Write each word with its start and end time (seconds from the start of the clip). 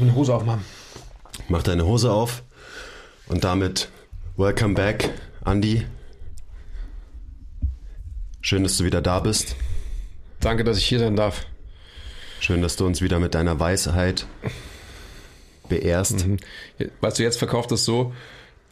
Meine 0.00 0.14
Hose 0.14 0.34
aufmachen. 0.34 0.64
Mach 1.48 1.62
deine 1.62 1.84
Hose 1.84 2.10
auf 2.10 2.42
und 3.26 3.44
damit 3.44 3.88
welcome 4.36 4.74
back, 4.74 5.10
Andy. 5.44 5.86
Schön, 8.40 8.62
dass 8.62 8.76
du 8.76 8.84
wieder 8.84 9.00
da 9.00 9.20
bist. 9.20 9.56
Danke, 10.40 10.64
dass 10.64 10.78
ich 10.78 10.86
hier 10.86 10.98
sein 10.98 11.16
darf. 11.16 11.46
Schön, 12.40 12.60
dass 12.60 12.76
du 12.76 12.86
uns 12.86 13.00
wieder 13.00 13.18
mit 13.18 13.34
deiner 13.34 13.58
Weisheit 13.58 14.26
beehrst. 15.68 16.26
Mhm. 16.26 16.36
Weißt 17.00 17.18
du, 17.18 17.22
jetzt 17.22 17.38
verkauft 17.38 17.70
das 17.70 17.84
so, 17.84 18.12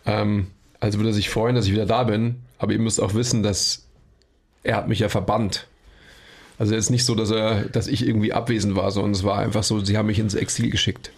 ähm, 0.04 0.48
als 0.80 0.96
würde 0.96 1.10
er 1.10 1.14
sich 1.14 1.30
freuen, 1.30 1.54
dass 1.54 1.66
ich 1.66 1.72
wieder 1.72 1.86
da 1.86 2.04
bin. 2.04 2.42
Aber 2.58 2.72
ihr 2.72 2.78
müsst 2.78 3.00
auch 3.00 3.14
wissen, 3.14 3.42
dass 3.42 3.86
er 4.62 4.76
hat 4.76 4.88
mich 4.88 4.98
ja 4.98 5.08
verbannt. 5.08 5.68
Also 6.62 6.76
es 6.76 6.84
ist 6.84 6.90
nicht 6.90 7.04
so, 7.04 7.16
dass 7.16 7.32
er, 7.32 7.64
dass 7.64 7.88
ich 7.88 8.06
irgendwie 8.06 8.32
abwesend 8.32 8.76
war, 8.76 8.88
sondern 8.92 9.10
es 9.10 9.24
war 9.24 9.36
einfach 9.36 9.64
so, 9.64 9.84
sie 9.84 9.98
haben 9.98 10.06
mich 10.06 10.20
ins 10.20 10.34
Exil 10.34 10.70
geschickt. 10.70 11.10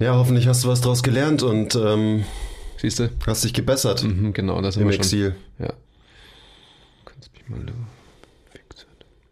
Ja, 0.00 0.16
hoffentlich 0.16 0.48
hast 0.48 0.64
du 0.64 0.68
was 0.68 0.80
draus 0.80 1.04
gelernt 1.04 1.44
und 1.44 1.76
ähm, 1.76 2.24
Siehst 2.78 2.98
du? 2.98 3.08
hast 3.24 3.44
dich 3.44 3.54
gebessert 3.54 4.02
Mhm, 4.02 4.32
genau, 4.32 4.60
das 4.60 4.74
im 4.76 4.82
schon. 4.82 4.92
Exil. 4.94 5.36
Ja. 5.60 5.74
Kannst 7.04 7.30
mich 7.34 7.48
mal 7.48 7.60
du 7.60 7.72
Wichser. 8.52 8.86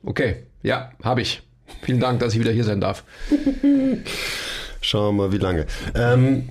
Okay, 0.04 0.44
ja, 0.62 0.92
habe 1.02 1.22
ich. 1.22 1.42
Vielen 1.82 1.98
Dank, 1.98 2.20
dass 2.20 2.34
ich 2.34 2.38
wieder 2.38 2.52
hier 2.52 2.62
sein 2.62 2.80
darf. 2.80 3.02
Schauen 4.80 5.16
wir 5.16 5.24
mal, 5.24 5.32
wie 5.32 5.38
lange. 5.38 5.66
Ähm, 5.96 6.50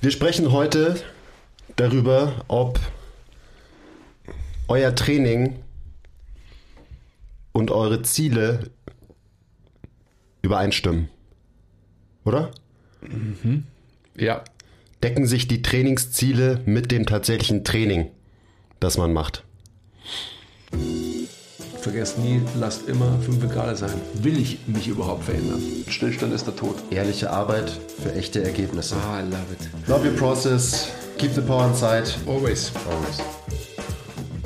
wir 0.00 0.10
sprechen 0.10 0.50
heute 0.50 0.96
darüber, 1.76 2.44
ob 2.48 2.80
euer 4.66 4.96
Training 4.96 5.60
und 7.54 7.70
eure 7.70 8.02
Ziele 8.02 8.70
übereinstimmen. 10.42 11.08
Oder? 12.26 12.50
Ja, 14.14 14.44
Decken 15.04 15.26
sich 15.26 15.46
die 15.46 15.60
Trainingsziele 15.60 16.62
mit 16.64 16.90
dem 16.90 17.04
tatsächlichen 17.04 17.62
Training, 17.62 18.10
das 18.80 18.96
man 18.96 19.12
macht? 19.12 19.44
vergesst 21.78 22.18
nie, 22.18 22.40
lasst 22.58 22.88
immer 22.88 23.18
fünf 23.20 23.46
gerade 23.52 23.76
sein. 23.76 23.92
Will 24.14 24.38
ich 24.38 24.66
mich 24.66 24.88
überhaupt 24.88 25.24
verändern? 25.24 25.60
Stillstand 25.88 26.32
ist 26.32 26.46
der 26.46 26.56
Tod. 26.56 26.76
Ehrliche 26.90 27.30
Arbeit 27.30 27.70
für 28.02 28.14
echte 28.14 28.42
Ergebnisse. 28.42 28.96
Ah, 28.96 29.20
I 29.20 29.24
love 29.24 29.52
it. 29.52 29.68
Love 29.86 30.08
your 30.08 30.16
process. 30.16 30.90
Keep 31.18 31.32
the 31.34 31.42
power 31.42 31.68
inside. 31.68 32.04
Always. 32.26 32.72
Always. 32.88 33.22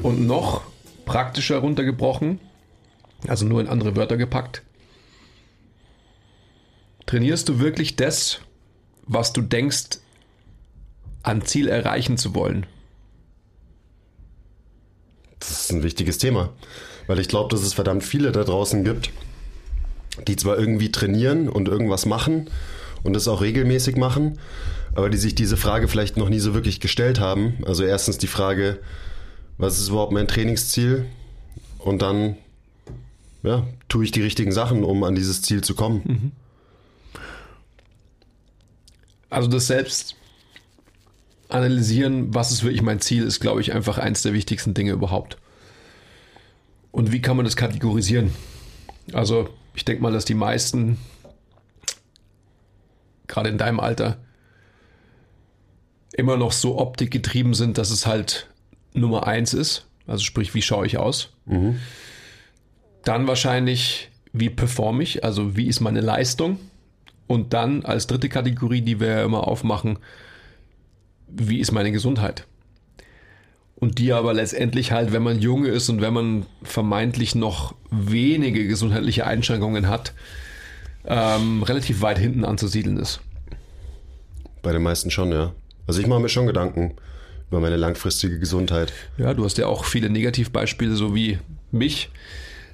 Und 0.03 0.27
noch 0.27 0.63
praktischer 1.05 1.59
runtergebrochen, 1.59 2.41
also 3.27 3.47
nur 3.47 3.61
in 3.61 3.69
andere 3.69 3.97
Wörter 3.97 4.17
gepackt. 4.17 4.63
Trainierst 7.07 7.49
du 7.49 7.59
wirklich 7.59 7.97
das, 7.97 8.41
was 9.07 9.33
du 9.33 9.41
denkst, 9.41 9.99
an 11.23 11.43
Ziel 11.43 11.69
erreichen 11.69 12.19
zu 12.19 12.35
wollen? 12.35 12.67
Das 15.41 15.51
ist 15.51 15.73
ein 15.73 15.83
wichtiges 15.83 16.19
Thema, 16.19 16.53
weil 17.07 17.19
ich 17.19 17.29
glaube, 17.29 17.51
dass 17.51 17.65
es 17.65 17.75
verdammt 17.75 18.05
viele 18.05 18.33
da 18.33 18.45
draußen 18.45 18.85
gibt, 18.85 19.11
die 20.27 20.37
zwar 20.37 20.59
irgendwie 20.59 20.93
trainieren 20.93 21.49
und 21.49 21.69
irgendwas 21.69 22.07
machen 22.07 22.51
und 23.03 23.15
das 23.15 23.29
auch 23.29 23.41
regelmäßig 23.41 23.97
machen, 23.97 24.39
aber 24.95 25.11
die 25.11 25.17
sich 25.17 25.35
diese 25.35 25.57
Frage 25.57 25.89
vielleicht 25.89 26.17
noch 26.17 26.29
nie 26.29 26.41
so 26.41 26.55
wirklich 26.55 26.81
gestellt 26.81 27.21
haben. 27.21 27.59
Also 27.65 27.85
erstens 27.85 28.19
die 28.19 28.27
Frage, 28.27 28.81
was 29.57 29.79
ist 29.79 29.89
überhaupt 29.89 30.13
mein 30.13 30.29
Trainingsziel? 30.29 31.07
Und 31.79 32.03
dann, 32.03 32.37
ja, 33.43 33.67
tue 33.89 34.05
ich 34.05 34.11
die 34.11 34.23
richtigen 34.23 34.53
Sachen, 34.53 34.85
um 34.85 35.05
an 35.05 35.15
dieses 35.15 35.43
Ziel 35.43 35.63
zu 35.63 35.75
kommen. 35.75 36.33
Also 39.31 39.49
das 39.49 39.67
selbst 39.67 40.17
analysieren, 41.49 42.35
was 42.35 42.51
ist 42.51 42.63
wirklich 42.63 42.83
mein 42.83 43.01
Ziel, 43.01 43.25
ist, 43.25 43.41
glaube 43.41 43.61
ich, 43.61 43.73
einfach 43.73 43.99
eins 43.99 44.23
der 44.23 44.33
wichtigsten 44.33 44.75
Dinge 44.75 44.93
überhaupt. 44.93 45.39
Und 46.91 47.13
wie 47.13 47.23
kann 47.23 47.37
man 47.37 47.45
das 47.45 47.57
kategorisieren? 47.57 48.33
Also 49.13 49.49
ich 49.75 49.85
denke 49.85 50.03
mal, 50.03 50.13
dass 50.13 50.25
die 50.25 50.35
meisten, 50.35 50.99
gerade 53.27 53.49
in 53.49 53.59
deinem 53.59 53.81
Alter, 53.81 54.19
immer 56.13 56.37
noch 56.37 56.53
so 56.53 56.79
optikgetrieben 56.79 57.55
sind, 57.55 57.79
dass 57.79 57.91
es 57.91 58.07
halt 58.07 58.49
Nummer 58.93 59.27
eins 59.27 59.55
ist. 59.55 59.87
Also 60.07 60.25
sprich, 60.25 60.55
wie 60.55 60.63
schaue 60.63 60.87
ich 60.87 60.99
aus? 60.99 61.31
Dann 63.05 63.27
wahrscheinlich, 63.27 64.11
wie 64.33 64.51
performe 64.51 65.03
ich? 65.03 65.25
Also 65.25 65.57
wie 65.57 65.67
ist 65.67 65.81
meine 65.81 66.01
Leistung? 66.01 66.59
Und 67.27 67.53
dann 67.53 67.85
als 67.85 68.07
dritte 68.07 68.29
Kategorie, 68.29 68.81
die 68.81 69.01
wir 69.01 69.09
ja 69.09 69.25
immer 69.25 69.47
aufmachen, 69.47 69.99
wie 71.29 71.61
ist 71.61 71.73
meine 71.73 71.93
Gesundheit? 71.93 72.47
Und 73.77 73.99
die 73.99 74.13
aber 74.13 74.35
letztendlich 74.35 74.93
halt, 74.93 75.13
wenn 75.13 75.23
man 75.23 75.41
jung 75.41 75.65
ist 75.65 75.89
und 75.89 76.01
wenn 76.01 76.13
man 76.13 76.47
vermeintlich 76.63 77.35
noch 77.35 77.75
wenige 77.91 78.67
gesundheitliche 78.67 79.27
Einschränkungen 79.27 79.89
hat, 79.89 80.15
ähm, 81.05 81.63
relativ 81.63 82.03
weit 82.03 82.19
hinten 82.19 82.45
anzusiedeln 82.45 82.97
ist. 82.97 83.21
Bei 84.63 84.73
den 84.73 84.83
meisten 84.83 85.11
schon, 85.11 85.31
ja. 85.31 85.53
Also 85.87 86.01
ich 86.01 86.07
mache 86.07 86.21
mir 86.21 86.29
schon 86.29 86.47
Gedanken 86.47 86.97
über 87.51 87.61
meine 87.61 87.77
langfristige 87.77 88.39
Gesundheit. 88.39 88.93
Ja, 89.17 89.33
du 89.33 89.45
hast 89.45 89.59
ja 89.59 89.67
auch 89.67 89.85
viele 89.85 90.11
Negativbeispiele, 90.11 90.97
so 90.97 91.15
wie 91.15 91.39
mich. 91.71 92.11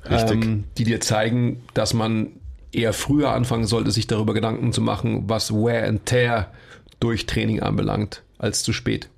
Ähm, 0.08 0.64
die 0.76 0.84
dir 0.84 1.00
zeigen, 1.00 1.62
dass 1.74 1.94
man 1.94 2.28
eher 2.72 2.92
früher 2.92 3.30
anfangen 3.30 3.66
sollte, 3.66 3.90
sich 3.90 4.06
darüber 4.06 4.34
Gedanken 4.34 4.72
zu 4.72 4.80
machen, 4.80 5.28
was 5.28 5.52
Wear 5.52 5.86
and 5.86 6.04
Tear 6.06 6.52
durch 7.00 7.26
Training 7.26 7.60
anbelangt, 7.60 8.22
als 8.38 8.62
zu 8.62 8.72
spät. 8.72 9.08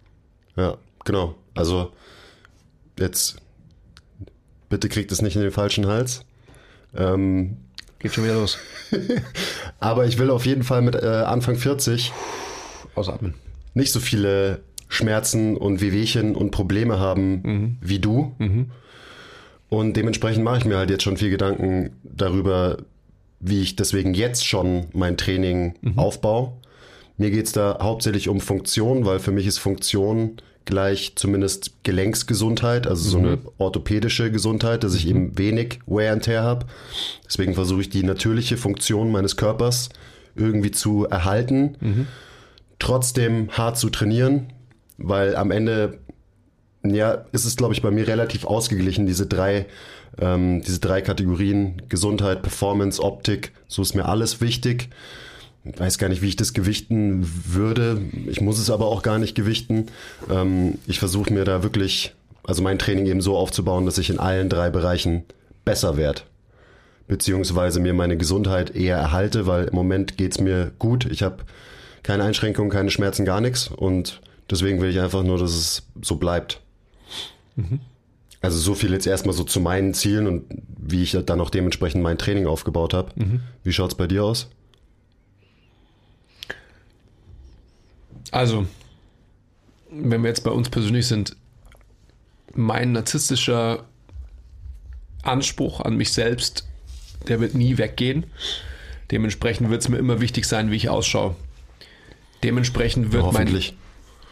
Ja, 0.56 0.76
genau. 1.04 1.34
Also 1.54 1.92
jetzt 2.98 3.36
bitte 4.69 4.88
kriegt 4.88 5.12
es 5.12 5.22
nicht 5.22 5.36
in 5.36 5.42
den 5.42 5.52
falschen 5.52 5.86
Hals. 5.86 6.24
Ähm, 6.94 7.56
Geht 7.98 8.14
schon 8.14 8.24
wieder 8.24 8.34
los. 8.34 8.58
aber 9.80 10.06
ich 10.06 10.18
will 10.18 10.30
auf 10.30 10.47
jeden 10.47 10.62
Fall 10.62 10.82
mit 10.82 10.94
äh, 10.94 11.06
Anfang 11.06 11.56
40 11.56 12.12
Ausatmen. 12.94 13.34
nicht 13.74 13.92
so 13.92 14.00
viele 14.00 14.60
Schmerzen 14.88 15.56
und 15.56 15.80
Wehwehchen 15.80 16.36
und 16.36 16.50
Probleme 16.50 16.98
haben 16.98 17.78
wie 17.80 17.98
du. 17.98 18.34
Und 19.69 19.97
dementsprechend 19.97 20.44
mache 20.44 20.59
ich 20.59 20.65
mir 20.65 20.77
halt 20.77 20.91
jetzt 20.91 21.03
schon 21.03 21.16
viel 21.16 21.31
Gedanken 21.31 21.91
darüber, 22.04 22.78
wie 23.41 23.62
ich 23.62 23.77
deswegen 23.77 24.15
jetzt 24.15 24.47
schon 24.47 24.87
mein 24.93 25.16
Training 25.16 25.75
aufbaue. 25.97 26.53
Mir 27.19 27.31
geht's 27.31 27.53
da 27.53 27.78
hauptsächlich 27.81 28.28
um 28.28 28.41
Funktion, 28.41 29.04
weil 29.04 29.19
für 29.19 29.32
mich 29.32 29.47
ist 29.47 29.59
Funktion 29.59 30.37
gleich 30.66 31.12
zumindest 31.16 31.82
Gelenksgesundheit, 31.84 32.87
also 32.87 33.09
so 33.09 33.19
eine 33.19 33.38
orthopädische 33.59 34.31
Gesundheit, 34.31 34.84
dass 34.84 34.94
ich 34.94 35.09
eben 35.09 35.38
wenig 35.38 35.78
Wear 35.87 36.12
and 36.12 36.25
Tear 36.25 36.43
habe. 36.43 36.66
Deswegen 37.25 37.54
versuche 37.54 37.83
ich 37.83 37.88
die 37.88 38.03
natürliche 38.03 38.56
Funktion 38.56 39.10
meines 39.12 39.37
Körpers 39.37 39.88
irgendwie 40.34 40.72
zu 40.72 41.06
erhalten. 41.06 42.06
Trotzdem 42.78 43.50
hart 43.53 43.78
zu 43.78 43.91
trainieren, 43.91 44.53
weil 44.98 45.37
am 45.37 45.50
Ende 45.50 45.98
ja, 46.94 47.24
ist 47.32 47.44
es, 47.44 47.56
glaube 47.56 47.74
ich, 47.74 47.82
bei 47.82 47.91
mir 47.91 48.06
relativ 48.06 48.44
ausgeglichen, 48.44 49.06
diese 49.06 49.26
drei, 49.26 49.66
ähm, 50.19 50.62
diese 50.62 50.80
drei 50.80 51.02
Kategorien, 51.02 51.82
Gesundheit, 51.88 52.42
Performance, 52.42 53.02
Optik, 53.02 53.52
so 53.69 53.82
ist 53.82 53.94
mir 53.94 54.06
alles 54.06 54.41
wichtig. 54.41 54.88
Ich 55.64 55.80
weiß 55.80 55.98
gar 55.98 56.08
nicht, 56.08 56.22
wie 56.22 56.28
ich 56.28 56.36
das 56.36 56.52
gewichten 56.52 57.28
würde. 57.47 58.00
Ich 58.26 58.41
muss 58.41 58.58
es 58.58 58.70
aber 58.70 58.86
auch 58.86 59.02
gar 59.02 59.19
nicht 59.19 59.34
gewichten. 59.34 59.86
Ähm, 60.30 60.78
ich 60.86 60.98
versuche 60.98 61.32
mir 61.32 61.44
da 61.44 61.62
wirklich, 61.62 62.14
also 62.44 62.62
mein 62.62 62.78
Training 62.78 63.06
eben 63.06 63.20
so 63.20 63.36
aufzubauen, 63.36 63.84
dass 63.84 63.98
ich 63.98 64.10
in 64.10 64.20
allen 64.20 64.48
drei 64.48 64.70
Bereichen 64.70 65.24
besser 65.64 65.97
werde. 65.97 66.22
Beziehungsweise 67.08 67.80
mir 67.80 67.94
meine 67.94 68.16
Gesundheit 68.16 68.74
eher 68.74 68.97
erhalte, 68.97 69.47
weil 69.47 69.65
im 69.65 69.74
Moment 69.74 70.16
geht's 70.16 70.41
mir 70.41 70.72
gut. 70.78 71.06
Ich 71.06 71.22
habe 71.22 71.38
keine 72.03 72.24
Einschränkungen, 72.24 72.71
keine 72.71 72.91
Schmerzen, 72.91 73.24
gar 73.24 73.41
nichts. 73.41 73.68
Und 73.68 74.21
deswegen 74.50 74.80
will 74.80 74.91
ich 74.91 75.00
einfach 75.00 75.24
nur, 75.24 75.38
dass 75.38 75.50
es 75.50 75.83
so 76.00 76.16
bleibt. 76.16 76.60
Also 78.41 78.58
so 78.58 78.74
viel 78.74 78.92
jetzt 78.92 79.06
erstmal 79.06 79.34
so 79.34 79.44
zu 79.44 79.60
meinen 79.60 79.94
Zielen 79.94 80.26
und 80.26 80.44
wie 80.78 81.03
ich 81.03 81.16
dann 81.26 81.41
auch 81.41 81.50
dementsprechend 81.50 82.03
mein 82.03 82.18
Training 82.18 82.47
aufgebaut 82.47 82.94
habe. 82.94 83.12
Wie 83.64 83.72
schaut's 83.72 83.94
bei 83.94 84.06
dir 84.06 84.24
aus? 84.24 84.48
Also, 88.30 88.66
wenn 89.91 90.22
wir 90.22 90.28
jetzt 90.28 90.44
bei 90.44 90.50
uns 90.50 90.68
persönlich 90.68 91.06
sind, 91.06 91.36
mein 92.54 92.92
narzisstischer 92.92 93.84
Anspruch 95.22 95.80
an 95.80 95.97
mich 95.97 96.12
selbst, 96.12 96.68
der 97.28 97.41
wird 97.41 97.54
nie 97.54 97.78
weggehen. 97.78 98.26
Dementsprechend 99.10 99.70
wird 99.70 99.82
es 99.82 99.88
mir 99.88 99.98
immer 99.98 100.20
wichtig 100.20 100.47
sein, 100.47 100.70
wie 100.70 100.76
ich 100.76 100.88
ausschaue. 100.88 101.36
Dementsprechend 102.42 103.12
wird 103.12 103.32
mein 103.32 103.62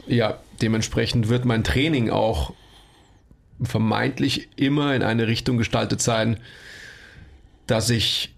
ja, 0.06 0.38
dementsprechend 0.60 1.28
wird 1.28 1.46
mein 1.46 1.64
Training 1.64 2.10
auch 2.10 2.52
vermeintlich 3.62 4.48
immer 4.56 4.94
in 4.94 5.02
eine 5.02 5.26
Richtung 5.26 5.56
gestaltet 5.56 6.00
sein, 6.00 6.38
dass 7.66 7.90
ich 7.90 8.34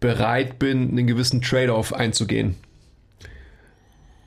bereit 0.00 0.58
bin, 0.58 0.90
einen 0.90 1.06
gewissen 1.06 1.42
Trade-off 1.42 1.92
einzugehen. 1.92 2.56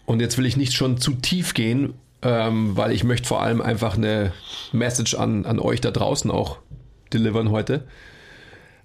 Und 0.05 0.19
jetzt 0.21 0.37
will 0.37 0.45
ich 0.45 0.57
nicht 0.57 0.73
schon 0.73 0.97
zu 0.97 1.13
tief 1.13 1.53
gehen, 1.53 1.95
ähm, 2.21 2.77
weil 2.77 2.91
ich 2.91 3.03
möchte 3.03 3.27
vor 3.27 3.41
allem 3.41 3.61
einfach 3.61 3.97
eine 3.97 4.31
Message 4.71 5.15
an, 5.15 5.45
an 5.45 5.59
euch 5.59 5.81
da 5.81 5.91
draußen 5.91 6.31
auch 6.31 6.59
delivern 7.11 7.49
heute. 7.49 7.85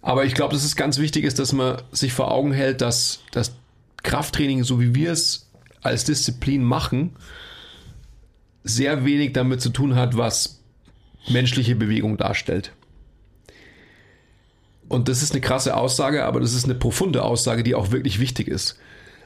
Aber 0.02 0.24
ich 0.24 0.34
glaube, 0.34 0.54
dass 0.54 0.64
es 0.64 0.76
ganz 0.76 0.98
wichtig 0.98 1.24
ist, 1.24 1.38
dass 1.38 1.52
man 1.52 1.80
sich 1.92 2.12
vor 2.12 2.30
Augen 2.30 2.52
hält, 2.52 2.80
dass 2.80 3.20
das 3.32 3.54
Krafttraining, 4.02 4.64
so 4.64 4.80
wie 4.80 4.94
wir 4.94 5.12
es 5.12 5.50
als 5.82 6.04
Disziplin 6.04 6.64
machen, 6.64 7.16
sehr 8.64 9.04
wenig 9.04 9.32
damit 9.32 9.60
zu 9.60 9.70
tun 9.70 9.94
hat, 9.94 10.16
was 10.16 10.59
menschliche 11.28 11.76
Bewegung 11.76 12.16
darstellt. 12.16 12.72
Und 14.88 15.08
das 15.08 15.22
ist 15.22 15.32
eine 15.32 15.40
krasse 15.40 15.76
Aussage, 15.76 16.24
aber 16.24 16.40
das 16.40 16.52
ist 16.52 16.64
eine 16.64 16.74
profunde 16.74 17.22
Aussage, 17.22 17.62
die 17.62 17.74
auch 17.74 17.92
wirklich 17.92 18.18
wichtig 18.18 18.48
ist. 18.48 18.78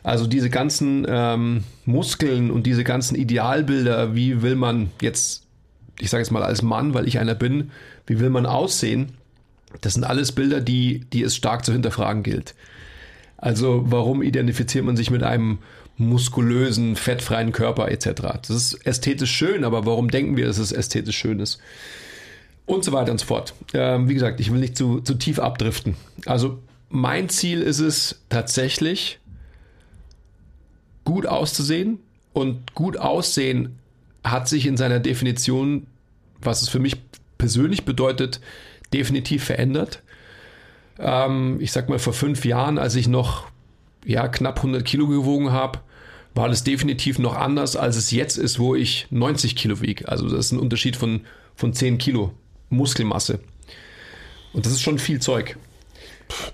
Also 0.02 0.26
diese 0.26 0.50
ganzen 0.50 1.06
ähm, 1.08 1.64
Muskeln 1.86 2.50
und 2.50 2.66
diese 2.66 2.84
ganzen 2.84 3.14
Idealbilder, 3.14 4.14
wie 4.14 4.42
will 4.42 4.56
man 4.56 4.90
jetzt, 5.00 5.46
ich 5.98 6.10
sage 6.10 6.22
jetzt 6.22 6.30
mal 6.30 6.42
als 6.42 6.60
Mann, 6.60 6.92
weil 6.92 7.08
ich 7.08 7.18
einer 7.18 7.34
bin, 7.34 7.70
wie 8.06 8.20
will 8.20 8.28
man 8.28 8.44
aussehen, 8.44 9.14
das 9.80 9.94
sind 9.94 10.04
alles 10.04 10.32
Bilder, 10.32 10.60
die, 10.60 11.06
die 11.12 11.22
es 11.22 11.34
stark 11.34 11.64
zu 11.64 11.72
hinterfragen 11.72 12.22
gilt. 12.22 12.54
Also 13.38 13.84
warum 13.86 14.22
identifiziert 14.22 14.84
man 14.84 14.96
sich 14.96 15.10
mit 15.10 15.22
einem 15.22 15.58
muskulösen, 15.96 16.96
fettfreien 16.96 17.52
Körper 17.52 17.90
etc. 17.90 18.22
Das 18.46 18.50
ist 18.50 18.86
ästhetisch 18.86 19.30
schön, 19.30 19.64
aber 19.64 19.86
warum 19.86 20.10
denken 20.10 20.36
wir, 20.36 20.46
dass 20.46 20.58
es 20.58 20.72
ästhetisch 20.72 21.16
schön 21.16 21.40
ist? 21.40 21.58
Und 22.66 22.84
so 22.84 22.92
weiter 22.92 23.12
und 23.12 23.18
so 23.18 23.26
fort. 23.26 23.54
Ähm, 23.74 24.08
wie 24.08 24.14
gesagt, 24.14 24.40
ich 24.40 24.50
will 24.52 24.60
nicht 24.60 24.76
zu, 24.76 25.00
zu 25.00 25.14
tief 25.14 25.38
abdriften. 25.38 25.96
Also 26.26 26.58
mein 26.88 27.28
Ziel 27.28 27.60
ist 27.60 27.80
es 27.80 28.22
tatsächlich, 28.28 29.20
gut 31.04 31.26
auszusehen. 31.26 31.98
Und 32.32 32.74
gut 32.74 32.96
aussehen 32.96 33.78
hat 34.24 34.48
sich 34.48 34.66
in 34.66 34.76
seiner 34.76 34.98
Definition, 34.98 35.86
was 36.40 36.62
es 36.62 36.68
für 36.68 36.80
mich 36.80 36.96
persönlich 37.38 37.84
bedeutet, 37.84 38.40
definitiv 38.92 39.44
verändert. 39.44 40.02
Ähm, 40.98 41.58
ich 41.60 41.70
sag 41.70 41.88
mal, 41.88 42.00
vor 42.00 42.12
fünf 42.12 42.44
Jahren, 42.44 42.78
als 42.78 42.96
ich 42.96 43.06
noch 43.06 43.46
ja, 44.04 44.28
knapp 44.28 44.58
100 44.58 44.84
Kilo 44.84 45.06
gewogen 45.06 45.52
habe, 45.52 45.80
war 46.34 46.48
das 46.48 46.64
definitiv 46.64 47.18
noch 47.18 47.36
anders, 47.36 47.76
als 47.76 47.96
es 47.96 48.10
jetzt 48.10 48.36
ist, 48.38 48.58
wo 48.58 48.74
ich 48.74 49.06
90 49.10 49.56
Kilo 49.56 49.80
wiege. 49.80 50.08
Also 50.08 50.28
das 50.28 50.46
ist 50.46 50.52
ein 50.52 50.58
Unterschied 50.58 50.96
von, 50.96 51.22
von 51.54 51.72
10 51.72 51.98
Kilo 51.98 52.32
Muskelmasse. 52.70 53.40
Und 54.52 54.66
das 54.66 54.72
ist 54.72 54.82
schon 54.82 54.98
viel 54.98 55.20
Zeug. 55.20 55.56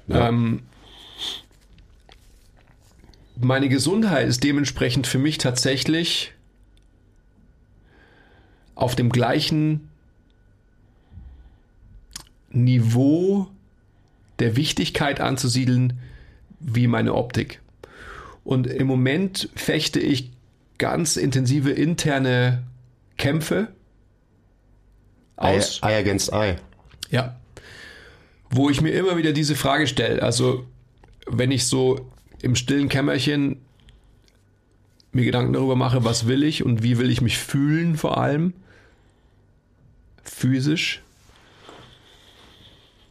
Ja. 0.06 0.29
Ähm, 0.29 0.62
meine 3.37 3.69
Gesundheit 3.69 4.29
ist 4.29 4.44
dementsprechend 4.44 5.06
für 5.06 5.19
mich 5.19 5.38
tatsächlich 5.38 6.32
auf 8.75 8.97
dem 8.97 9.11
gleichen 9.11 9.88
Niveau 12.50 13.49
der 14.41 14.56
Wichtigkeit 14.56 15.20
anzusiedeln 15.20 16.00
wie 16.60 16.86
meine 16.86 17.14
Optik. 17.14 17.60
Und 18.44 18.66
im 18.66 18.86
Moment 18.86 19.48
fechte 19.54 20.00
ich 20.00 20.30
ganz 20.78 21.16
intensive 21.16 21.70
interne 21.70 22.62
Kämpfe 23.16 23.68
aus. 25.36 25.80
Eye, 25.82 25.88
eye 25.88 25.98
against 25.98 26.32
eye. 26.32 26.56
Ja. 27.10 27.36
Wo 28.50 28.70
ich 28.70 28.80
mir 28.80 28.90
immer 28.90 29.16
wieder 29.16 29.32
diese 29.32 29.54
Frage 29.54 29.86
stelle. 29.86 30.22
Also, 30.22 30.66
wenn 31.26 31.50
ich 31.50 31.66
so 31.66 32.10
im 32.42 32.56
stillen 32.56 32.88
Kämmerchen 32.88 33.60
mir 35.12 35.24
Gedanken 35.24 35.52
darüber 35.52 35.76
mache, 35.76 36.04
was 36.04 36.26
will 36.26 36.42
ich 36.42 36.64
und 36.64 36.82
wie 36.82 36.98
will 36.98 37.10
ich 37.10 37.20
mich 37.20 37.38
fühlen 37.38 37.96
vor 37.96 38.18
allem, 38.18 38.54
physisch, 40.22 41.02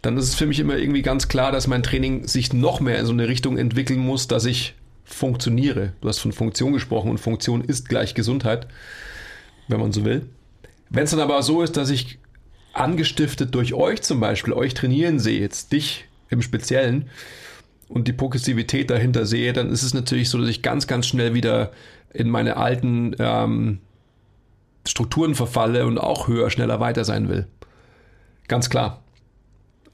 dann 0.02 0.18
ist 0.18 0.26
es 0.26 0.36
für 0.36 0.46
mich 0.46 0.60
immer 0.60 0.78
irgendwie 0.78 1.02
ganz 1.02 1.28
klar, 1.28 1.52
dass 1.52 1.68
mein 1.68 1.84
Training 1.84 2.28
sich 2.28 2.54
noch 2.54 2.80
mehr 2.80 3.00
in 3.00 3.06
so 3.06 3.12
eine 3.12 3.28
Richtung 3.28 3.58
entwickeln 3.58 4.00
muss, 4.00 4.28
dass 4.28 4.46
ich 4.46 4.76
funktioniere. 5.04 5.94
Du 6.02 6.08
hast 6.08 6.20
von 6.20 6.32
Funktion 6.32 6.74
gesprochen 6.74 7.10
und 7.10 7.18
Funktion 7.20 7.62
ist 7.62 7.90
gleich 7.90 8.14
Gesundheit, 8.14 8.68
wenn 9.68 9.80
man 9.80 9.92
so 9.92 10.06
will. 10.06 10.28
Wenn 10.90 11.04
es 11.04 11.12
dann 11.12 11.20
aber 11.20 11.42
so 11.44 11.62
ist, 11.62 11.78
dass 11.78 11.90
ich 11.90 12.20
angestiftet 12.74 13.54
durch 13.56 13.74
euch 13.74 14.02
zum 14.02 14.20
Beispiel, 14.20 14.54
euch 14.54 14.74
trainieren 14.74 15.20
sehe, 15.20 15.40
jetzt 15.40 15.72
dich 15.72 16.06
im 16.30 16.42
Speziellen, 16.42 17.10
und 17.90 18.08
die 18.08 18.14
Progressivität 18.14 18.90
dahinter 18.90 19.26
sehe, 19.26 19.52
dann 19.52 19.72
ist 19.72 19.84
es 19.84 19.94
natürlich 19.94 20.30
so, 20.30 20.38
dass 20.38 20.48
ich 20.48 20.62
ganz, 20.62 20.88
ganz 20.88 21.08
schnell 21.08 21.34
wieder 21.34 21.72
in 22.14 22.30
meine 22.30 22.56
alten 22.56 23.16
ähm, 23.20 23.80
Strukturen 24.88 25.36
verfalle 25.36 25.86
und 25.86 25.98
auch 25.98 26.28
höher, 26.28 26.50
schneller 26.50 26.80
weiter 26.80 27.04
sein 27.04 27.28
will. 27.28 27.48
Ganz 28.48 28.70
klar. 28.70 29.04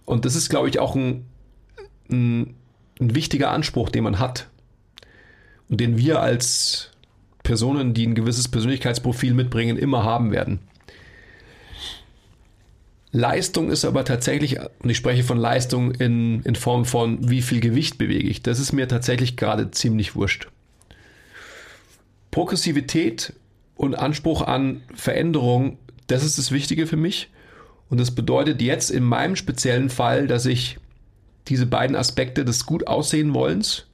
Und 0.05 0.25
das 0.25 0.35
ist, 0.35 0.49
glaube 0.49 0.69
ich, 0.69 0.79
auch 0.79 0.95
ein, 0.95 1.25
ein, 2.09 2.55
ein 2.99 3.15
wichtiger 3.15 3.51
Anspruch, 3.51 3.89
den 3.89 4.03
man 4.03 4.19
hat. 4.19 4.47
Und 5.69 5.81
den 5.81 5.97
wir 5.97 6.21
als 6.21 6.91
Personen, 7.43 7.93
die 7.93 8.05
ein 8.05 8.15
gewisses 8.15 8.47
Persönlichkeitsprofil 8.47 9.33
mitbringen, 9.33 9.77
immer 9.77 10.03
haben 10.03 10.31
werden. 10.31 10.59
Leistung 13.11 13.69
ist 13.69 13.85
aber 13.85 14.03
tatsächlich, 14.03 14.59
und 14.59 14.89
ich 14.89 14.97
spreche 14.97 15.23
von 15.23 15.37
Leistung 15.37 15.91
in, 15.91 16.41
in 16.41 16.55
Form 16.55 16.83
von, 16.83 17.29
wie 17.29 17.41
viel 17.41 17.61
Gewicht 17.61 17.97
bewege 17.97 18.27
ich, 18.27 18.43
das 18.43 18.59
ist 18.59 18.73
mir 18.73 18.89
tatsächlich 18.89 19.37
gerade 19.37 19.71
ziemlich 19.71 20.15
wurscht. 20.15 20.49
Progressivität 22.29 23.31
und 23.77 23.95
Anspruch 23.95 24.41
an 24.41 24.81
Veränderung, 24.93 25.77
das 26.07 26.25
ist 26.25 26.37
das 26.37 26.51
Wichtige 26.51 26.87
für 26.87 26.97
mich. 26.97 27.29
Und 27.95 28.01
das 28.01 28.11
bedeutet 28.11 28.61
jetzt 28.61 28.91
in 28.91 29.03
meinem 29.03 29.37
speziellen 29.37 29.89
Fall, 29.89 30.27
dass 30.27 30.45
ich 30.45 30.79
diese 31.47 31.65
beiden 31.65 31.95
Aspekte 31.95 32.43
des 32.43 32.65
gut 32.65 32.87
aussehen 32.87 33.33
wollens 33.33 33.85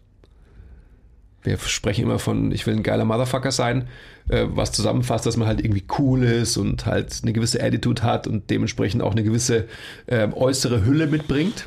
wir 1.44 1.57
sprechen 1.57 2.03
immer 2.03 2.19
von, 2.19 2.51
ich 2.51 2.68
will 2.68 2.75
ein 2.75 2.83
geiler 2.83 3.06
Motherfucker 3.06 3.51
sein, 3.51 3.88
äh, 4.30 4.45
was 4.50 4.71
zusammenfasst, 4.71 5.25
dass 5.25 5.38
man 5.38 5.48
halt 5.48 5.62
irgendwie 5.62 5.83
cool 5.98 6.24
ist 6.24 6.57
und 6.57 6.86
halt 6.86 7.19
eine 7.24 7.33
gewisse 7.33 7.63
Attitude 7.63 8.03
hat 8.03 8.27
und 8.27 8.50
dementsprechend 8.50 9.01
auch 9.01 9.12
eine 9.12 9.24
gewisse 9.24 9.68
äh, 10.07 10.27
äußere 10.31 10.86
Hülle 10.86 11.07
mitbringt. 11.07 11.65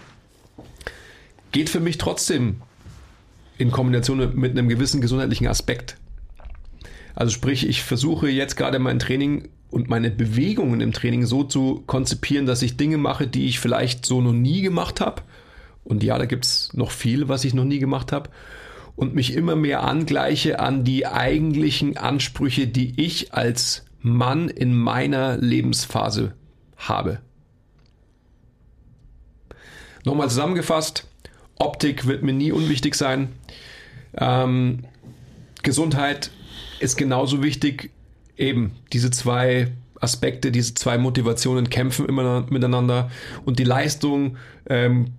Geht 1.52 1.68
für 1.68 1.80
mich 1.80 1.98
trotzdem 1.98 2.60
in 3.58 3.70
Kombination 3.70 4.34
mit 4.34 4.52
einem 4.52 4.68
gewissen 4.68 5.00
gesundheitlichen 5.00 5.46
Aspekt. 5.46 5.96
Also 7.14 7.32
sprich, 7.32 7.68
ich 7.68 7.82
versuche 7.82 8.28
jetzt 8.28 8.56
gerade 8.56 8.80
mein 8.80 8.98
Training 8.98 9.48
und 9.74 9.88
meine 9.88 10.12
Bewegungen 10.12 10.80
im 10.80 10.92
Training 10.92 11.26
so 11.26 11.42
zu 11.42 11.82
konzipieren, 11.86 12.46
dass 12.46 12.62
ich 12.62 12.76
Dinge 12.76 12.96
mache, 12.96 13.26
die 13.26 13.46
ich 13.46 13.58
vielleicht 13.58 14.06
so 14.06 14.20
noch 14.20 14.32
nie 14.32 14.62
gemacht 14.62 15.00
habe. 15.00 15.22
Und 15.82 16.04
ja, 16.04 16.16
da 16.16 16.26
gibt 16.26 16.44
es 16.44 16.72
noch 16.74 16.92
viel, 16.92 17.28
was 17.28 17.44
ich 17.44 17.54
noch 17.54 17.64
nie 17.64 17.80
gemacht 17.80 18.12
habe 18.12 18.30
und 18.94 19.16
mich 19.16 19.34
immer 19.34 19.56
mehr 19.56 19.82
angleiche 19.82 20.60
an 20.60 20.84
die 20.84 21.08
eigentlichen 21.08 21.96
Ansprüche, 21.96 22.68
die 22.68 23.00
ich 23.02 23.34
als 23.34 23.84
Mann 23.98 24.48
in 24.48 24.76
meiner 24.76 25.38
Lebensphase 25.38 26.34
habe. 26.76 27.18
Nochmal 30.04 30.28
zusammengefasst, 30.28 31.08
Optik 31.56 32.06
wird 32.06 32.22
mir 32.22 32.32
nie 32.32 32.52
unwichtig 32.52 32.94
sein. 32.94 33.30
Ähm, 34.16 34.84
Gesundheit 35.64 36.30
ist 36.78 36.96
genauso 36.96 37.42
wichtig. 37.42 37.90
Eben 38.36 38.72
diese 38.92 39.10
zwei 39.10 39.68
Aspekte, 40.00 40.52
diese 40.52 40.74
zwei 40.74 40.98
Motivationen 40.98 41.70
kämpfen 41.70 42.06
immer 42.06 42.46
miteinander 42.50 43.10
und 43.44 43.58
die 43.58 43.64
Leistung 43.64 44.36
ähm, 44.68 45.12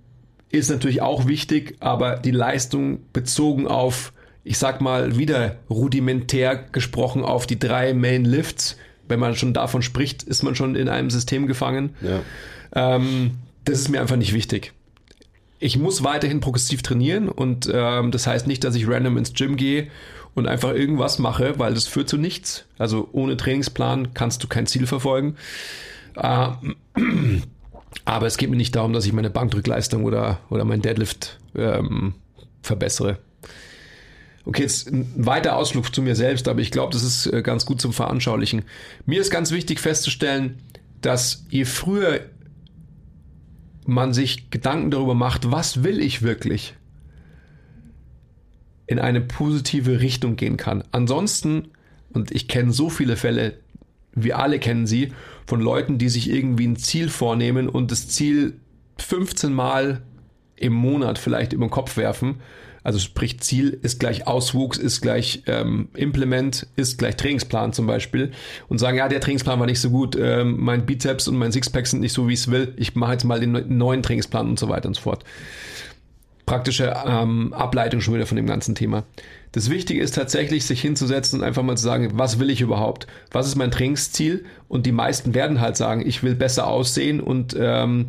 ist 0.51 0.69
natürlich 0.69 1.01
auch 1.01 1.27
wichtig, 1.27 1.75
aber 1.79 2.17
die 2.17 2.31
Leistung 2.31 2.99
bezogen 3.11 3.67
auf, 3.67 4.13
ich 4.43 4.57
sag 4.57 4.81
mal, 4.81 5.17
wieder 5.17 5.57
rudimentär 5.69 6.55
gesprochen 6.55 7.23
auf 7.23 7.47
die 7.47 7.59
drei 7.59 7.93
Main 7.93 8.25
Lifts, 8.25 8.77
wenn 9.07 9.19
man 9.19 9.35
schon 9.35 9.53
davon 9.53 9.81
spricht, 9.81 10.23
ist 10.23 10.43
man 10.43 10.55
schon 10.55 10.75
in 10.75 10.89
einem 10.89 11.09
System 11.09 11.47
gefangen. 11.47 11.95
Ja. 12.01 12.21
Ähm, 12.95 13.31
das 13.65 13.79
ist 13.79 13.89
mir 13.89 14.01
einfach 14.01 14.15
nicht 14.15 14.33
wichtig. 14.33 14.73
Ich 15.59 15.77
muss 15.77 16.03
weiterhin 16.03 16.41
progressiv 16.41 16.83
trainieren 16.83 17.29
und 17.29 17.69
ähm, 17.73 18.11
das 18.11 18.27
heißt 18.27 18.45
nicht, 18.47 18.63
dass 18.63 18.75
ich 18.75 18.87
random 18.87 19.17
ins 19.17 19.33
Gym 19.33 19.55
gehe 19.55 19.87
und 20.35 20.47
einfach 20.47 20.73
irgendwas 20.73 21.17
mache, 21.17 21.57
weil 21.57 21.73
das 21.73 21.87
führt 21.87 22.09
zu 22.09 22.17
nichts. 22.17 22.65
Also 22.77 23.09
ohne 23.13 23.37
Trainingsplan 23.37 24.13
kannst 24.13 24.43
du 24.43 24.47
kein 24.47 24.67
Ziel 24.67 24.85
verfolgen. 24.85 25.37
Äh, 26.15 26.49
aber 28.05 28.27
es 28.27 28.37
geht 28.37 28.49
mir 28.49 28.57
nicht 28.57 28.75
darum, 28.75 28.93
dass 28.93 29.05
ich 29.05 29.13
meine 29.13 29.29
Bankdrückleistung 29.29 30.03
oder, 30.03 30.39
oder 30.49 30.65
mein 30.65 30.81
Deadlift 30.81 31.39
ähm, 31.55 32.13
verbessere. 32.61 33.17
Okay, 34.45 34.61
jetzt 34.61 34.91
ein 34.91 35.09
weiter 35.15 35.55
Ausflug 35.55 35.93
zu 35.95 36.03
mir 36.03 36.15
selbst, 36.15 36.47
aber 36.47 36.59
ich 36.59 36.69
glaube, 36.69 36.93
das 36.93 37.01
ist 37.01 37.25
äh, 37.27 37.41
ganz 37.41 37.65
gut 37.65 37.81
zum 37.81 37.93
Veranschaulichen. 37.93 38.63
Mir 39.05 39.21
ist 39.21 39.31
ganz 39.31 39.51
wichtig 39.51 39.79
festzustellen, 39.79 40.59
dass 41.01 41.45
je 41.49 41.65
früher 41.65 42.19
man 43.87 44.13
sich 44.13 44.49
Gedanken 44.49 44.91
darüber 44.91 45.15
macht, 45.15 45.51
was 45.51 45.83
will 45.83 45.99
ich 45.99 46.21
wirklich, 46.21 46.75
in 48.87 48.99
eine 48.99 49.21
positive 49.21 49.99
Richtung 49.99 50.35
gehen 50.35 50.57
kann. 50.57 50.83
Ansonsten, 50.91 51.69
und 52.13 52.31
ich 52.31 52.47
kenne 52.47 52.71
so 52.71 52.89
viele 52.89 53.17
Fälle, 53.17 53.57
wir 54.13 54.39
alle 54.39 54.59
kennen 54.59 54.87
sie, 54.87 55.11
von 55.45 55.61
Leuten, 55.61 55.97
die 55.97 56.09
sich 56.09 56.29
irgendwie 56.29 56.67
ein 56.67 56.77
Ziel 56.77 57.09
vornehmen 57.09 57.69
und 57.69 57.91
das 57.91 58.07
Ziel 58.07 58.59
15 58.97 59.53
Mal 59.53 60.01
im 60.55 60.73
Monat 60.73 61.19
vielleicht 61.19 61.53
über 61.53 61.65
den 61.65 61.71
Kopf 61.71 61.97
werfen. 61.97 62.35
Also 62.83 62.99
sprich, 62.99 63.39
Ziel 63.39 63.79
ist 63.81 63.99
gleich 63.99 64.27
Auswuchs, 64.27 64.77
ist 64.77 65.01
gleich 65.01 65.41
ähm, 65.47 65.89
Implement, 65.95 66.67
ist 66.75 66.99
gleich 66.99 67.15
Trainingsplan 67.15 67.73
zum 67.73 67.87
Beispiel 67.87 68.31
und 68.69 68.77
sagen, 68.77 68.95
ja, 68.95 69.09
der 69.09 69.19
Trainingsplan 69.19 69.59
war 69.59 69.65
nicht 69.65 69.81
so 69.81 69.89
gut, 69.89 70.15
ähm, 70.15 70.57
mein 70.59 70.85
Bizeps 70.85 71.27
und 71.27 71.35
mein 71.35 71.51
Sixpack 71.51 71.87
sind 71.87 72.01
nicht 72.01 72.13
so, 72.13 72.27
wie 72.27 72.33
ich 72.33 72.41
es 72.41 72.51
will, 72.51 72.75
ich 72.77 72.93
mache 72.93 73.13
jetzt 73.13 73.23
mal 73.23 73.39
den 73.39 73.75
neuen 73.75 74.03
Trainingsplan 74.03 74.47
und 74.49 74.59
so 74.59 74.69
weiter 74.69 74.87
und 74.87 74.93
so 74.93 75.01
fort. 75.01 75.23
Praktische 76.45 76.93
ähm, 77.05 77.53
Ableitung 77.53 78.01
schon 78.01 78.13
wieder 78.13 78.27
von 78.27 78.35
dem 78.35 78.45
ganzen 78.45 78.75
Thema. 78.75 79.03
Das 79.51 79.69
Wichtige 79.69 80.01
ist 80.01 80.15
tatsächlich, 80.15 80.65
sich 80.65 80.81
hinzusetzen 80.81 81.39
und 81.39 81.45
einfach 81.45 81.63
mal 81.63 81.77
zu 81.77 81.83
sagen, 81.83 82.11
was 82.13 82.39
will 82.39 82.49
ich 82.49 82.61
überhaupt? 82.61 83.07
Was 83.31 83.47
ist 83.47 83.55
mein 83.55 83.71
Trainingsziel? 83.71 84.45
Und 84.67 84.85
die 84.85 84.91
meisten 84.91 85.33
werden 85.33 85.61
halt 85.61 85.77
sagen, 85.77 86.05
ich 86.05 86.23
will 86.23 86.35
besser 86.35 86.67
aussehen 86.67 87.19
und 87.19 87.55
ähm, 87.59 88.07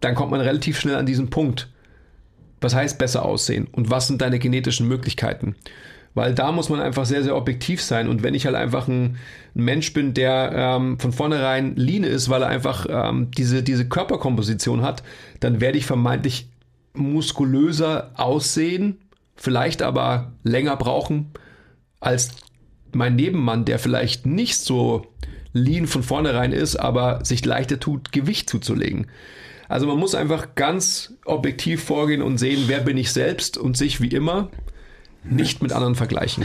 dann 0.00 0.14
kommt 0.14 0.30
man 0.30 0.40
relativ 0.40 0.80
schnell 0.80 0.96
an 0.96 1.06
diesen 1.06 1.30
Punkt. 1.30 1.68
Was 2.60 2.74
heißt 2.74 2.98
besser 2.98 3.24
aussehen? 3.24 3.68
Und 3.70 3.90
was 3.90 4.08
sind 4.08 4.20
deine 4.20 4.38
genetischen 4.38 4.88
Möglichkeiten? 4.88 5.54
Weil 6.14 6.34
da 6.34 6.50
muss 6.50 6.68
man 6.68 6.80
einfach 6.80 7.04
sehr, 7.04 7.22
sehr 7.22 7.36
objektiv 7.36 7.80
sein. 7.80 8.08
Und 8.08 8.22
wenn 8.22 8.34
ich 8.34 8.46
halt 8.46 8.56
einfach 8.56 8.88
ein, 8.88 9.18
ein 9.54 9.64
Mensch 9.64 9.92
bin, 9.92 10.14
der 10.14 10.50
ähm, 10.52 10.98
von 10.98 11.12
vornherein 11.12 11.76
lean 11.76 12.02
ist, 12.02 12.28
weil 12.28 12.42
er 12.42 12.48
einfach 12.48 12.86
ähm, 12.88 13.30
diese, 13.36 13.62
diese 13.62 13.88
Körperkomposition 13.88 14.82
hat, 14.82 15.04
dann 15.38 15.60
werde 15.60 15.78
ich 15.78 15.86
vermeintlich 15.86 16.48
muskulöser 16.94 18.12
aussehen, 18.14 18.98
vielleicht 19.36 19.82
aber 19.82 20.32
länger 20.42 20.76
brauchen 20.76 21.30
als 22.00 22.30
mein 22.92 23.16
Nebenmann, 23.16 23.64
der 23.64 23.78
vielleicht 23.78 24.26
nicht 24.26 24.58
so 24.58 25.06
lean 25.52 25.86
von 25.86 26.02
vornherein 26.02 26.52
ist, 26.52 26.76
aber 26.76 27.24
sich 27.24 27.44
leichter 27.44 27.80
tut, 27.80 28.12
Gewicht 28.12 28.48
zuzulegen. 28.50 29.06
Also 29.68 29.86
man 29.86 29.98
muss 29.98 30.14
einfach 30.14 30.54
ganz 30.54 31.14
objektiv 31.24 31.84
vorgehen 31.84 32.22
und 32.22 32.38
sehen, 32.38 32.64
wer 32.66 32.80
bin 32.80 32.96
ich 32.96 33.12
selbst 33.12 33.58
und 33.58 33.76
sich 33.76 34.00
wie 34.00 34.08
immer 34.08 34.50
nicht 35.24 35.62
mit 35.62 35.72
anderen 35.72 35.94
vergleichen. 35.94 36.44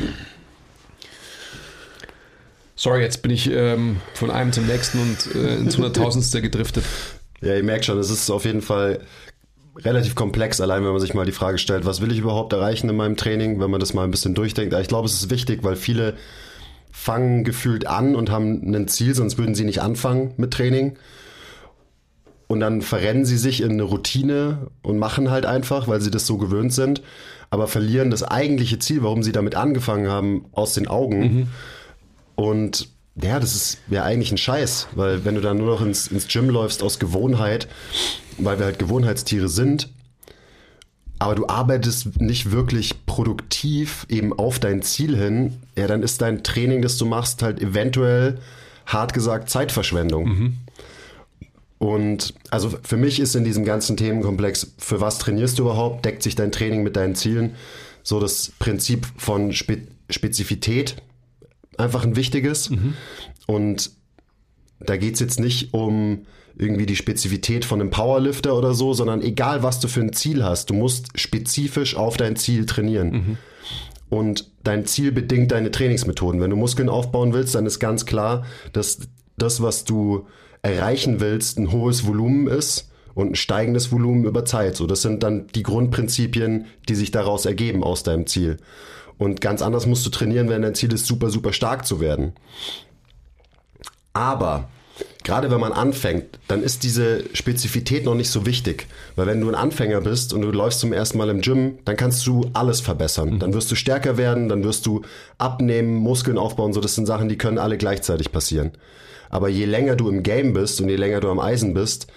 Sorry, 2.76 3.02
jetzt 3.02 3.22
bin 3.22 3.32
ich 3.32 3.50
ähm, 3.50 3.98
von 4.14 4.30
einem 4.30 4.52
zum 4.52 4.66
nächsten 4.66 5.00
und 5.00 5.36
äh, 5.36 5.56
ins 5.56 5.78
Hunderttausendste 5.78 6.42
gedriftet. 6.42 6.84
Ja, 7.42 7.56
ihr 7.56 7.64
merkt 7.64 7.86
schon, 7.86 7.98
es 7.98 8.10
ist 8.10 8.30
auf 8.30 8.46
jeden 8.46 8.62
Fall 8.62 9.00
relativ 9.78 10.16
komplex, 10.16 10.62
allein 10.62 10.84
wenn 10.84 10.92
man 10.92 11.00
sich 11.00 11.14
mal 11.14 11.26
die 11.26 11.32
Frage 11.32 11.58
stellt, 11.58 11.86
was 11.86 12.02
will 12.02 12.12
ich 12.12 12.20
überhaupt 12.20 12.54
erreichen 12.54 12.90
in 12.90 12.96
meinem 12.96 13.18
Training, 13.18 13.60
wenn 13.60 13.72
man 13.72 13.80
das 13.80 13.94
mal 13.94 14.04
ein 14.04 14.12
bisschen 14.12 14.36
durchdenkt. 14.36 14.74
Aber 14.74 14.82
ich 14.82 14.88
glaube, 14.88 15.08
es 15.08 15.16
ist 15.16 15.30
wichtig, 15.30 15.64
weil 15.64 15.76
viele 15.76 16.16
fangen 16.92 17.44
gefühlt 17.44 17.88
an 17.88 18.16
und 18.16 18.30
haben 18.30 18.74
ein 18.74 18.88
Ziel, 18.88 19.16
sonst 19.16 19.38
würden 19.38 19.56
sie 19.56 19.66
nicht 19.66 19.82
anfangen 19.82 20.34
mit 20.38 20.52
Training 20.52 20.96
und 22.48 22.60
dann 22.60 22.82
verrennen 22.82 23.26
sie 23.26 23.38
sich 23.38 23.62
in 23.62 23.72
eine 23.72 23.84
Routine 23.84 24.68
und 24.84 25.00
machen 25.00 25.32
halt 25.32 25.46
einfach, 25.46 25.88
weil 25.88 26.02
sie 26.02 26.12
das 26.12 26.28
so 26.28 26.38
gewöhnt 26.38 26.72
sind, 26.72 27.02
aber 27.50 27.68
verlieren 27.68 28.12
das 28.12 28.24
eigentliche 28.24 28.80
Ziel, 28.80 29.04
warum 29.04 29.24
sie 29.24 29.32
damit 29.32 29.56
angefangen 29.56 30.08
haben, 30.08 30.46
aus 30.52 30.74
den 30.74 30.88
Augen. 30.88 31.20
Mhm. 31.20 31.48
Und 32.36 32.90
ja, 33.16 33.40
das 33.40 33.56
ist 33.56 33.78
ja 33.90 34.04
eigentlich 34.04 34.32
ein 34.32 34.38
Scheiß, 34.38 34.88
weil 34.94 35.26
wenn 35.26 35.36
du 35.36 35.42
dann 35.42 35.58
nur 35.58 35.68
noch 35.68 35.82
ins, 35.86 36.08
ins 36.08 36.28
Gym 36.28 36.50
läufst 36.50 36.82
aus 36.84 37.00
Gewohnheit, 37.00 37.68
weil 38.38 38.60
wir 38.60 38.66
halt 38.66 38.80
Gewohnheitstiere 38.80 39.50
sind, 39.50 39.90
aber 41.20 41.36
du 41.36 41.48
arbeitest 41.48 42.20
nicht 42.20 42.52
wirklich 42.52 43.06
produktiv 43.06 44.06
eben 44.10 44.34
auf 44.34 44.60
dein 44.60 44.82
Ziel 44.82 45.16
hin, 45.16 45.58
ja, 45.78 45.88
dann 45.88 46.04
ist 46.04 46.22
dein 46.22 46.44
Training, 46.44 46.82
das 46.82 46.98
du 46.98 47.06
machst, 47.06 47.42
halt 47.42 47.62
eventuell, 47.62 48.40
hart 48.86 49.14
gesagt, 49.14 49.50
Zeitverschwendung. 49.50 50.26
Mhm. 50.26 50.58
Und 51.78 52.34
also 52.50 52.72
für 52.84 52.98
mich 52.98 53.20
ist 53.20 53.36
in 53.36 53.44
diesem 53.44 53.66
ganzen 53.66 53.98
Themenkomplex, 53.98 54.74
für 54.78 55.02
was 55.02 55.20
trainierst 55.20 55.60
du 55.60 55.64
überhaupt? 55.64 56.06
Deckt 56.06 56.24
sich 56.24 56.36
dein 56.36 56.52
Training 56.52 56.84
mit 56.84 56.96
deinen 56.96 57.16
Zielen? 57.16 57.56
So 58.04 58.20
das 58.20 58.52
Prinzip 58.60 59.08
von 59.18 59.54
Spe 59.54 59.88
Spezifität 60.10 60.98
einfach 61.78 62.04
ein 62.04 62.16
wichtiges. 62.16 62.70
Mhm. 62.70 62.94
Und 63.48 63.92
da 64.80 64.98
geht 64.98 65.16
es 65.16 65.20
jetzt 65.22 65.40
nicht 65.40 65.74
um 65.74 66.26
irgendwie 66.56 66.86
die 66.86 66.96
Spezifität 66.96 67.66
von 67.66 67.82
einem 67.82 67.90
Powerlifter 67.90 68.56
oder 68.56 68.74
so, 68.74 68.94
sondern 68.94 69.22
egal 69.22 69.64
was 69.64 69.80
du 69.80 69.88
für 69.88 70.02
ein 70.02 70.14
Ziel 70.14 70.44
hast, 70.44 70.70
du 70.70 70.74
musst 70.74 71.20
spezifisch 71.20 71.96
auf 71.96 72.18
dein 72.18 72.36
Ziel 72.36 72.66
trainieren. 72.66 73.12
Mhm. 73.12 73.38
Und 74.10 74.52
dein 74.64 74.86
Ziel 74.86 75.12
bedingt 75.12 75.52
deine 75.52 75.72
Trainingsmethoden. 75.72 76.40
Wenn 76.40 76.52
du 76.52 76.56
Muskeln 76.56 76.90
aufbauen 76.90 77.34
willst, 77.34 77.56
dann 77.56 77.66
ist 77.66 77.80
ganz 77.80 78.06
klar, 78.06 78.46
dass 78.72 79.00
das, 79.38 79.62
was 79.62 79.86
du 79.86 80.28
erreichen 80.62 81.20
willst, 81.20 81.58
ein 81.58 81.72
hohes 81.72 82.06
Volumen 82.06 82.48
ist 82.48 82.92
und 83.16 83.32
ein 83.32 83.36
steigendes 83.36 83.92
Volumen 83.92 84.26
über 84.26 84.46
Zeit. 84.46 84.76
So, 84.76 84.86
das 84.86 85.02
sind 85.02 85.24
dann 85.24 85.48
die 85.56 85.64
Grundprinzipien, 85.64 86.66
die 86.88 86.96
sich 86.96 87.10
daraus 87.10 87.46
ergeben 87.46 87.84
aus 87.84 88.04
deinem 88.04 88.28
Ziel. 88.28 88.58
Und 89.18 89.42
ganz 89.42 89.62
anders 89.62 89.86
musst 89.86 90.06
du 90.06 90.10
trainieren, 90.10 90.50
wenn 90.50 90.62
dein 90.62 90.76
Ziel 90.76 90.94
ist, 90.94 91.06
super, 91.08 91.30
super 91.30 91.54
stark 91.54 91.86
zu 91.86 92.00
werden. 92.00 92.34
Aber 94.14 94.70
gerade 95.24 95.52
wenn 95.52 95.60
man 95.60 95.72
anfängt, 95.72 96.40
dann 96.48 96.64
ist 96.64 96.84
diese 96.84 97.24
Spezifität 97.34 98.06
noch 98.06 98.16
nicht 98.16 98.30
so 98.30 98.46
wichtig. 98.46 98.88
Weil 99.16 99.28
wenn 99.28 99.42
du 99.42 99.50
ein 99.50 99.56
Anfänger 99.56 100.02
bist 100.02 100.34
und 100.34 100.42
du 100.42 100.52
läufst 100.52 100.80
zum 100.80 100.94
ersten 100.94 101.18
Mal 101.18 101.30
im 101.30 101.42
Gym, 101.42 101.80
dann 101.86 101.96
kannst 101.96 102.26
du 102.28 102.50
alles 102.54 102.82
verbessern. 102.82 103.32
Mhm. 103.32 103.40
Dann 103.40 103.54
wirst 103.54 103.72
du 103.72 103.76
stärker 103.76 104.18
werden, 104.18 104.50
dann 104.50 104.64
wirst 104.64 104.86
du 104.86 105.02
abnehmen, 105.38 105.96
Muskeln 105.96 106.38
aufbauen. 106.38 106.74
So, 106.74 106.82
das 106.82 106.96
sind 106.96 107.06
Sachen, 107.06 107.30
die 107.30 107.38
können 107.38 107.58
alle 107.58 107.78
gleichzeitig 107.78 108.32
passieren. 108.32 108.72
Aber 109.30 109.50
je 109.50 109.66
länger 109.66 109.96
du 109.96 110.10
im 110.10 110.24
Game 110.24 110.54
bist 110.54 110.80
und 110.80 110.90
je 110.90 110.96
länger 110.96 111.20
du 111.20 111.30
am 111.30 111.40
Eisen 111.40 111.74
bist, 111.74 112.08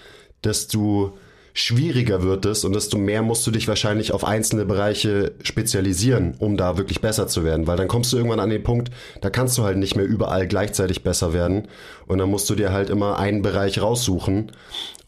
desto 0.43 1.17
schwieriger 1.57 2.21
wird 2.21 2.45
es 2.45 2.63
und 2.63 2.75
desto 2.75 2.99
mehr 2.99 3.23
musst 3.23 3.47
du 3.47 3.51
dich 3.51 3.67
wahrscheinlich 3.67 4.11
auf 4.11 4.23
einzelne 4.23 4.63
Bereiche 4.63 5.31
spezialisieren, 5.41 6.35
um 6.37 6.55
da 6.55 6.77
wirklich 6.77 7.01
besser 7.01 7.27
zu 7.27 7.43
werden. 7.43 7.65
Weil 7.65 7.77
dann 7.77 7.87
kommst 7.87 8.13
du 8.13 8.17
irgendwann 8.17 8.39
an 8.39 8.51
den 8.51 8.61
Punkt, 8.61 8.91
da 9.21 9.31
kannst 9.31 9.57
du 9.57 9.63
halt 9.63 9.77
nicht 9.77 9.95
mehr 9.95 10.05
überall 10.05 10.47
gleichzeitig 10.47 11.03
besser 11.03 11.33
werden. 11.33 11.67
Und 12.05 12.19
dann 12.19 12.29
musst 12.29 12.47
du 12.51 12.53
dir 12.53 12.71
halt 12.71 12.91
immer 12.91 13.17
einen 13.17 13.41
Bereich 13.41 13.81
raussuchen. 13.81 14.51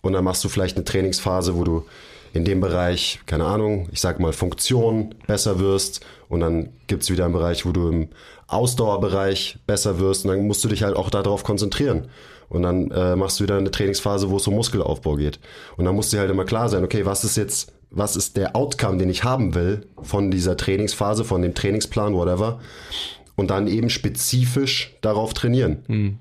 Und 0.02 0.14
dann 0.14 0.24
machst 0.24 0.44
du 0.44 0.50
vielleicht 0.50 0.76
eine 0.76 0.86
Trainingsphase, 0.86 1.56
wo 1.56 1.64
du 1.64 1.86
in 2.34 2.46
dem 2.46 2.62
Bereich, 2.62 3.20
keine 3.28 3.46
Ahnung, 3.46 3.88
ich 3.92 4.02
sag 4.02 4.20
mal 4.20 4.34
Funktion 4.34 5.14
besser 5.28 5.60
wirst. 5.60 6.04
Und 6.30 6.40
dann 6.40 6.70
gibt's 6.88 7.12
wieder 7.12 7.26
einen 7.26 7.34
Bereich, 7.34 7.68
wo 7.68 7.72
du 7.72 7.90
im 7.90 8.10
Ausdauerbereich 8.48 9.60
besser 9.68 10.00
wirst 10.00 10.26
und 10.26 10.32
dann 10.32 10.48
musst 10.48 10.64
du 10.64 10.68
dich 10.68 10.82
halt 10.82 10.96
auch 10.96 11.12
darauf 11.12 11.44
konzentrieren. 11.44 12.08
Und 12.50 12.64
dann 12.64 12.90
äh, 12.92 13.16
machst 13.16 13.40
du 13.40 13.44
wieder 13.44 13.58
eine 13.58 13.72
Trainingsphase, 13.72 14.30
wo 14.30 14.38
es 14.38 14.48
um 14.48 14.56
Muskelaufbau 14.56 15.16
geht. 15.16 15.40
Und 15.78 15.86
dann 15.86 15.96
muss 15.96 16.10
dir 16.10 16.20
halt 16.20 16.32
immer 16.32 16.46
klar 16.46 16.68
sein, 16.68 16.84
okay, 16.84 17.06
was 17.06 17.24
ist 17.24 17.38
jetzt, 17.38 17.72
was 17.92 18.16
ist 18.16 18.38
der 18.38 18.56
Outcome, 18.56 18.98
den 18.98 19.10
ich 19.10 19.24
haben 19.24 19.56
will 19.56 19.86
von 20.02 20.32
dieser 20.32 20.58
Trainingsphase, 20.58 21.24
von 21.24 21.42
dem 21.42 21.54
Trainingsplan, 21.54 22.14
whatever. 22.14 22.60
Und 23.36 23.52
dann 23.52 23.68
eben 23.68 23.90
spezifisch 23.90 24.98
darauf 25.02 25.34
trainieren. 25.34 25.84
Mhm. 25.88 26.20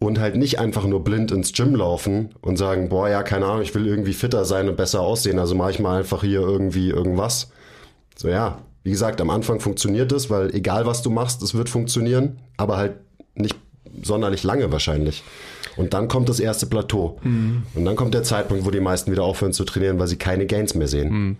Und 0.00 0.18
halt 0.18 0.34
nicht 0.34 0.58
einfach 0.58 0.84
nur 0.84 1.04
blind 1.04 1.30
ins 1.30 1.52
Gym 1.52 1.76
laufen 1.76 2.30
und 2.40 2.56
sagen, 2.56 2.88
boah, 2.88 3.08
ja, 3.08 3.22
keine 3.22 3.46
Ahnung, 3.46 3.62
ich 3.62 3.74
will 3.74 3.86
irgendwie 3.86 4.14
fitter 4.14 4.44
sein 4.44 4.68
und 4.68 4.76
besser 4.76 5.00
aussehen, 5.00 5.38
also 5.38 5.54
mache 5.54 5.70
ich 5.70 5.78
mal 5.78 6.00
einfach 6.00 6.22
hier 6.22 6.40
irgendwie 6.40 6.90
irgendwas. 6.90 7.52
So 8.16 8.28
ja, 8.28 8.58
wie 8.82 8.90
gesagt, 8.90 9.20
am 9.20 9.30
Anfang 9.30 9.60
funktioniert 9.60 10.10
es, 10.10 10.28
weil 10.28 10.52
egal 10.54 10.86
was 10.86 11.02
du 11.02 11.10
machst, 11.10 11.40
es 11.42 11.54
wird 11.54 11.68
funktionieren, 11.68 12.40
aber 12.56 12.78
halt 12.78 12.94
nicht 13.36 13.56
sonderlich 14.02 14.42
lange 14.42 14.70
wahrscheinlich. 14.72 15.22
Und 15.76 15.94
dann 15.94 16.08
kommt 16.08 16.28
das 16.28 16.40
erste 16.40 16.66
Plateau. 16.66 17.18
Mhm. 17.22 17.62
Und 17.74 17.84
dann 17.84 17.96
kommt 17.96 18.14
der 18.14 18.22
Zeitpunkt, 18.22 18.64
wo 18.64 18.70
die 18.70 18.80
meisten 18.80 19.10
wieder 19.10 19.24
aufhören 19.24 19.52
zu 19.52 19.64
trainieren, 19.64 19.98
weil 19.98 20.06
sie 20.06 20.16
keine 20.16 20.46
Gains 20.46 20.74
mehr 20.74 20.88
sehen. 20.88 21.12
Mhm. 21.12 21.36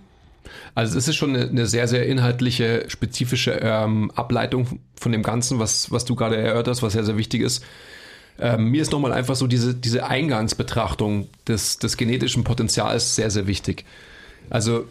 Also 0.75 0.99
es 0.99 1.09
ist 1.09 1.17
schon 1.17 1.37
eine, 1.37 1.67
sehr, 1.67 1.87
sehr 1.87 2.07
inhaltliche, 2.07 2.85
spezifische 2.89 3.53
ähm, 3.63 4.11
Ableitung 4.15 4.81
von 4.99 5.13
dem 5.13 5.23
Ganzen, 5.23 5.59
was, 5.59 5.91
was 5.91 6.05
du 6.05 6.15
gerade 6.15 6.37
erörtert 6.37 6.69
hast, 6.69 6.83
was 6.83 6.95
sehr, 6.95 7.05
sehr 7.05 7.17
wichtig 7.17 7.43
ist. 7.43 7.65
Ähm, 8.39 8.71
mir 8.71 8.83
ist 8.83 8.93
nochmal 8.93 9.13
einfach 9.13 9.37
so 9.37 9.47
diese, 9.47 9.75
diese 9.75 10.07
Eingangsbetrachtung 10.07 11.29
des, 11.47 11.79
des 11.79 11.97
genetischen 11.97 12.45
Potenzials 12.45 13.15
sehr, 13.15 13.31
sehr 13.31 13.47
wichtig. 13.47 13.85
Also 14.51 14.87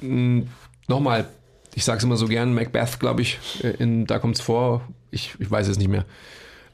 nochmal, 0.00 1.28
ich 1.74 1.84
sage 1.84 1.98
es 1.98 2.04
immer 2.04 2.16
so 2.16 2.26
gern, 2.28 2.54
Macbeth, 2.54 3.00
glaube 3.00 3.22
ich, 3.22 3.38
äh, 3.62 3.70
in, 3.78 4.06
da 4.06 4.18
kommt 4.18 4.36
es 4.36 4.40
vor, 4.40 4.82
ich, 5.10 5.34
ich 5.38 5.50
weiß 5.50 5.68
es 5.68 5.78
nicht 5.78 5.88
mehr. 5.88 6.04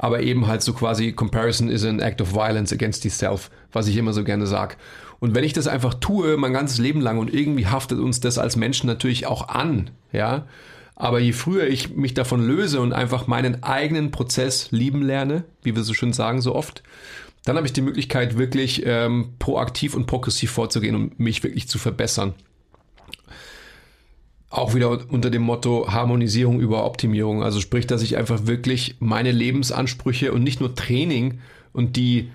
Aber 0.02 0.20
eben 0.20 0.48
halt 0.48 0.62
so 0.62 0.72
quasi, 0.72 1.12
Comparison 1.12 1.68
is 1.68 1.84
an 1.84 2.00
act 2.00 2.20
of 2.20 2.34
violence 2.34 2.72
against 2.72 3.04
yourself, 3.04 3.52
was 3.70 3.86
ich 3.86 3.96
immer 3.96 4.12
so 4.12 4.24
gerne 4.24 4.48
sage. 4.48 4.74
Und 5.20 5.36
wenn 5.36 5.44
ich 5.44 5.52
das 5.52 5.68
einfach 5.68 5.94
tue, 5.94 6.36
mein 6.36 6.52
ganzes 6.52 6.78
Leben 6.78 7.00
lang 7.00 7.18
und 7.18 7.32
irgendwie 7.32 7.68
haftet 7.68 8.00
uns 8.00 8.18
das 8.18 8.36
als 8.36 8.56
Menschen 8.56 8.88
natürlich 8.88 9.26
auch 9.26 9.46
an, 9.46 9.90
ja. 10.10 10.46
Aber 10.96 11.20
je 11.20 11.30
früher 11.30 11.68
ich 11.68 11.94
mich 11.94 12.14
davon 12.14 12.44
löse 12.44 12.80
und 12.80 12.92
einfach 12.92 13.28
meinen 13.28 13.62
eigenen 13.62 14.10
Prozess 14.10 14.72
lieben 14.72 15.02
lerne, 15.02 15.44
wie 15.62 15.76
wir 15.76 15.84
so 15.84 15.94
schön 15.94 16.12
sagen, 16.12 16.40
so 16.40 16.52
oft, 16.52 16.82
dann 17.44 17.56
habe 17.56 17.66
ich 17.68 17.72
die 17.72 17.80
Möglichkeit, 17.80 18.36
wirklich 18.36 18.82
ähm, 18.84 19.34
proaktiv 19.38 19.94
und 19.94 20.06
progressiv 20.06 20.50
vorzugehen 20.50 20.96
und 20.96 21.20
mich 21.20 21.44
wirklich 21.44 21.68
zu 21.68 21.78
verbessern. 21.78 22.34
Auch 24.52 24.74
wieder 24.74 24.90
unter 25.10 25.30
dem 25.30 25.42
Motto 25.42 25.86
Harmonisierung 25.90 26.60
über 26.60 26.84
Optimierung. 26.84 27.42
Also 27.42 27.58
sprich, 27.58 27.86
dass 27.86 28.02
ich 28.02 28.18
einfach 28.18 28.46
wirklich 28.46 28.96
meine 29.00 29.32
Lebensansprüche 29.32 30.32
und 30.32 30.42
nicht 30.42 30.60
nur 30.60 30.74
Training 30.74 31.40
und 31.72 31.96
die, 31.96 32.30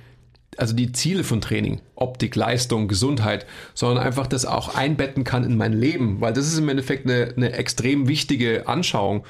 also 0.57 0.75
die 0.75 0.91
Ziele 0.91 1.23
von 1.23 1.41
Training, 1.41 1.79
Optik, 1.93 2.35
Leistung, 2.35 2.87
Gesundheit, 2.87 3.45
sondern 3.75 4.03
einfach 4.03 4.25
das 4.25 4.47
auch 4.47 4.73
einbetten 4.73 5.23
kann 5.23 5.43
in 5.43 5.57
mein 5.57 5.73
Leben, 5.73 6.19
weil 6.19 6.33
das 6.33 6.47
ist 6.47 6.57
im 6.57 6.69
Endeffekt 6.69 7.05
eine, 7.05 7.33
eine 7.37 7.53
extrem 7.53 8.07
wichtige 8.07 8.67
Anschauung, 8.67 9.23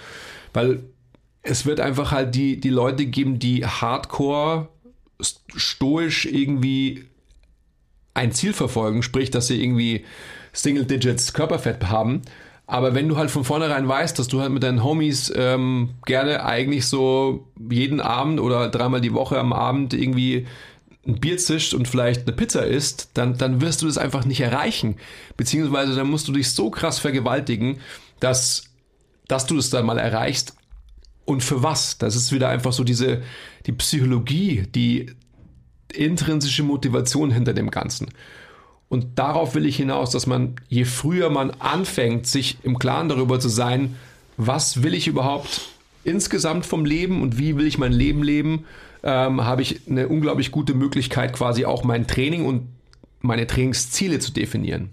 weil 0.53 0.79
es 1.41 1.65
wird 1.65 1.81
einfach 1.81 2.11
halt 2.11 2.35
die, 2.35 2.57
die 2.57 2.69
Leute 2.69 3.05
geben, 3.05 3.37
die 3.37 3.65
hardcore, 3.65 4.69
stoisch 5.19 6.25
irgendwie 6.25 7.05
ein 8.13 8.31
Ziel 8.31 8.53
verfolgen, 8.53 9.03
sprich, 9.03 9.29
dass 9.29 9.47
sie 9.47 9.61
irgendwie 9.61 10.05
Single 10.53 10.85
Digits 10.85 11.33
Körperfett 11.33 11.89
haben 11.89 12.21
aber 12.67 12.93
wenn 12.93 13.07
du 13.07 13.15
halt 13.15 13.31
von 13.31 13.45
vornherein 13.45 13.87
weißt, 13.87 14.19
dass 14.19 14.27
du 14.27 14.41
halt 14.41 14.51
mit 14.51 14.61
deinen 14.61 14.83
Homies 14.83 15.31
ähm, 15.33 15.91
gerne 16.05 16.43
eigentlich 16.43 16.85
so 16.85 17.47
jeden 17.69 18.01
Abend 18.01 18.41
oder 18.41 18.67
dreimal 18.67 18.99
die 18.99 19.13
Woche 19.13 19.39
am 19.39 19.53
Abend 19.53 19.93
irgendwie 19.93 20.45
ein 21.07 21.21
Bier 21.21 21.37
zischt 21.37 21.73
und 21.73 21.87
vielleicht 21.87 22.27
eine 22.27 22.35
Pizza 22.35 22.65
isst, 22.65 23.11
dann, 23.13 23.37
dann 23.37 23.61
wirst 23.61 23.81
du 23.81 23.85
das 23.85 23.97
einfach 23.97 24.25
nicht 24.25 24.41
erreichen. 24.41 24.97
Beziehungsweise 25.37 25.95
dann 25.95 26.09
musst 26.09 26.27
du 26.27 26.33
dich 26.33 26.51
so 26.51 26.69
krass 26.69 26.99
vergewaltigen, 26.99 27.79
dass, 28.19 28.65
dass 29.29 29.45
du 29.45 29.55
das 29.55 29.69
dann 29.69 29.85
mal 29.85 29.97
erreichst. 29.97 30.53
Und 31.23 31.43
für 31.43 31.63
was? 31.63 31.97
Das 31.97 32.17
ist 32.17 32.33
wieder 32.33 32.49
einfach 32.49 32.73
so 32.73 32.83
diese, 32.83 33.21
die 33.65 33.71
Psychologie, 33.71 34.63
die 34.75 35.13
intrinsische 35.93 36.63
Motivation 36.63 37.31
hinter 37.31 37.53
dem 37.53 37.71
Ganzen. 37.71 38.09
Und 38.89 39.19
darauf 39.19 39.55
will 39.55 39.65
ich 39.65 39.75
hinaus, 39.75 40.11
dass 40.11 40.27
man, 40.27 40.55
je 40.69 40.85
früher 40.85 41.29
man 41.29 41.51
anfängt, 41.51 42.25
sich 42.25 42.57
im 42.63 42.79
Klaren 42.79 43.09
darüber 43.09 43.39
zu 43.39 43.49
sein, 43.49 43.95
was 44.37 44.83
will 44.83 44.93
ich 44.93 45.07
überhaupt 45.07 45.69
insgesamt 46.03 46.65
vom 46.65 46.85
Leben 46.85 47.21
und 47.21 47.37
wie 47.37 47.57
will 47.57 47.67
ich 47.67 47.77
mein 47.77 47.91
Leben 47.91 48.23
leben, 48.23 48.65
ähm, 49.03 49.43
habe 49.43 49.61
ich 49.61 49.81
eine 49.89 50.07
unglaublich 50.07 50.51
gute 50.51 50.73
Möglichkeit, 50.73 51.33
quasi 51.33 51.65
auch 51.65 51.83
mein 51.83 52.07
Training 52.07 52.45
und 52.45 52.69
meine 53.21 53.45
Trainingsziele 53.45 54.19
zu 54.19 54.31
definieren. 54.31 54.89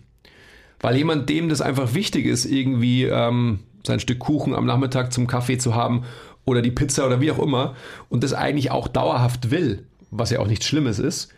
Weil 0.81 0.97
jemand, 0.97 1.29
dem 1.29 1.49
das 1.49 1.61
einfach 1.61 1.95
wichtig 1.95 2.27
ist, 2.27 2.45
irgendwie 2.45 3.05
ähm, 3.05 3.61
sein 3.87 4.01
Stück 4.01 4.19
Kuchen 4.19 4.55
am 4.55 4.67
Nachmittag 4.67 5.13
zum 5.13 5.27
Kaffee 5.27 5.59
zu 5.59 5.75
haben 5.75 6.05
oder 6.45 6.63
die 6.63 6.71
Pizza 6.71 7.07
oder 7.07 7.21
wie 7.21 7.31
auch 7.31 7.39
immer 7.39 7.77
und 8.09 8.25
das 8.25 8.35
eigentlich 8.35 8.71
auch 8.71 8.89
dauerhaft 8.89 9.51
will, 9.51 9.85
was 10.11 10.31
ja 10.31 10.41
auch 10.41 10.47
nichts 10.47 10.67
Schlimmes 10.67 10.99
ist, 10.99 11.33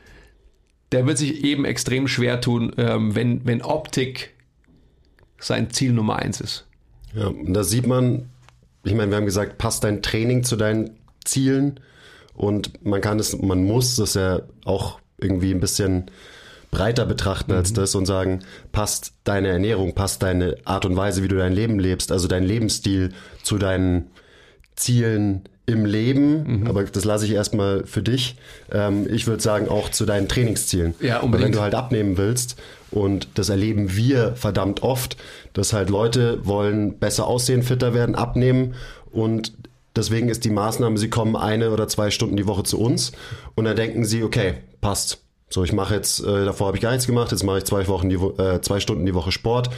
der 0.92 1.06
wird 1.06 1.18
sich 1.18 1.44
eben 1.44 1.64
extrem 1.64 2.08
schwer 2.08 2.40
tun, 2.40 2.72
ähm, 2.76 3.14
wenn, 3.14 3.44
wenn 3.44 3.62
Optik 3.62 4.34
sein 5.38 5.70
Ziel 5.70 5.92
Nummer 5.92 6.16
eins 6.16 6.40
ist. 6.40 6.66
Ja, 7.14 7.26
und 7.28 7.52
da 7.54 7.64
sieht 7.64 7.86
man, 7.86 8.28
ich 8.84 8.94
meine, 8.94 9.10
wir 9.10 9.16
haben 9.16 9.26
gesagt, 9.26 9.58
passt 9.58 9.84
dein 9.84 10.02
Training 10.02 10.44
zu 10.44 10.56
deinen 10.56 10.90
Zielen 11.24 11.80
und 12.34 12.84
man 12.84 13.00
kann 13.00 13.18
es, 13.18 13.36
man 13.40 13.64
muss 13.64 13.96
das 13.96 14.14
ja 14.14 14.42
auch 14.64 15.00
irgendwie 15.18 15.52
ein 15.52 15.60
bisschen 15.60 16.10
breiter 16.70 17.06
betrachten 17.06 17.52
als 17.52 17.70
mhm. 17.70 17.74
das 17.76 17.94
und 17.94 18.06
sagen, 18.06 18.40
passt 18.72 19.14
deine 19.24 19.48
Ernährung, 19.48 19.94
passt 19.94 20.22
deine 20.22 20.56
Art 20.64 20.84
und 20.84 20.96
Weise, 20.96 21.22
wie 21.22 21.28
du 21.28 21.36
dein 21.36 21.52
Leben 21.52 21.78
lebst, 21.78 22.12
also 22.12 22.28
dein 22.28 22.44
Lebensstil 22.44 23.12
zu 23.42 23.58
deinen 23.58 24.10
Zielen, 24.74 25.48
im 25.66 25.84
Leben, 25.84 26.60
mhm. 26.60 26.66
aber 26.68 26.84
das 26.84 27.04
lasse 27.04 27.26
ich 27.26 27.32
erstmal 27.32 27.84
für 27.84 28.02
dich. 28.02 28.36
Ähm, 28.72 29.06
ich 29.12 29.26
würde 29.26 29.42
sagen, 29.42 29.68
auch 29.68 29.90
zu 29.90 30.06
deinen 30.06 30.28
Trainingszielen. 30.28 30.94
Ja, 31.00 31.18
unbedingt. 31.18 31.32
Weil 31.32 31.44
wenn 31.44 31.52
du 31.52 31.60
halt 31.60 31.74
abnehmen 31.74 32.16
willst, 32.16 32.56
und 32.90 33.28
das 33.34 33.48
erleben 33.48 33.96
wir 33.96 34.36
verdammt 34.36 34.82
oft, 34.82 35.16
dass 35.52 35.72
halt 35.72 35.90
Leute 35.90 36.46
wollen 36.46 36.98
besser 36.98 37.26
aussehen, 37.26 37.62
fitter 37.62 37.94
werden, 37.94 38.14
abnehmen 38.14 38.74
und 39.10 39.52
deswegen 39.96 40.28
ist 40.28 40.44
die 40.44 40.50
Maßnahme, 40.50 40.96
sie 40.98 41.10
kommen 41.10 41.36
eine 41.36 41.70
oder 41.70 41.88
zwei 41.88 42.10
Stunden 42.10 42.36
die 42.36 42.46
Woche 42.46 42.62
zu 42.62 42.80
uns 42.80 43.12
und 43.54 43.64
dann 43.64 43.76
denken 43.76 44.04
sie, 44.04 44.22
okay, 44.22 44.54
passt. 44.80 45.22
So, 45.48 45.62
ich 45.62 45.72
mache 45.72 45.94
jetzt, 45.94 46.20
äh, 46.24 46.44
davor 46.44 46.68
habe 46.68 46.76
ich 46.76 46.82
gar 46.82 46.90
nichts 46.90 47.06
gemacht, 47.06 47.30
jetzt 47.30 47.44
mache 47.44 47.58
ich 47.58 47.64
zwei 47.64 47.86
Wochen 47.88 48.08
die, 48.08 48.16
äh, 48.16 48.60
zwei 48.62 48.80
Stunden 48.80 49.06
die 49.06 49.14
Woche 49.14 49.32
Sport 49.32 49.70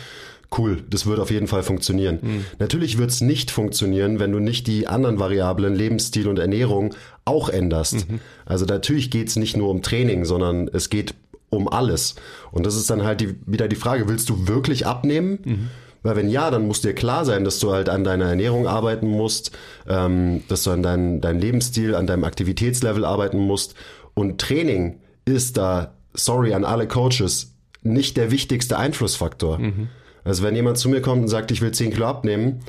cool, 0.56 0.82
das 0.88 1.06
wird 1.06 1.18
auf 1.18 1.30
jeden 1.30 1.46
Fall 1.46 1.62
funktionieren. 1.62 2.18
Mhm. 2.22 2.44
Natürlich 2.58 2.98
wird 2.98 3.10
es 3.10 3.20
nicht 3.20 3.50
funktionieren, 3.50 4.18
wenn 4.18 4.32
du 4.32 4.38
nicht 4.38 4.66
die 4.66 4.86
anderen 4.86 5.18
Variablen, 5.18 5.74
Lebensstil 5.74 6.28
und 6.28 6.38
Ernährung 6.38 6.94
auch 7.24 7.48
änderst. 7.48 8.08
Mhm. 8.08 8.20
Also 8.46 8.64
natürlich 8.64 9.10
geht 9.10 9.28
es 9.28 9.36
nicht 9.36 9.56
nur 9.56 9.68
um 9.68 9.82
Training, 9.82 10.24
sondern 10.24 10.68
es 10.68 10.88
geht 10.88 11.14
um 11.50 11.68
alles. 11.68 12.14
Und 12.50 12.66
das 12.66 12.76
ist 12.76 12.90
dann 12.90 13.04
halt 13.04 13.20
die, 13.20 13.36
wieder 13.46 13.68
die 13.68 13.76
Frage, 13.76 14.08
willst 14.08 14.28
du 14.28 14.48
wirklich 14.48 14.86
abnehmen? 14.86 15.38
Mhm. 15.44 15.68
Weil 16.02 16.16
wenn 16.16 16.30
ja, 16.30 16.50
dann 16.50 16.66
muss 16.66 16.80
dir 16.80 16.94
klar 16.94 17.24
sein, 17.24 17.44
dass 17.44 17.58
du 17.58 17.72
halt 17.72 17.88
an 17.88 18.04
deiner 18.04 18.26
Ernährung 18.26 18.66
arbeiten 18.66 19.08
musst, 19.08 19.50
ähm, 19.88 20.42
dass 20.48 20.62
du 20.62 20.70
an 20.70 20.82
dein, 20.82 21.20
deinem 21.20 21.40
Lebensstil, 21.40 21.94
an 21.94 22.06
deinem 22.06 22.24
Aktivitätslevel 22.24 23.04
arbeiten 23.04 23.38
musst. 23.38 23.74
Und 24.14 24.40
Training 24.40 25.00
ist 25.24 25.56
da, 25.56 25.94
sorry 26.14 26.54
an 26.54 26.64
alle 26.64 26.86
Coaches, 26.86 27.54
nicht 27.82 28.16
der 28.16 28.30
wichtigste 28.30 28.78
Einflussfaktor. 28.78 29.58
Mhm. 29.58 29.88
Also 30.28 30.42
wenn 30.42 30.54
jemand 30.54 30.76
zu 30.76 30.90
mir 30.90 31.00
kommt 31.00 31.22
und 31.22 31.28
sagt, 31.28 31.50
ich 31.50 31.62
will 31.62 31.72
10 31.72 31.90
Kilo 31.92 32.06
abnehmen, 32.06 32.60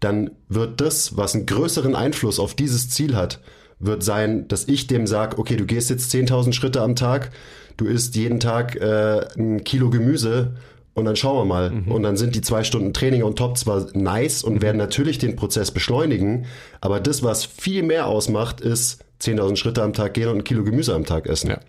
dann 0.00 0.32
wird 0.48 0.80
das, 0.80 1.16
was 1.16 1.34
einen 1.34 1.46
größeren 1.46 1.94
Einfluss 1.94 2.40
auf 2.40 2.54
dieses 2.54 2.90
Ziel 2.90 3.14
hat, 3.14 3.38
wird 3.78 4.02
sein, 4.02 4.48
dass 4.48 4.66
ich 4.66 4.88
dem 4.88 5.06
sage, 5.06 5.38
okay, 5.38 5.56
du 5.56 5.66
gehst 5.66 5.88
jetzt 5.88 6.12
10.000 6.12 6.52
Schritte 6.52 6.82
am 6.82 6.96
Tag, 6.96 7.30
du 7.76 7.84
isst 7.84 8.16
jeden 8.16 8.40
Tag 8.40 8.74
äh, 8.74 9.24
ein 9.38 9.62
Kilo 9.62 9.88
Gemüse 9.88 10.56
und 10.94 11.04
dann 11.04 11.14
schauen 11.14 11.36
wir 11.36 11.44
mal. 11.44 11.70
Mhm. 11.70 11.92
Und 11.92 12.02
dann 12.02 12.16
sind 12.16 12.34
die 12.34 12.40
zwei 12.40 12.64
Stunden 12.64 12.92
Training 12.92 13.22
on 13.22 13.36
top 13.36 13.56
zwar 13.56 13.86
nice 13.94 14.42
und 14.42 14.54
mhm. 14.54 14.62
werden 14.62 14.78
natürlich 14.78 15.18
den 15.18 15.36
Prozess 15.36 15.70
beschleunigen, 15.70 16.46
aber 16.80 16.98
das, 16.98 17.22
was 17.22 17.44
viel 17.44 17.84
mehr 17.84 18.08
ausmacht, 18.08 18.60
ist 18.60 19.04
10.000 19.22 19.54
Schritte 19.54 19.82
am 19.84 19.92
Tag 19.92 20.14
gehen 20.14 20.28
und 20.28 20.38
ein 20.38 20.44
Kilo 20.44 20.64
Gemüse 20.64 20.92
am 20.92 21.04
Tag 21.04 21.28
essen. 21.28 21.50
Ja. 21.50 21.60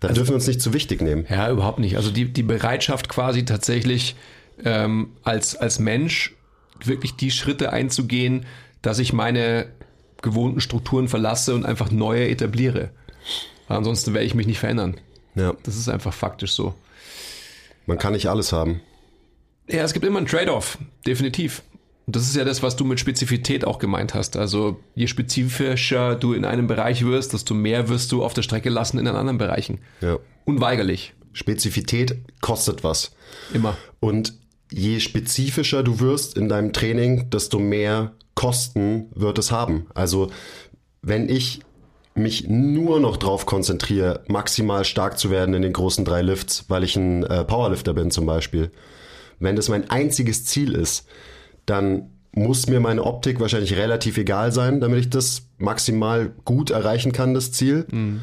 Da 0.00 0.08
also, 0.08 0.20
dürfen 0.20 0.30
wir 0.30 0.36
uns 0.36 0.46
nicht 0.46 0.62
zu 0.62 0.72
wichtig 0.72 1.02
nehmen. 1.02 1.26
Ja, 1.28 1.50
überhaupt 1.50 1.78
nicht. 1.78 1.96
Also 1.96 2.10
die, 2.10 2.32
die 2.32 2.42
Bereitschaft 2.42 3.08
quasi 3.08 3.44
tatsächlich 3.44 4.16
ähm, 4.64 5.12
als, 5.22 5.56
als 5.56 5.78
Mensch 5.78 6.34
wirklich 6.82 7.16
die 7.16 7.30
Schritte 7.30 7.72
einzugehen, 7.72 8.46
dass 8.82 8.98
ich 8.98 9.12
meine 9.12 9.68
gewohnten 10.22 10.60
Strukturen 10.60 11.08
verlasse 11.08 11.54
und 11.54 11.64
einfach 11.66 11.90
neue 11.90 12.28
etabliere. 12.28 12.90
Ansonsten 13.68 14.14
werde 14.14 14.26
ich 14.26 14.34
mich 14.34 14.46
nicht 14.46 14.58
verändern. 14.58 14.96
Ja. 15.34 15.54
Das 15.62 15.76
ist 15.76 15.88
einfach 15.88 16.12
faktisch 16.12 16.52
so. 16.52 16.74
Man 17.86 17.98
kann 17.98 18.14
nicht 18.14 18.28
alles 18.28 18.52
haben. 18.52 18.80
Ja, 19.68 19.82
es 19.82 19.92
gibt 19.92 20.04
immer 20.04 20.18
einen 20.18 20.26
Trade-off, 20.26 20.78
definitiv. 21.06 21.62
Und 22.10 22.16
das 22.16 22.24
ist 22.24 22.34
ja 22.34 22.44
das, 22.44 22.60
was 22.60 22.74
du 22.74 22.84
mit 22.84 22.98
Spezifität 22.98 23.64
auch 23.64 23.78
gemeint 23.78 24.14
hast. 24.14 24.36
Also 24.36 24.80
je 24.96 25.06
spezifischer 25.06 26.16
du 26.16 26.32
in 26.32 26.44
einem 26.44 26.66
Bereich 26.66 27.04
wirst, 27.04 27.34
desto 27.34 27.54
mehr 27.54 27.88
wirst 27.88 28.10
du 28.10 28.24
auf 28.24 28.34
der 28.34 28.42
Strecke 28.42 28.68
lassen 28.68 28.98
in 28.98 29.04
den 29.04 29.14
anderen 29.14 29.38
Bereichen. 29.38 29.78
Ja. 30.00 30.18
Unweigerlich. 30.44 31.14
Spezifität 31.32 32.16
kostet 32.40 32.82
was. 32.82 33.12
Immer. 33.54 33.76
Und 34.00 34.34
je 34.72 34.98
spezifischer 34.98 35.84
du 35.84 36.00
wirst 36.00 36.36
in 36.36 36.48
deinem 36.48 36.72
Training, 36.72 37.30
desto 37.30 37.60
mehr 37.60 38.10
Kosten 38.34 39.06
wird 39.14 39.38
es 39.38 39.52
haben. 39.52 39.86
Also 39.94 40.32
wenn 41.02 41.28
ich 41.28 41.60
mich 42.16 42.48
nur 42.48 42.98
noch 42.98 43.18
darauf 43.18 43.46
konzentriere, 43.46 44.24
maximal 44.26 44.84
stark 44.84 45.16
zu 45.16 45.30
werden 45.30 45.54
in 45.54 45.62
den 45.62 45.72
großen 45.72 46.04
drei 46.04 46.22
Lifts, 46.22 46.64
weil 46.66 46.82
ich 46.82 46.96
ein 46.96 47.22
äh, 47.22 47.44
Powerlifter 47.44 47.94
bin 47.94 48.10
zum 48.10 48.26
Beispiel, 48.26 48.72
wenn 49.38 49.54
das 49.54 49.68
mein 49.68 49.88
einziges 49.90 50.44
Ziel 50.44 50.74
ist, 50.74 51.06
dann 51.66 52.10
muss 52.32 52.68
mir 52.68 52.80
meine 52.80 53.04
Optik 53.04 53.40
wahrscheinlich 53.40 53.76
relativ 53.76 54.16
egal 54.16 54.52
sein, 54.52 54.80
damit 54.80 55.00
ich 55.00 55.10
das 55.10 55.42
maximal 55.58 56.30
gut 56.44 56.70
erreichen 56.70 57.12
kann, 57.12 57.34
das 57.34 57.52
Ziel. 57.52 57.86
Mhm. 57.90 58.22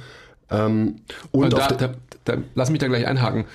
Ähm, 0.49 0.95
und 1.31 1.51
da, 1.51 1.67
da, 1.67 1.93
da, 2.23 2.37
lass 2.55 2.69
mich 2.69 2.79
da 2.79 2.87
gleich 2.87 3.05
einhaken, 3.05 3.45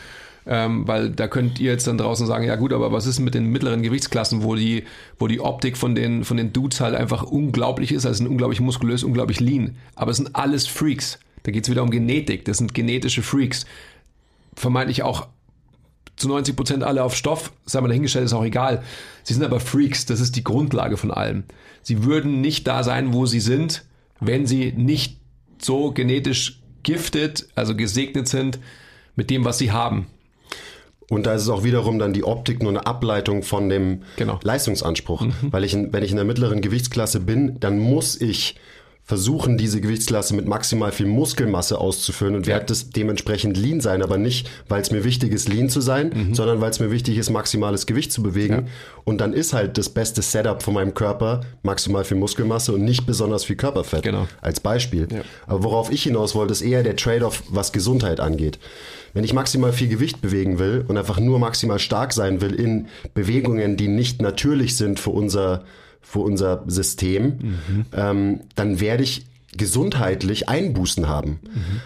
ähm, 0.44 0.86
weil 0.86 1.10
da 1.10 1.26
könnt 1.26 1.58
ihr 1.58 1.72
jetzt 1.72 1.86
dann 1.86 1.96
draußen 1.96 2.26
sagen, 2.26 2.44
ja 2.44 2.56
gut, 2.56 2.72
aber 2.72 2.92
was 2.92 3.06
ist 3.06 3.18
mit 3.18 3.34
den 3.34 3.46
mittleren 3.46 3.82
Gewichtsklassen, 3.82 4.42
wo 4.42 4.54
die, 4.54 4.84
wo 5.18 5.26
die 5.26 5.40
Optik 5.40 5.78
von 5.78 5.94
den, 5.94 6.24
von 6.24 6.36
den 6.36 6.52
Dudes 6.52 6.80
halt 6.80 6.94
einfach 6.94 7.22
unglaublich 7.22 7.92
ist, 7.92 8.04
also 8.04 8.18
sind 8.18 8.26
unglaublich 8.26 8.60
muskulös, 8.60 9.04
unglaublich 9.04 9.40
lean, 9.40 9.76
aber 9.94 10.10
es 10.10 10.18
sind 10.18 10.36
alles 10.36 10.66
Freaks. 10.66 11.18
Da 11.44 11.50
geht 11.50 11.64
es 11.64 11.70
wieder 11.70 11.82
um 11.82 11.90
Genetik, 11.90 12.44
das 12.44 12.58
sind 12.58 12.74
genetische 12.74 13.22
Freaks. 13.22 13.64
Vermeintlich 14.54 15.02
auch 15.02 15.28
zu 16.16 16.28
90 16.28 16.56
Prozent 16.56 16.84
alle 16.84 17.02
auf 17.02 17.16
Stoff, 17.16 17.52
sei 17.64 17.80
mal 17.80 17.88
dahingestellt, 17.88 18.26
ist 18.26 18.32
auch 18.32 18.44
egal. 18.44 18.82
Sie 19.22 19.34
sind 19.34 19.44
aber 19.44 19.60
Freaks, 19.60 20.06
das 20.06 20.20
ist 20.20 20.36
die 20.36 20.44
Grundlage 20.44 20.96
von 20.96 21.10
allem. 21.10 21.44
Sie 21.82 22.04
würden 22.04 22.40
nicht 22.40 22.66
da 22.66 22.82
sein, 22.82 23.12
wo 23.12 23.26
sie 23.26 23.40
sind, 23.40 23.84
wenn 24.20 24.46
sie 24.46 24.72
nicht 24.72 25.18
so 25.58 25.90
genetisch 25.90 26.60
giftet, 26.82 27.48
also 27.54 27.74
gesegnet 27.74 28.28
sind 28.28 28.58
mit 29.16 29.30
dem, 29.30 29.44
was 29.44 29.58
sie 29.58 29.72
haben. 29.72 30.06
Und 31.08 31.26
da 31.26 31.34
ist 31.34 31.42
es 31.42 31.48
auch 31.48 31.64
wiederum 31.64 31.98
dann 31.98 32.12
die 32.12 32.24
Optik 32.24 32.62
nur 32.62 32.70
eine 32.70 32.86
Ableitung 32.86 33.42
von 33.42 33.68
dem 33.68 34.02
genau. 34.16 34.40
Leistungsanspruch. 34.42 35.22
Mhm. 35.22 35.34
Weil 35.42 35.64
ich, 35.64 35.74
wenn 35.74 36.02
ich 36.02 36.10
in 36.10 36.16
der 36.16 36.24
mittleren 36.24 36.62
Gewichtsklasse 36.62 37.20
bin, 37.20 37.60
dann 37.60 37.78
muss 37.78 38.18
ich 38.18 38.56
versuchen, 39.12 39.58
diese 39.58 39.82
Gewichtsklasse 39.82 40.34
mit 40.34 40.48
maximal 40.48 40.90
viel 40.90 41.04
Muskelmasse 41.04 41.76
auszuführen 41.76 42.34
und 42.34 42.46
werde 42.46 42.64
das 42.64 42.88
dementsprechend 42.88 43.58
lean 43.58 43.82
sein, 43.82 44.00
aber 44.00 44.16
nicht, 44.16 44.48
weil 44.70 44.80
es 44.80 44.90
mir 44.90 45.04
wichtig 45.04 45.34
ist, 45.34 45.50
lean 45.50 45.68
zu 45.68 45.82
sein, 45.82 46.12
mhm. 46.14 46.34
sondern 46.34 46.62
weil 46.62 46.70
es 46.70 46.80
mir 46.80 46.90
wichtig 46.90 47.18
ist, 47.18 47.28
maximales 47.28 47.84
Gewicht 47.84 48.10
zu 48.10 48.22
bewegen. 48.22 48.54
Ja. 48.54 48.64
Und 49.04 49.20
dann 49.20 49.34
ist 49.34 49.52
halt 49.52 49.76
das 49.76 49.90
beste 49.90 50.22
Setup 50.22 50.62
von 50.62 50.72
meinem 50.72 50.94
Körper 50.94 51.42
maximal 51.62 52.04
viel 52.04 52.16
Muskelmasse 52.16 52.72
und 52.72 52.84
nicht 52.84 53.04
besonders 53.04 53.44
viel 53.44 53.56
Körperfett. 53.56 54.02
Genau. 54.02 54.26
Als 54.40 54.60
Beispiel. 54.60 55.06
Ja. 55.12 55.20
Aber 55.46 55.62
worauf 55.62 55.92
ich 55.92 56.04
hinaus 56.04 56.34
wollte, 56.34 56.52
ist 56.52 56.62
eher 56.62 56.82
der 56.82 56.96
Trade-off, 56.96 57.42
was 57.50 57.72
Gesundheit 57.72 58.18
angeht. 58.18 58.58
Wenn 59.12 59.24
ich 59.24 59.34
maximal 59.34 59.74
viel 59.74 59.88
Gewicht 59.88 60.22
bewegen 60.22 60.58
will 60.58 60.86
und 60.88 60.96
einfach 60.96 61.20
nur 61.20 61.38
maximal 61.38 61.78
stark 61.78 62.14
sein 62.14 62.40
will 62.40 62.54
in 62.54 62.86
Bewegungen, 63.12 63.76
die 63.76 63.88
nicht 63.88 64.22
natürlich 64.22 64.78
sind 64.78 64.98
für 64.98 65.10
unser, 65.10 65.64
für 66.02 66.20
unser 66.20 66.64
System, 66.66 67.24
mhm. 67.26 67.86
ähm, 67.92 68.40
dann 68.54 68.80
werde 68.80 69.02
ich 69.02 69.26
gesundheitlich 69.56 70.48
Einbußen 70.48 71.08
haben. 71.08 71.40
Mhm. 71.42 71.80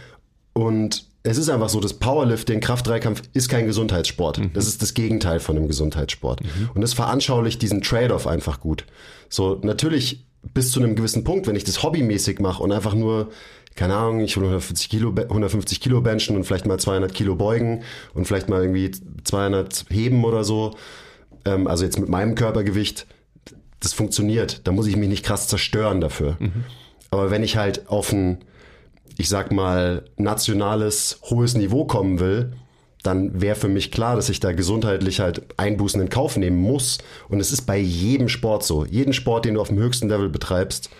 Und 0.62 1.06
es 1.22 1.38
ist 1.38 1.48
einfach 1.48 1.68
so, 1.68 1.80
das 1.80 1.94
Powerlifting, 1.94 2.60
Kraft-Dreikampf 2.60 3.22
ist 3.32 3.48
kein 3.48 3.66
Gesundheitssport. 3.66 4.38
Mhm. 4.38 4.52
Das 4.52 4.68
ist 4.68 4.80
das 4.80 4.94
Gegenteil 4.94 5.40
von 5.40 5.56
einem 5.56 5.68
Gesundheitssport. 5.68 6.42
Mhm. 6.42 6.70
Und 6.74 6.80
das 6.80 6.94
veranschaulicht 6.94 7.60
diesen 7.62 7.82
Trade-off 7.82 8.26
einfach 8.26 8.60
gut. 8.60 8.84
So, 9.28 9.58
natürlich 9.62 10.24
bis 10.54 10.70
zu 10.70 10.80
einem 10.80 10.94
gewissen 10.94 11.24
Punkt, 11.24 11.46
wenn 11.46 11.56
ich 11.56 11.64
das 11.64 11.82
hobbymäßig 11.82 12.38
mache 12.38 12.62
und 12.62 12.70
einfach 12.72 12.94
nur 12.94 13.30
keine 13.76 13.94
Ahnung, 13.94 14.20
ich 14.20 14.34
will 14.36 14.44
150 14.44 14.88
Kilo, 14.88 15.10
150 15.10 15.80
Kilo 15.80 16.00
benchen 16.00 16.34
und 16.34 16.44
vielleicht 16.44 16.66
mal 16.66 16.78
200 16.78 17.12
Kilo 17.12 17.36
beugen 17.36 17.82
und 18.14 18.26
vielleicht 18.26 18.48
mal 18.48 18.62
irgendwie 18.62 18.90
200 19.22 19.84
heben 19.90 20.24
oder 20.24 20.44
so. 20.44 20.74
Ähm, 21.44 21.66
also 21.66 21.84
jetzt 21.84 22.00
mit 22.00 22.08
meinem 22.08 22.34
Körpergewicht, 22.34 23.06
das 23.86 23.92
funktioniert. 23.92 24.66
Da 24.66 24.72
muss 24.72 24.88
ich 24.88 24.96
mich 24.96 25.08
nicht 25.08 25.24
krass 25.24 25.46
zerstören 25.46 26.00
dafür. 26.00 26.36
Mhm. 26.40 26.64
Aber 27.10 27.30
wenn 27.30 27.44
ich 27.44 27.56
halt 27.56 27.88
auf 27.88 28.12
ein, 28.12 28.38
ich 29.16 29.28
sag 29.28 29.52
mal, 29.52 30.04
nationales, 30.16 31.20
hohes 31.30 31.54
Niveau 31.54 31.84
kommen 31.84 32.18
will, 32.18 32.52
dann 33.04 33.40
wäre 33.40 33.54
für 33.54 33.68
mich 33.68 33.92
klar, 33.92 34.16
dass 34.16 34.28
ich 34.28 34.40
da 34.40 34.50
gesundheitlich 34.50 35.20
halt 35.20 35.42
Einbußen 35.56 36.00
in 36.00 36.08
Kauf 36.08 36.36
nehmen 36.36 36.60
muss. 36.60 36.98
Und 37.28 37.38
es 37.38 37.52
ist 37.52 37.62
bei 37.62 37.78
jedem 37.78 38.28
Sport 38.28 38.64
so. 38.64 38.84
Jeden 38.84 39.12
Sport, 39.12 39.44
den 39.44 39.54
du 39.54 39.60
auf 39.60 39.68
dem 39.68 39.78
höchsten 39.78 40.08
Level 40.08 40.28
betreibst, 40.28 40.90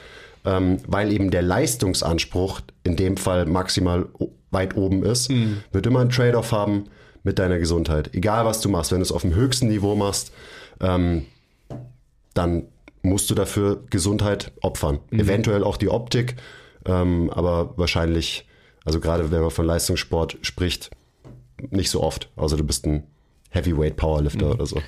ähm, 0.45 0.79
weil 0.87 1.13
eben 1.13 1.33
der 1.33 1.43
Leistungsanspruch 1.43 2.61
in 2.85 2.95
dem 2.95 3.17
Fall 3.17 3.47
maximal 3.47 4.07
weit 4.53 4.77
oben 4.77 5.03
ist, 5.03 5.29
mhm. 5.29 5.65
wird 5.73 5.87
immer 5.87 6.01
ein 6.01 6.11
Trade-off 6.11 6.53
haben 6.53 6.85
mit 7.25 7.41
deiner 7.41 7.59
Gesundheit. 7.59 8.15
Egal 8.15 8.45
was 8.45 8.61
du 8.61 8.69
machst, 8.69 8.93
wenn 8.93 9.01
du 9.01 9.03
es 9.03 9.11
auf 9.11 9.23
dem 9.23 9.35
höchsten 9.35 9.67
Niveau 9.67 9.97
machst, 9.97 10.33
ähm, 10.81 11.27
dann 12.33 12.69
musst 13.07 13.31
du 13.31 13.35
dafür 13.35 13.85
Gesundheit 13.91 14.53
opfern. 14.61 14.99
Mhm. 15.11 15.21
Eventuell 15.21 15.65
auch 15.65 15.77
die 15.77 15.89
Optik, 15.89 16.37
ähm, 16.85 17.31
aber 17.31 17.77
wahrscheinlich, 17.77 18.47
also 18.85 19.01
gerade 19.01 19.31
wenn 19.31 19.41
man 19.41 19.51
von 19.51 19.67
Leistungssport 19.67 20.39
spricht, 20.43 20.91
nicht 21.71 21.91
so 21.91 22.03
oft. 22.03 22.31
Also 22.37 22.57
du 22.57 22.65
bist 22.65 22.87
ein 22.87 23.05
Heavyweight 23.51 23.97
Powerlifter 23.97 24.47
mhm. 24.47 24.53
oder 24.53 24.67
so. 24.67 24.83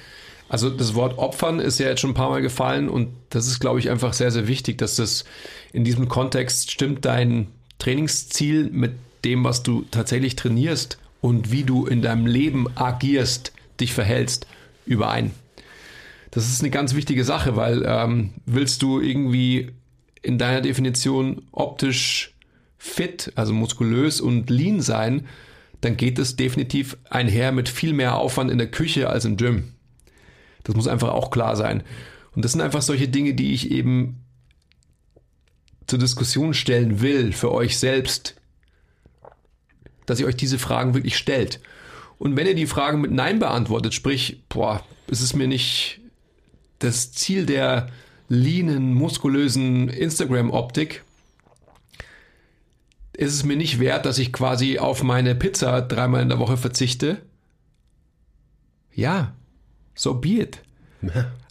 Also 0.49 0.71
das 0.71 0.95
Wort 0.95 1.19
Opfern 1.19 1.61
ist 1.61 1.79
ja 1.79 1.89
jetzt 1.89 2.01
schon 2.01 2.11
ein 2.11 2.15
paar 2.15 2.31
Mal 2.31 2.41
gefallen 2.41 2.89
und 2.89 3.11
das 3.31 3.47
ist, 3.47 3.61
glaube 3.61 3.79
ich, 3.81 3.91
einfach 3.91 4.15
sehr, 4.15 4.31
sehr 4.31 4.49
wichtig, 4.49 4.79
dass 4.79 4.97
das 4.97 5.25
in 5.73 5.85
diesem 5.85 6.09
Kontext 6.09 6.71
stimmt 6.71 7.05
dein 7.05 7.49
Trainingsziel 7.79 8.71
mit 8.71 8.93
dem, 9.25 9.45
was 9.45 9.63
du 9.63 9.85
tatsächlich 9.91 10.37
trainierst 10.37 10.99
und 11.21 11.53
wie 11.53 11.65
du 11.65 11.87
in 11.87 12.01
deinem 12.01 12.27
Leben 12.27 12.67
agierst, 12.77 13.53
dich 13.79 13.93
verhältst, 13.93 14.47
überein. 14.87 15.33
Das 16.31 16.49
ist 16.49 16.61
eine 16.61 16.71
ganz 16.71 16.95
wichtige 16.95 17.25
Sache, 17.25 17.57
weil 17.57 17.85
ähm, 17.87 18.35
willst 18.45 18.83
du 18.83 19.01
irgendwie 19.01 19.73
in 20.23 20.39
deiner 20.39 20.61
Definition 20.61 21.43
optisch 21.53 22.35
fit, 22.77 23.33
also 23.35 23.53
muskulös 23.53 24.21
und 24.21 24.51
lean 24.51 24.81
sein, 24.81 25.27
dann 25.81 25.97
geht 25.97 26.19
es 26.19 26.37
definitiv 26.37 26.97
einher 27.09 27.53
mit 27.53 27.69
viel 27.69 27.93
mehr 27.93 28.17
Aufwand 28.17 28.51
in 28.51 28.59
der 28.59 28.71
Küche 28.71 29.09
als 29.09 29.25
im 29.25 29.37
Gym. 29.37 29.75
Das 30.65 30.75
muss 30.75 30.89
einfach 30.89 31.11
auch 31.11 31.31
klar 31.31 31.57
sein. 31.57 31.83
Und 32.35 32.45
das 32.45 32.53
sind 32.53 32.61
einfach 32.61 32.83
solche 32.83 33.09
Dinge, 33.09 33.35
die 33.35 33.55
ich 33.55 33.71
eben 33.71 34.25
zur 35.87 35.99
Diskussion 35.99 36.53
stellen 36.53 37.01
will 37.01 37.33
für 37.33 37.53
euch 37.53 37.79
selbst, 37.79 38.37
dass 40.07 40.21
ihr 40.21 40.27
euch 40.27 40.37
diese 40.37 40.59
Fragen 40.59 40.95
wirklich 40.95 41.17
stellt. 41.17 41.61
Und 42.19 42.37
wenn 42.37 42.47
ihr 42.47 42.55
die 42.55 42.67
Fragen 42.67 43.01
mit 43.01 43.13
Nein 43.13 43.39
beantwortet, 43.39 43.95
sprich, 43.95 44.43
boah, 44.49 44.85
es 45.11 45.21
ist 45.21 45.35
mir 45.35 45.47
nicht 45.47 46.01
das 46.79 47.13
Ziel 47.13 47.47
der 47.47 47.89
leanen, 48.29 48.95
muskulösen 48.95 49.89
Instagram-Optik, 49.89 51.03
ist 53.13 53.35
es 53.35 53.45
mir 53.45 53.57
nicht 53.57 53.81
wert, 53.81 54.07
dass 54.07 54.19
ich 54.19 54.33
quasi 54.33 54.79
auf 54.79 55.03
meine 55.03 55.35
Pizza 55.35 55.83
dreimal 55.83 56.23
in 56.23 56.29
der 56.29 56.39
Woche 56.39 56.57
verzichte. 56.57 57.21
Ja, 58.95 59.33
so 59.95 60.15
be 60.15 60.29
it. 60.41 60.61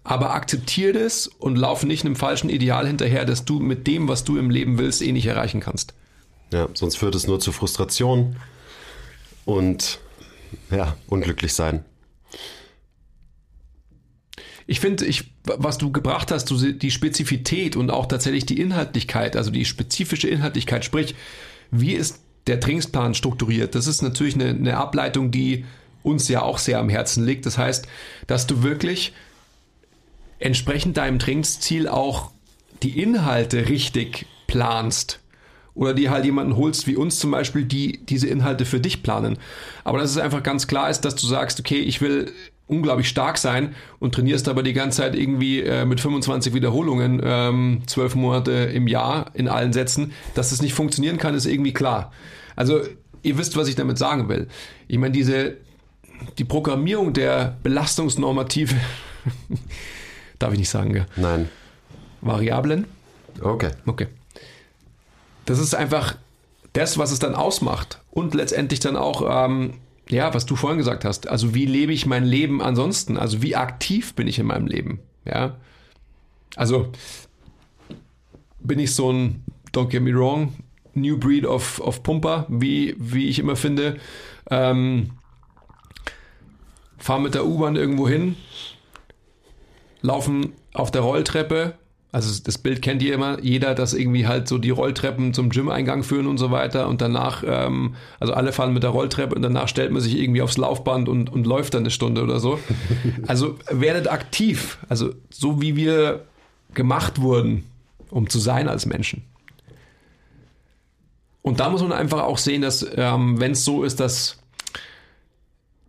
Aber 0.04 0.34
akzeptiere 0.34 0.94
das 0.94 1.28
und 1.28 1.58
lauf 1.58 1.84
nicht 1.84 2.06
einem 2.06 2.16
falschen 2.16 2.50
Ideal 2.50 2.88
hinterher, 2.88 3.26
dass 3.26 3.44
du 3.44 3.60
mit 3.60 3.86
dem, 3.88 4.08
was 4.08 4.24
du 4.24 4.38
im 4.38 4.50
Leben 4.50 4.78
willst, 4.78 5.02
eh 5.02 5.12
nicht 5.12 5.26
erreichen 5.26 5.60
kannst. 5.60 5.94
Ja, 6.54 6.70
sonst 6.74 6.98
führt 6.98 7.16
es 7.16 7.28
nur 7.28 7.42
zu 7.42 7.52
Frustration 7.52 8.38
und 9.44 10.00
ja, 10.72 10.96
unglücklich 11.08 11.54
sein. 11.54 11.84
Ich 14.68 14.82
finde, 14.82 15.06
ich, 15.06 15.32
was 15.46 15.78
du 15.78 15.92
gebracht 15.92 16.30
hast, 16.30 16.52
die 16.52 16.92
Spezifität 16.92 17.78
und 17.78 17.90
auch 17.90 18.06
tatsächlich 18.06 18.46
die 18.46 18.60
Inhaltlichkeit, 18.60 19.38
also 19.38 19.50
die 19.50 19.64
spezifische 19.64 20.28
Inhaltlichkeit, 20.28 20.84
sprich, 20.84 21.16
wie 21.72 21.94
ist 21.94 22.20
der 22.48 22.60
Trainingsplan 22.60 23.14
strukturiert? 23.14 23.76
Das 23.76 23.88
ist 23.88 24.02
natürlich 24.02 24.36
eine, 24.36 24.50
eine 24.50 24.78
Ableitung, 24.78 25.32
die 25.32 25.66
uns 26.04 26.28
ja 26.28 26.42
auch 26.42 26.58
sehr 26.58 26.80
am 26.80 26.90
Herzen 26.90 27.26
liegt. 27.26 27.46
Das 27.46 27.58
heißt, 27.58 27.88
dass 28.28 28.46
du 28.46 28.62
wirklich 28.62 29.14
entsprechend 30.40 30.98
deinem 30.98 31.20
Trainingsziel 31.20 31.88
auch 31.88 32.32
die 32.84 33.02
Inhalte 33.02 33.70
richtig 33.70 34.26
planst. 34.48 35.20
Oder 35.74 35.94
die 35.94 36.10
halt 36.10 36.26
jemanden 36.26 36.56
holst, 36.56 36.88
wie 36.88 36.96
uns 36.96 37.20
zum 37.20 37.30
Beispiel, 37.30 37.64
die 37.64 38.04
diese 38.04 38.28
Inhalte 38.28 38.66
für 38.66 38.80
dich 38.80 39.04
planen. 39.04 39.38
Aber 39.84 40.00
dass 40.00 40.10
es 40.10 40.18
einfach 40.18 40.42
ganz 40.42 40.66
klar 40.68 40.90
ist, 40.90 41.02
dass 41.02 41.16
du 41.16 41.28
sagst, 41.28 41.60
okay, 41.60 41.80
ich 41.80 42.02
will 42.02 42.32
unglaublich 42.68 43.08
stark 43.08 43.38
sein 43.38 43.76
und 44.00 44.14
trainierst 44.14 44.50
aber 44.50 44.62
die 44.62 44.74
ganze 44.74 44.98
Zeit 44.98 45.16
irgendwie 45.16 45.62
äh, 45.62 45.86
mit 45.86 46.02
25 46.02 46.54
Wiederholungen 46.54 47.22
ähm, 47.24 47.82
zwölf 47.88 48.16
Monate 48.16 48.52
im 48.52 48.88
Jahr 48.88 49.32
in 49.34 49.48
allen 49.48 49.74
Sätzen, 49.74 50.12
dass 50.36 50.50
das 50.50 50.62
nicht 50.62 50.74
funktionieren 50.74 51.18
kann, 51.18 51.34
ist 51.34 51.46
irgendwie 51.46 51.74
klar. 51.74 52.12
Also 52.56 52.82
ihr 53.24 53.38
wisst, 53.38 53.56
was 53.56 53.68
ich 53.68 53.76
damit 53.76 53.98
sagen 53.98 54.30
will. 54.30 54.48
Ich 54.88 54.98
meine, 54.98 55.14
diese 55.14 55.58
die 56.38 56.44
Programmierung 56.44 57.14
der 57.14 57.58
Belastungsnormative, 57.64 58.76
darf 60.40 60.54
ich 60.54 60.60
nicht 60.60 60.70
sagen, 60.70 60.94
gell? 60.94 61.06
Nein. 61.16 61.50
Variablen. 62.22 62.86
Okay. 63.42 63.70
Okay. 63.86 64.08
Das 65.46 65.60
ist 65.60 65.76
einfach 65.76 66.16
das, 66.74 66.98
was 66.98 67.12
es 67.12 67.20
dann 67.20 67.36
ausmacht. 67.36 68.02
Und 68.12 68.34
letztendlich 68.34 68.80
dann 68.80 68.96
auch, 68.96 69.24
ähm, 69.46 69.74
ja, 70.10 70.34
was 70.34 70.46
du 70.46 70.56
vorhin 70.56 70.78
gesagt 70.78 71.06
hast. 71.06 71.28
Also, 71.28 71.54
wie 71.54 71.66
lebe 71.66 71.94
ich 71.94 72.06
mein 72.06 72.24
Leben 72.24 72.62
ansonsten? 72.62 73.18
Also, 73.18 73.42
wie 73.42 73.56
aktiv 73.56 74.14
bin 74.14 74.28
ich 74.28 74.40
in 74.40 74.48
meinem 74.48 74.68
Leben? 74.68 75.00
Ja. 75.26 75.58
Also, 76.56 76.92
bin 78.60 78.80
ich 78.80 78.94
so 78.96 79.12
ein, 79.12 79.44
don't 79.74 79.90
get 79.90 80.02
me 80.02 80.14
wrong, 80.14 80.54
New 80.94 81.18
Breed 81.18 81.46
of, 81.46 81.80
of 81.80 82.04
Pumper, 82.04 82.46
wie, 82.50 82.96
wie 82.98 83.28
ich 83.28 83.40
immer 83.40 83.56
finde. 83.56 83.98
Ähm, 84.50 85.12
fahren 86.98 87.24
mit 87.24 87.36
der 87.36 87.46
U-Bahn 87.46 87.76
irgendwo 87.76 88.08
hin, 88.08 88.36
laufen 90.02 90.54
auf 90.74 90.92
der 90.92 91.02
Rolltreppe. 91.02 91.78
Also 92.12 92.42
das 92.42 92.58
Bild 92.58 92.82
kennt 92.82 93.04
ihr 93.04 93.14
immer, 93.14 93.44
jeder, 93.44 93.76
dass 93.76 93.94
irgendwie 93.94 94.28
halt 94.28 94.48
so 94.48 94.58
die 94.58 94.70
Rolltreppen 94.70 95.34
zum 95.34 95.50
Gym-Eingang 95.50 96.04
führen 96.04 96.26
und 96.26 96.38
so 96.38 96.52
weiter 96.52 96.88
und 96.88 97.02
danach, 97.02 97.44
ähm, 97.46 97.96
also 98.20 98.34
alle 98.34 98.54
fahren 98.54 98.74
mit 98.74 98.84
der 98.84 98.92
Rolltreppe 98.92 99.36
und 99.36 99.42
danach 99.42 99.68
stellt 99.68 99.92
man 99.92 100.02
sich 100.02 100.18
irgendwie 100.18 100.42
aufs 100.42 100.58
Laufband 100.58 101.10
und, 101.10 101.30
und 101.30 101.46
läuft 101.46 101.74
dann 101.74 101.82
eine 101.82 101.92
Stunde 101.92 102.24
oder 102.24 102.40
so. 102.40 102.60
Also 103.28 103.58
werdet 103.70 104.10
aktiv, 104.10 104.78
also 104.88 105.14
so 105.30 105.62
wie 105.62 105.76
wir 105.76 106.26
gemacht 106.74 107.20
wurden, 107.20 107.66
um 108.10 108.30
zu 108.30 108.40
sein 108.40 108.70
als 108.70 108.86
Menschen. 108.86 109.24
Und 111.42 111.60
da 111.60 111.70
muss 111.70 111.82
man 111.82 111.92
einfach 111.92 112.24
auch 112.24 112.38
sehen, 112.38 112.62
dass 112.62 112.86
ähm, 112.96 113.40
wenn 113.40 113.52
es 113.52 113.66
so 113.66 113.84
ist, 113.84 114.00
dass 114.00 114.38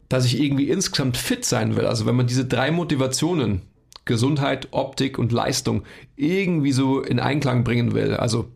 dass 0.09 0.25
ich 0.25 0.41
irgendwie 0.41 0.71
insgesamt 0.71 1.17
fit 1.17 1.45
sein 1.45 1.77
will. 1.77 1.87
Also 1.87 2.07
wenn 2.07 2.17
man 2.17 2.27
diese 2.27 2.47
drei 2.47 2.71
Motivationen, 2.71 3.63
Gesundheit, 4.09 4.69
Optik 4.73 5.19
und 5.19 5.31
Leistung, 5.31 5.85
irgendwie 6.17 6.73
so 6.73 7.01
in 7.01 7.21
Einklang 7.21 7.63
bringen 7.63 7.95
will. 7.95 8.15
Also 8.15 8.51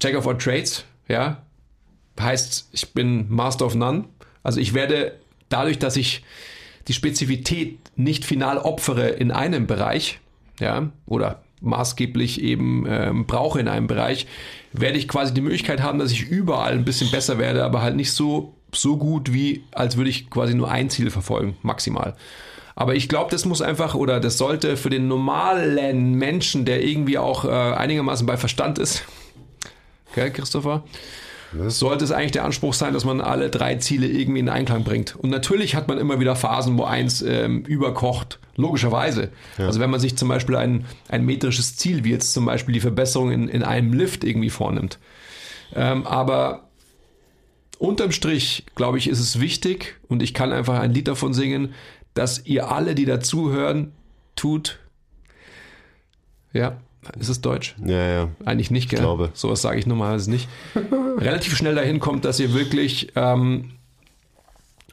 Check 0.00 0.16
of 0.16 0.26
all 0.26 0.38
Trades, 0.38 0.86
ja, 1.08 1.42
heißt, 2.18 2.68
ich 2.72 2.92
bin 2.94 3.26
Master 3.28 3.66
of 3.66 3.74
None. 3.74 4.04
Also 4.42 4.60
ich 4.60 4.72
werde 4.72 5.18
dadurch, 5.48 5.78
dass 5.78 5.96
ich 5.96 6.24
die 6.88 6.92
Spezifität 6.92 7.78
nicht 7.96 8.24
final 8.24 8.58
opfere 8.58 9.08
in 9.08 9.30
einem 9.30 9.66
Bereich, 9.66 10.20
ja, 10.60 10.90
oder 11.06 11.42
maßgeblich 11.60 12.42
eben 12.42 12.84
ähm, 12.86 13.26
brauche 13.26 13.58
in 13.58 13.68
einem 13.68 13.86
Bereich, 13.86 14.26
werde 14.72 14.98
ich 14.98 15.08
quasi 15.08 15.32
die 15.32 15.40
Möglichkeit 15.40 15.82
haben, 15.82 15.98
dass 15.98 16.12
ich 16.12 16.28
überall 16.28 16.72
ein 16.72 16.84
bisschen 16.84 17.10
besser 17.10 17.38
werde, 17.38 17.64
aber 17.64 17.80
halt 17.80 17.96
nicht 17.96 18.12
so, 18.12 18.54
so 18.72 18.96
gut 18.96 19.32
wie, 19.32 19.64
als 19.72 19.96
würde 19.96 20.10
ich 20.10 20.28
quasi 20.28 20.54
nur 20.54 20.70
ein 20.70 20.90
Ziel 20.90 21.10
verfolgen, 21.10 21.56
maximal. 21.62 22.16
Aber 22.76 22.94
ich 22.94 23.08
glaube, 23.08 23.30
das 23.30 23.44
muss 23.44 23.62
einfach 23.62 23.94
oder 23.94 24.20
das 24.20 24.36
sollte 24.36 24.76
für 24.76 24.90
den 24.90 25.06
normalen 25.06 26.14
Menschen, 26.14 26.64
der 26.64 26.84
irgendwie 26.84 27.18
auch 27.18 27.44
äh, 27.44 27.48
einigermaßen 27.48 28.26
bei 28.26 28.36
Verstand 28.36 28.78
ist, 28.78 29.04
okay, 30.10 30.30
Christopher, 30.30 30.84
sollte 31.68 32.04
es 32.04 32.10
eigentlich 32.10 32.32
der 32.32 32.44
Anspruch 32.44 32.74
sein, 32.74 32.92
dass 32.94 33.04
man 33.04 33.20
alle 33.20 33.50
drei 33.50 33.76
Ziele 33.76 34.06
irgendwie 34.06 34.40
in 34.40 34.48
Einklang 34.48 34.84
bringt. 34.84 35.14
Und 35.16 35.30
natürlich 35.30 35.74
hat 35.74 35.88
man 35.88 35.98
immer 35.98 36.20
wieder 36.20 36.36
Phasen, 36.36 36.76
wo 36.76 36.84
eins 36.84 37.22
ähm, 37.22 37.62
überkocht, 37.62 38.40
logischerweise. 38.56 39.30
Ja. 39.58 39.66
Also 39.66 39.80
wenn 39.80 39.90
man 39.90 40.00
sich 40.00 40.16
zum 40.16 40.28
Beispiel 40.28 40.56
ein, 40.56 40.84
ein 41.08 41.24
metrisches 41.24 41.76
Ziel, 41.76 42.04
wie 42.04 42.10
jetzt 42.10 42.32
zum 42.32 42.44
Beispiel 42.44 42.72
die 42.72 42.80
Verbesserung 42.80 43.30
in, 43.30 43.48
in 43.48 43.62
einem 43.62 43.92
Lift 43.92 44.24
irgendwie 44.24 44.50
vornimmt. 44.50 44.98
Ähm, 45.74 46.06
aber 46.06 46.68
unterm 47.78 48.12
Strich, 48.12 48.64
glaube 48.74 48.98
ich, 48.98 49.08
ist 49.08 49.20
es 49.20 49.40
wichtig, 49.40 49.96
und 50.08 50.22
ich 50.22 50.34
kann 50.34 50.52
einfach 50.52 50.80
ein 50.80 50.92
Lied 50.92 51.08
davon 51.08 51.34
singen, 51.34 51.74
dass 52.14 52.46
ihr 52.46 52.70
alle, 52.70 52.94
die 52.94 53.04
dazuhören, 53.04 53.92
tut. 54.36 54.78
Ja, 56.52 56.78
ist 57.18 57.28
es 57.28 57.40
Deutsch? 57.40 57.74
Ja, 57.84 58.08
ja. 58.08 58.28
Eigentlich 58.44 58.70
nicht, 58.70 58.88
gell? 58.88 59.00
Ich 59.00 59.04
glaube. 59.04 59.30
Sowas 59.34 59.60
sage 59.60 59.78
ich 59.78 59.86
normalerweise 59.86 60.30
nicht. 60.30 60.48
Relativ 61.18 61.56
schnell 61.56 61.74
dahin 61.74 62.00
kommt, 62.00 62.24
dass 62.24 62.40
ihr 62.40 62.54
wirklich 62.54 63.12
ähm, 63.16 63.72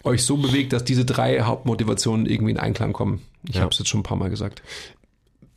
euch 0.03 0.23
so 0.23 0.37
bewegt, 0.37 0.73
dass 0.73 0.83
diese 0.83 1.05
drei 1.05 1.41
Hauptmotivationen 1.41 2.25
irgendwie 2.25 2.51
in 2.51 2.59
Einklang 2.59 2.93
kommen. 2.93 3.21
Ich 3.47 3.55
ja. 3.55 3.61
habe 3.61 3.71
es 3.71 3.79
jetzt 3.79 3.87
schon 3.87 4.01
ein 4.01 4.03
paar 4.03 4.17
Mal 4.17 4.29
gesagt. 4.29 4.61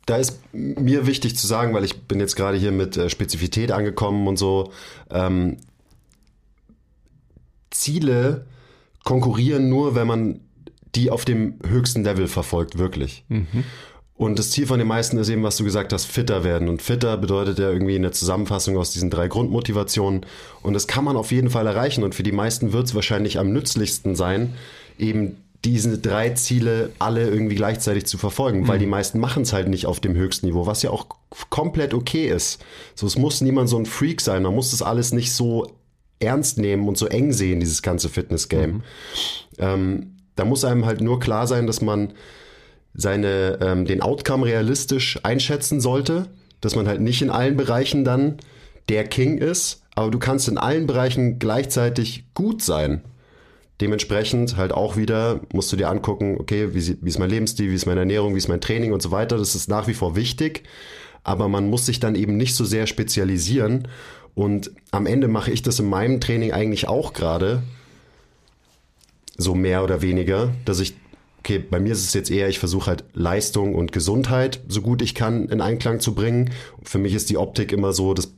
Da 0.07 0.17
ist 0.17 0.39
mir 0.53 1.07
wichtig 1.07 1.37
zu 1.37 1.47
sagen, 1.47 1.73
weil 1.73 1.85
ich 1.85 2.03
bin 2.03 2.21
jetzt 2.21 2.37
gerade 2.37 2.59
hier 2.59 2.73
mit 2.73 2.97
äh, 2.97 3.09
Spezifität 3.09 3.73
angekommen 3.73 4.29
und 4.29 4.37
so. 4.37 4.71
Ähm, 5.11 5.57
Ziele 7.71 8.47
konkurrieren 9.03 9.69
nur, 9.69 9.95
wenn 9.95 10.07
man 10.07 10.41
die 10.95 11.11
auf 11.11 11.25
dem 11.25 11.59
höchsten 11.67 12.05
Level 12.05 12.29
verfolgt, 12.29 12.79
wirklich. 12.79 13.25
Mhm. 13.29 13.65
Und 14.17 14.39
das 14.39 14.53
Ziel 14.53 14.67
von 14.67 14.79
den 14.79 14.87
meisten 14.87 15.19
ist 15.19 15.29
eben, 15.29 15.43
was 15.43 15.57
du 15.57 15.65
gesagt 15.65 15.93
hast, 15.93 16.05
fitter 16.05 16.45
werden. 16.45 16.69
Und 16.69 16.83
fitter 16.83 17.17
bedeutet 17.17 17.59
ja 17.59 17.71
irgendwie 17.71 17.97
eine 17.97 18.13
Zusammenfassung 18.13 18.77
aus 18.77 18.93
diesen 18.93 19.11
drei 19.11 19.27
Grundmotivationen. 19.27 20.25
Und 20.63 20.75
das 20.75 20.87
kann 20.87 21.05
man 21.05 21.17
auf 21.17 21.33
jeden 21.33 21.51
Fall 21.51 21.67
erreichen. 21.67 22.05
Und 22.05 22.15
für 22.15 22.23
die 22.23 22.33
meisten 22.33 22.73
wird 22.73 22.87
es 22.87 22.95
wahrscheinlich 22.95 23.41
am 23.41 23.53
nützlichsten 23.53 24.15
sein, 24.15 24.55
eben 24.99 25.39
diese 25.65 25.99
drei 25.99 26.31
Ziele 26.31 26.93
alle 26.99 27.29
irgendwie 27.29 27.55
gleichzeitig 27.55 28.07
zu 28.07 28.19
verfolgen, 28.19 28.61
mhm. 28.61 28.69
weil 28.69 28.79
die 28.79 28.87
meisten 28.87 29.19
machen 29.19 29.43
es 29.43 29.53
halt 29.53 29.69
nicht 29.69 29.87
auf 29.87 29.99
dem 29.99 30.15
höchsten 30.15 30.47
Niveau, 30.47 30.67
was 30.67 30.83
ja 30.83 30.91
auch 30.91 31.07
komplett 31.51 31.95
okay 31.95 32.29
ist. 32.29 32.63
So, 32.95 33.07
es 33.07 33.17
muss 33.17 33.41
niemand 33.41 33.69
so 33.69 33.79
ein 33.79 33.87
Freak 33.87 34.21
sein, 34.21 34.43
man 34.43 34.55
muss 34.55 34.73
das 34.73 34.83
alles 34.83 35.13
nicht 35.13 35.33
so 35.33 35.67
ernst 36.21 36.59
nehmen 36.59 36.87
und 36.87 36.99
so 36.99 37.07
eng 37.07 37.33
sehen, 37.33 37.61
dieses 37.61 37.83
ganze 37.83 38.09
Fitness-Game. 38.09 38.73
Mhm. 38.73 38.83
Ähm, 39.59 40.14
da 40.37 40.45
muss 40.45 40.65
einem 40.65 40.85
halt 40.85 41.01
nur 41.01 41.21
klar 41.21 41.47
sein, 41.47 41.67
dass 41.67 41.81
man 41.81 42.13
seine, 42.95 43.59
ähm, 43.61 43.85
den 43.85 44.01
Outcome 44.01 44.47
realistisch 44.47 45.19
einschätzen 45.23 45.81
sollte, 45.81 46.27
dass 46.61 46.77
man 46.77 46.87
halt 46.87 47.01
nicht 47.01 47.23
in 47.23 47.31
allen 47.31 47.57
Bereichen 47.57 48.05
dann 48.05 48.39
der 48.89 49.05
King 49.05 49.39
ist, 49.39 49.83
aber 49.95 50.11
du 50.11 50.19
kannst 50.19 50.49
in 50.49 50.59
allen 50.59 50.87
Bereichen 50.87 51.39
gleichzeitig 51.39 52.25
gut 52.35 52.63
sein. 52.63 53.03
Dementsprechend 53.81 54.57
halt 54.57 54.73
auch 54.73 54.97
wieder 54.97 55.41
musst 55.53 55.73
du 55.73 55.77
dir 55.77 55.89
angucken, 55.89 56.37
okay, 56.39 56.75
wie, 56.75 56.97
wie 57.01 57.09
ist 57.09 57.19
mein 57.19 57.31
Lebensstil, 57.31 57.71
wie 57.71 57.75
ist 57.75 57.87
meine 57.87 58.01
Ernährung, 58.01 58.35
wie 58.35 58.39
ist 58.39 58.49
mein 58.49 58.61
Training 58.61 58.93
und 58.93 59.03
so 59.03 59.11
weiter. 59.11 59.37
Das 59.37 59.55
ist 59.55 59.69
nach 59.69 59.89
wie 59.89 59.95
vor 59.95 60.15
wichtig, 60.15 60.63
aber 61.25 61.49
man 61.49 61.69
muss 61.69 61.87
sich 61.87 61.99
dann 61.99 62.15
eben 62.15 62.37
nicht 62.37 62.55
so 62.55 62.65
sehr 62.65 62.87
spezialisieren. 62.87 63.89
Und 64.35 64.71
am 64.91 65.07
Ende 65.07 65.29
mache 65.29 65.51
ich 65.51 65.63
das 65.63 65.81
in 65.81 65.89
meinem 65.89 66.21
Training 66.21 66.53
eigentlich 66.53 66.89
auch 66.89 67.13
gerade, 67.13 67.63
so 69.37 69.55
mehr 69.55 69.85
oder 69.85 70.03
weniger, 70.03 70.53
dass 70.65 70.81
ich, 70.81 70.95
okay, 71.39 71.59
bei 71.59 71.81
mir 71.81 71.93
ist 71.93 72.05
es 72.05 72.15
jetzt 72.15 72.31
eher, 72.31 72.49
ich 72.49 72.59
versuche 72.59 72.87
halt 72.87 73.05
Leistung 73.13 73.75
und 73.75 73.93
Gesundheit 73.93 74.61
so 74.69 74.81
gut 74.81 75.03
ich 75.03 75.15
kann 75.15 75.49
in 75.49 75.61
Einklang 75.61 76.01
zu 76.01 76.15
bringen. 76.15 76.51
Für 76.83 76.99
mich 76.99 77.15
ist 77.15 77.31
die 77.31 77.37
Optik 77.37 77.73
immer 77.73 77.93
so, 77.93 78.15
das 78.15 78.33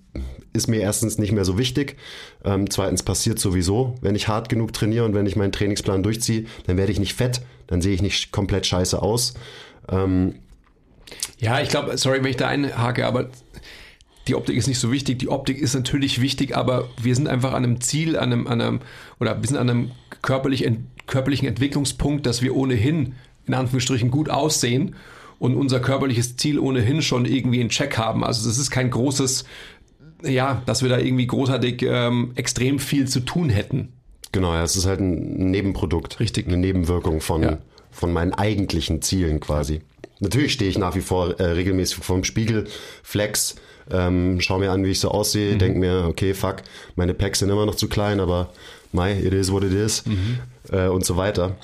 ist 0.53 0.69
mir 0.69 0.81
erstens 0.81 1.19
nicht 1.19 1.33
mehr 1.33 1.45
so 1.45 1.59
wichtig. 1.59 1.97
Ähm, 2.45 2.71
zweitens 2.71 3.03
passiert 3.03 3.39
sowieso, 3.39 3.95
wenn 4.01 4.15
ich 4.15 4.29
hart 4.29 4.49
genug 4.49 4.73
trainiere 4.73 5.05
und 5.05 5.15
wenn 5.15 5.27
ich 5.27 5.37
meinen 5.37 5.53
Trainingsplan 5.53 6.03
durchziehe, 6.03 6.47
dann 6.67 6.77
werde 6.77 6.93
ich 6.93 6.99
nicht 6.99 7.15
fett, 7.15 7.43
dann 7.67 7.83
sehe 7.83 7.95
ich 7.95 8.03
nicht 8.03 8.33
komplett 8.33 8.67
scheiße 8.67 9.01
aus. 9.01 9.35
Ähm, 9.89 10.37
ja, 11.39 11.61
ich 11.61 11.69
glaube, 11.69 11.97
sorry, 11.99 12.23
wenn 12.23 12.31
ich 12.31 12.37
da 12.37 12.49
einhake, 12.49 13.07
aber 13.07 13.29
die 14.29 14.35
Optik 14.35 14.57
ist 14.57 14.67
nicht 14.67 14.79
so 14.79 14.91
wichtig. 14.91 15.19
Die 15.19 15.29
Optik 15.29 15.59
ist 15.59 15.75
natürlich 15.75 16.21
wichtig, 16.21 16.57
aber 16.57 16.89
wir 17.01 17.15
sind 17.15 17.29
einfach 17.29 17.53
an 17.53 17.65
einem 17.65 17.81
Ziel, 17.81 18.17
an 18.17 18.33
einem, 18.33 18.47
an 18.47 18.61
einem 18.61 18.81
oder 19.21 19.41
wir 19.41 19.49
sind 19.49 19.57
an 19.57 19.71
einem 19.71 19.91
körperlich, 20.23 20.69
körperlichen 21.07 21.47
Entwicklungspunkt, 21.47 22.27
dass 22.27 22.43
wir 22.43 22.57
ohnehin 22.57 23.15
in 23.47 23.55
Anführungsstrichen 23.55 24.11
gut 24.11 24.29
aussehen 24.29 24.97
und 25.39 25.55
unser 25.55 25.81
körperliches 25.81 26.37
Ziel 26.37 26.59
ohnehin 26.59 27.03
schon 27.03 27.25
irgendwie 27.25 27.61
in 27.61 27.69
Check 27.69 27.99
haben. 27.99 28.25
Also 28.25 28.49
das 28.49 28.59
ist 28.59 28.71
kein 28.71 28.91
großes, 28.91 29.45
ja, 30.25 30.63
dass 30.67 30.83
wir 30.83 30.89
da 30.89 30.99
irgendwie 30.99 31.27
großartig 31.27 31.83
ähm, 31.83 32.33
extrem 32.35 32.79
viel 32.79 33.07
zu 33.07 33.21
tun 33.21 33.49
hätten. 33.49 33.93
Genau, 34.33 34.53
ja, 34.55 34.65
es 34.65 34.77
ist 34.77 34.87
halt 34.87 35.01
ein 35.01 35.51
Nebenprodukt. 35.51 36.19
Richtig. 36.19 36.49
Eine 36.49 36.57
Nebenwirkung 36.57 37.21
von, 37.21 37.43
ja. 37.43 37.59
von 37.91 38.13
meinen 38.13 38.33
eigentlichen 38.35 39.03
Zielen 39.03 39.41
quasi. 39.41 39.83
Natürlich 40.19 40.53
stehe 40.53 40.71
ich 40.71 40.79
nach 40.79 40.97
wie 40.97 41.01
vor 41.01 41.39
äh, 41.39 41.45
regelmäßig 41.45 41.97
vor 41.97 42.17
dem 42.17 42.25
Spiegel, 42.25 42.67
flex, 43.03 43.57
ähm, 43.91 44.41
schau 44.41 44.59
mir 44.59 44.73
an, 44.73 44.85
wie 44.85 44.91
ich 44.91 45.01
so 45.01 45.11
aussehe, 45.11 45.55
mhm. 45.55 45.59
denke 45.59 45.79
mir, 45.79 46.07
okay, 46.09 46.35
fuck, 46.35 46.57
meine 46.97 47.15
Packs 47.15 47.41
sind 47.41 47.51
immer 47.51 47.67
noch 47.67 47.75
zu 47.75 47.89
klein, 47.89 48.21
aber 48.21 48.51
my, 48.93 49.13
it 49.13 49.33
is 49.33 49.53
what 49.53 49.63
it 49.63 49.73
is 49.73 50.05
mhm. 50.07 50.39
äh, 50.71 50.89
und 50.89 51.05
so 51.05 51.17
weiter. 51.17 51.57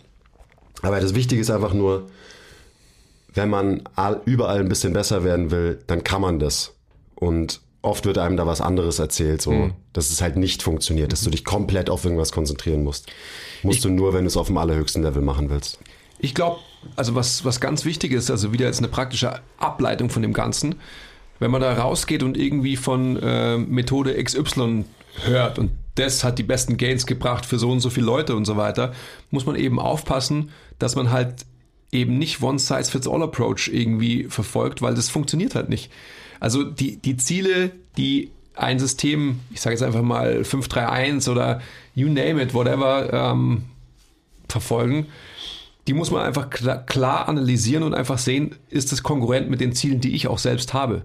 Aber 0.83 1.01
das 1.01 1.15
Wichtige 1.15 1.41
ist 1.41 1.51
einfach 1.51 1.73
nur, 1.73 2.09
wenn 3.35 3.49
man 3.49 3.83
all, 3.95 4.21
überall 4.25 4.61
ein 4.61 4.69
bisschen 4.69 4.93
besser 4.93 5.25
werden 5.25 5.51
will, 5.51 5.79
dann 5.87 6.05
kann 6.05 6.21
man 6.21 6.39
das. 6.39 6.75
Und 7.15 7.61
oft 7.83 8.05
wird 8.05 8.19
einem 8.19 8.37
da 8.37 8.47
was 8.47 8.61
anderes 8.61 8.99
erzählt, 8.99 9.43
so, 9.43 9.53
mhm. 9.53 9.73
dass 9.93 10.11
es 10.11 10.21
halt 10.21 10.37
nicht 10.37 10.63
funktioniert, 10.63 11.13
dass 11.13 11.23
du 11.23 11.31
dich 11.31 11.45
komplett 11.45 11.91
auf 11.91 12.05
irgendwas 12.05 12.33
konzentrieren 12.33 12.85
musst. 12.85 13.11
Musst 13.63 13.79
ich, 13.79 13.83
du 13.83 13.91
nur, 13.91 14.13
wenn 14.13 14.25
du 14.25 14.29
es 14.29 14.37
auf 14.37 14.47
dem 14.47 14.59
allerhöchsten 14.59 15.03
Level 15.03 15.23
machen 15.23 15.51
willst. 15.51 15.79
Ich 16.19 16.35
glaube, 16.35 16.59
also 16.97 17.15
was, 17.15 17.45
was 17.45 17.61
ganz 17.61 17.85
wichtig 17.85 18.13
ist, 18.13 18.31
also 18.31 18.53
wieder 18.53 18.67
jetzt 18.67 18.79
eine 18.79 18.89
praktische 18.89 19.41
Ableitung 19.59 20.11
von 20.11 20.23
dem 20.23 20.33
Ganzen, 20.33 20.77
wenn 21.43 21.51
man 21.51 21.61
da 21.61 21.75
rausgeht 21.75 22.23
und 22.23 22.37
irgendwie 22.37 22.77
von 22.77 23.17
äh, 23.17 23.59
Methode 23.59 24.15
XY 24.23 24.85
hört 25.25 25.59
und 25.59 25.73
das 25.97 26.25
hat 26.25 26.39
die 26.39 26.45
besten 26.45 26.77
Gains 26.77 27.05
gebracht 27.05 27.45
für 27.45 27.59
so 27.59 27.71
und 27.71 27.81
so 27.81 27.91
viele 27.91 28.07
Leute 28.07 28.37
und 28.37 28.45
so 28.45 28.57
weiter, 28.57 28.93
muss 29.31 29.45
man 29.45 29.57
eben 29.57 29.79
aufpassen, 29.79 30.51
dass 30.79 30.97
man 30.97 31.11
halt 31.11 31.45
eben 31.91 32.17
nicht 32.17 32.41
One-Size-Fits-All-Approach 32.41 33.69
irgendwie 33.73 34.25
verfolgt, 34.25 34.81
weil 34.81 34.95
das 34.95 35.11
funktioniert 35.11 35.55
halt 35.55 35.69
nicht. 35.69 35.91
Also 36.41 36.63
die, 36.63 36.97
die 36.97 37.17
Ziele, 37.17 37.73
die 37.97 38.31
ein 38.55 38.79
System, 38.79 39.41
ich 39.51 39.61
sage 39.61 39.75
jetzt 39.75 39.83
einfach 39.83 40.03
mal 40.03 40.45
531 40.45 41.31
oder 41.31 41.61
you 41.95 42.09
name 42.09 42.41
it, 42.41 42.55
whatever, 42.55 43.13
ähm, 43.13 43.65
verfolgen, 44.49 45.07
die 45.89 45.93
muss 45.93 46.11
man 46.11 46.23
einfach 46.23 46.51
klar, 46.51 46.87
klar 46.87 47.29
analysieren 47.29 47.83
und 47.83 47.95
einfach 47.95 48.19
sehen, 48.19 48.55
ist 48.71 48.93
das 48.93 49.03
konkurrent 49.03 49.51
mit 49.51 49.61
den 49.61 49.73
Zielen, 49.73 50.01
die 50.01 50.15
ich 50.15 50.29
auch 50.29 50.39
selbst 50.39 50.73
habe. 50.73 51.03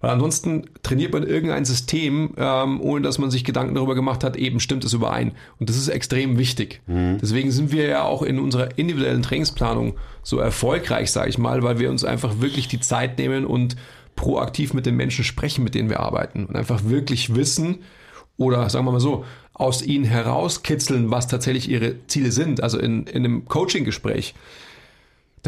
Weil 0.00 0.10
ansonsten 0.10 0.64
trainiert 0.82 1.12
man 1.12 1.24
irgendein 1.24 1.64
System, 1.64 2.34
ähm, 2.36 2.80
ohne 2.80 3.02
dass 3.02 3.18
man 3.18 3.30
sich 3.30 3.44
Gedanken 3.44 3.74
darüber 3.74 3.94
gemacht 3.94 4.22
hat, 4.22 4.36
eben 4.36 4.60
stimmt 4.60 4.84
es 4.84 4.92
überein. 4.92 5.32
Und 5.58 5.68
das 5.68 5.76
ist 5.76 5.88
extrem 5.88 6.38
wichtig. 6.38 6.80
Mhm. 6.86 7.18
Deswegen 7.20 7.50
sind 7.50 7.72
wir 7.72 7.86
ja 7.86 8.04
auch 8.04 8.22
in 8.22 8.38
unserer 8.38 8.78
individuellen 8.78 9.22
Trainingsplanung 9.22 9.94
so 10.22 10.38
erfolgreich, 10.38 11.10
sage 11.10 11.30
ich 11.30 11.38
mal, 11.38 11.62
weil 11.62 11.78
wir 11.78 11.90
uns 11.90 12.04
einfach 12.04 12.40
wirklich 12.40 12.68
die 12.68 12.80
Zeit 12.80 13.18
nehmen 13.18 13.44
und 13.44 13.76
proaktiv 14.14 14.72
mit 14.72 14.86
den 14.86 14.96
Menschen 14.96 15.24
sprechen, 15.24 15.64
mit 15.64 15.74
denen 15.74 15.90
wir 15.90 16.00
arbeiten. 16.00 16.46
Und 16.46 16.56
einfach 16.56 16.84
wirklich 16.84 17.34
wissen 17.34 17.78
oder 18.36 18.70
sagen 18.70 18.84
wir 18.84 18.92
mal 18.92 19.00
so, 19.00 19.24
aus 19.52 19.82
ihnen 19.82 20.04
herauskitzeln, 20.04 21.10
was 21.10 21.26
tatsächlich 21.26 21.68
ihre 21.68 22.06
Ziele 22.06 22.30
sind. 22.30 22.62
Also 22.62 22.78
in, 22.78 23.04
in 23.08 23.24
einem 23.24 23.46
Coaching-Gespräch 23.46 24.34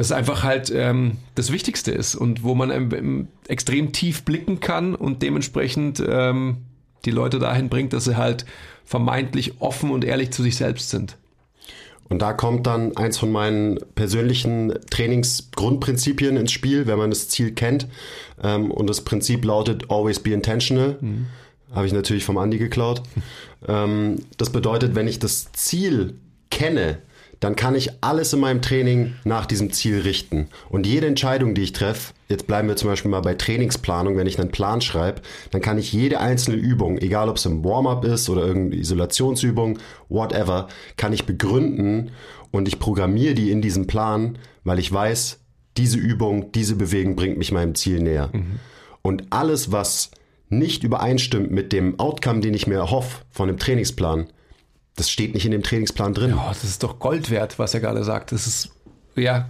das 0.00 0.12
einfach 0.12 0.44
halt 0.44 0.72
ähm, 0.74 1.18
das 1.34 1.52
Wichtigste 1.52 1.90
ist 1.90 2.14
und 2.14 2.42
wo 2.42 2.54
man 2.54 2.70
ähm, 2.70 3.28
extrem 3.48 3.92
tief 3.92 4.22
blicken 4.22 4.58
kann 4.58 4.94
und 4.94 5.20
dementsprechend 5.20 6.02
ähm, 6.08 6.56
die 7.04 7.10
Leute 7.10 7.38
dahin 7.38 7.68
bringt, 7.68 7.92
dass 7.92 8.04
sie 8.04 8.16
halt 8.16 8.46
vermeintlich 8.86 9.60
offen 9.60 9.90
und 9.90 10.06
ehrlich 10.06 10.30
zu 10.30 10.42
sich 10.42 10.56
selbst 10.56 10.88
sind. 10.88 11.18
Und 12.08 12.22
da 12.22 12.32
kommt 12.32 12.66
dann 12.66 12.96
eins 12.96 13.18
von 13.18 13.30
meinen 13.30 13.78
persönlichen 13.94 14.72
Trainingsgrundprinzipien 14.88 16.38
ins 16.38 16.52
Spiel, 16.52 16.86
wenn 16.86 16.96
man 16.96 17.10
das 17.10 17.28
Ziel 17.28 17.52
kennt. 17.52 17.86
Ähm, 18.42 18.70
und 18.70 18.88
das 18.88 19.02
Prinzip 19.02 19.44
lautet 19.44 19.90
Always 19.90 20.20
be 20.20 20.32
intentional. 20.32 20.96
Mhm. 21.02 21.26
Habe 21.72 21.86
ich 21.86 21.92
natürlich 21.92 22.24
vom 22.24 22.38
Andi 22.38 22.56
geklaut. 22.56 23.02
Ähm, 23.68 24.16
das 24.38 24.48
bedeutet, 24.48 24.94
wenn 24.94 25.06
ich 25.06 25.18
das 25.18 25.52
Ziel 25.52 26.14
kenne, 26.50 26.96
dann 27.40 27.56
kann 27.56 27.74
ich 27.74 27.90
alles 28.02 28.34
in 28.34 28.40
meinem 28.40 28.60
Training 28.60 29.14
nach 29.24 29.46
diesem 29.46 29.72
Ziel 29.72 30.00
richten. 30.00 30.48
Und 30.68 30.86
jede 30.86 31.06
Entscheidung, 31.06 31.54
die 31.54 31.62
ich 31.62 31.72
treffe, 31.72 32.12
jetzt 32.28 32.46
bleiben 32.46 32.68
wir 32.68 32.76
zum 32.76 32.90
Beispiel 32.90 33.10
mal 33.10 33.22
bei 33.22 33.34
Trainingsplanung, 33.34 34.16
wenn 34.16 34.26
ich 34.26 34.38
einen 34.38 34.50
Plan 34.50 34.82
schreibe, 34.82 35.22
dann 35.50 35.62
kann 35.62 35.78
ich 35.78 35.92
jede 35.92 36.20
einzelne 36.20 36.58
Übung, 36.58 36.98
egal 36.98 37.30
ob 37.30 37.38
es 37.38 37.46
im 37.46 37.64
Warm-up 37.64 38.04
ist 38.04 38.28
oder 38.28 38.46
irgendeine 38.46 38.82
Isolationsübung, 38.82 39.78
whatever, 40.10 40.68
kann 40.98 41.14
ich 41.14 41.24
begründen 41.24 42.10
und 42.50 42.68
ich 42.68 42.78
programmiere 42.78 43.34
die 43.34 43.50
in 43.50 43.62
diesem 43.62 43.86
Plan, 43.86 44.38
weil 44.64 44.78
ich 44.78 44.92
weiß, 44.92 45.38
diese 45.78 45.98
Übung, 45.98 46.52
diese 46.52 46.76
Bewegung 46.76 47.16
bringt 47.16 47.38
mich 47.38 47.52
meinem 47.52 47.74
Ziel 47.74 48.00
näher. 48.00 48.28
Mhm. 48.32 48.60
Und 49.00 49.24
alles, 49.30 49.72
was 49.72 50.10
nicht 50.50 50.84
übereinstimmt 50.84 51.50
mit 51.50 51.72
dem 51.72 51.98
Outcome, 51.98 52.40
den 52.40 52.52
ich 52.52 52.66
mir 52.66 52.74
erhoffe 52.74 53.22
von 53.30 53.48
dem 53.48 53.58
Trainingsplan, 53.58 54.26
das 55.00 55.10
steht 55.10 55.32
nicht 55.32 55.46
in 55.46 55.50
dem 55.52 55.62
Trainingsplan 55.62 56.12
drin. 56.12 56.30
Ja, 56.30 56.48
das 56.48 56.62
ist 56.62 56.82
doch 56.82 56.98
Gold 56.98 57.30
wert, 57.30 57.58
was 57.58 57.72
er 57.72 57.80
gerade 57.80 58.04
sagt. 58.04 58.32
Das 58.32 58.46
ist, 58.46 58.70
ja, 59.16 59.48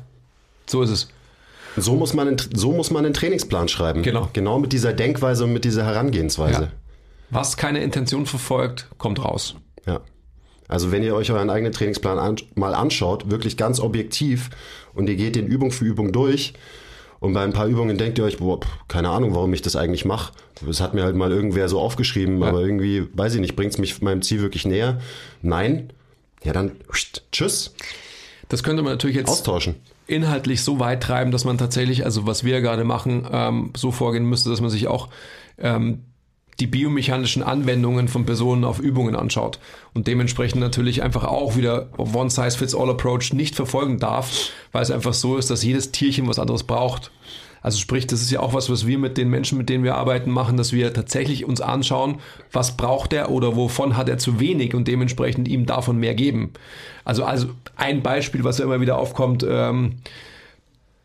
so 0.67 0.83
ist 0.83 0.91
es. 0.91 1.09
So 1.77 1.97
muss 1.97 2.15
man, 2.15 2.37
so 2.55 2.73
muss 2.73 2.91
man 2.91 3.05
einen 3.05 3.15
Trainingsplan 3.15 3.69
schreiben. 3.69 4.03
Genau. 4.03 4.29
Genau 4.33 4.61
mit 4.61 4.73
dieser 4.73 4.93
Denkweise 4.93 5.45
und 5.45 5.53
mit 5.53 5.65
dieser 5.65 5.85
Herangehensweise. 5.85 6.63
Ja. 6.63 6.69
Was 7.31 7.57
keine 7.57 7.83
Intention 7.83 8.27
verfolgt, 8.27 8.89
kommt 8.97 9.25
raus. 9.25 9.57
Ja. 9.87 10.01
Also 10.69 10.93
wenn 10.93 11.03
ihr 11.03 11.17
euch 11.17 11.33
euren 11.33 11.51
eigenen 11.51 11.73
Trainingsplan 11.73 12.19
an, 12.19 12.37
mal 12.55 12.75
anschaut, 12.75 13.29
wirklich 13.31 13.57
ganz 13.57 13.81
objektiv 13.81 14.51
und 14.95 15.09
ihr 15.09 15.17
geht 15.17 15.35
den 15.35 15.49
Übung 15.49 15.73
für 15.73 15.85
Übung 15.85 16.13
durch 16.13 16.55
und 17.21 17.35
bei 17.35 17.43
ein 17.43 17.53
paar 17.53 17.67
Übungen 17.67 17.99
denkt 17.99 18.19
ihr 18.19 18.25
euch, 18.25 18.39
boah, 18.39 18.61
keine 18.89 19.11
Ahnung, 19.11 19.35
warum 19.35 19.53
ich 19.53 19.63
das 19.63 19.77
eigentlich 19.77 20.07
mache. 20.07 20.33
Das 20.67 20.81
hat 20.81 20.95
mir 20.95 21.05
halt 21.05 21.17
mal 21.17 21.31
irgendwer 21.31 21.69
so 21.69 21.79
aufgeschrieben, 21.79 22.41
ja. 22.41 22.49
aber 22.49 22.61
irgendwie, 22.61 23.07
weiß 23.13 23.35
ich 23.35 23.41
nicht, 23.41 23.57
bringt 23.57 23.73
es 23.73 23.79
mich 23.79 24.01
meinem 24.01 24.23
Ziel 24.23 24.41
wirklich 24.41 24.67
näher? 24.67 25.01
Nein? 25.43 25.93
Ja, 26.43 26.55
dann 26.55 26.73
tschüss. 27.31 27.75
Das 28.49 28.63
könnte 28.63 28.83
man 28.83 28.95
natürlich 28.95 29.17
jetzt 29.17 29.29
austauschen. 29.29 29.77
Inhaltlich 30.07 30.63
so 30.63 30.81
weit 30.81 31.03
treiben, 31.03 31.31
dass 31.31 31.45
man 31.45 31.59
tatsächlich, 31.59 32.05
also 32.05 32.27
was 32.27 32.43
wir 32.43 32.63
gerade 32.63 32.85
machen, 32.85 33.27
ähm, 33.31 33.71
so 33.77 33.93
vorgehen 33.93 34.25
müsste, 34.25 34.51
dass 34.51 34.61
man 34.61 34.71
sich 34.71 34.89
auch 34.89 35.09
ähm, 35.59 36.05
die 36.59 36.67
biomechanischen 36.67 37.43
Anwendungen 37.43 38.09
von 38.09 38.27
Personen 38.27 38.65
auf 38.65 38.81
Übungen 38.81 39.17
anschaut 39.17 39.59
und 39.95 40.07
dementsprechend 40.07 40.61
natürlich 40.61 41.03
einfach 41.03 41.25
auch 41.25 41.57
wieder 41.57 41.89
One-Size-Fits-All-Approach 41.97 43.33
nicht 43.33 43.55
verfolgen 43.55 43.99
darf, 43.99 44.51
weil 44.73 44.83
es 44.83 44.91
einfach 44.91 45.15
so 45.15 45.37
ist, 45.37 45.51
dass 45.51 45.63
jedes 45.63 45.93
Tierchen 45.93 46.29
was 46.29 46.39
anderes 46.39 46.65
braucht. 46.65 47.11
Also 47.63 47.79
sprich, 47.79 48.07
das 48.07 48.23
ist 48.23 48.31
ja 48.31 48.41
auch 48.41 48.55
was, 48.55 48.71
was 48.71 48.87
wir 48.87 48.99
mit 48.99 49.19
den 49.19 49.29
Menschen, 49.29 49.59
mit 49.59 49.69
denen 49.69 49.85
wir 49.85 49.97
arbeiten, 49.97 50.31
machen, 50.31 50.57
dass 50.57 50.73
wir 50.73 50.93
tatsächlich 50.95 51.45
uns 51.45 51.61
anschauen, 51.61 52.21
was 52.53 52.77
braucht 52.77 53.13
er 53.13 53.31
oder 53.31 53.55
wovon 53.55 53.97
hat 53.97 54.09
er 54.09 54.19
zu 54.19 54.41
wenig 54.41 54.75
und 54.75 54.89
dementsprechend 54.89 55.47
ihm 55.47 55.67
davon 55.67 55.99
mehr 55.99 56.15
geben. 56.15 56.53
Also, 57.05 57.25
also 57.25 57.49
ein 57.77 58.03
Beispiel, 58.03 58.45
was 58.45 58.59
ja 58.59 58.65
immer 58.65 58.81
wieder 58.81 58.99
aufkommt, 58.99 59.45
ähm, 59.49 59.97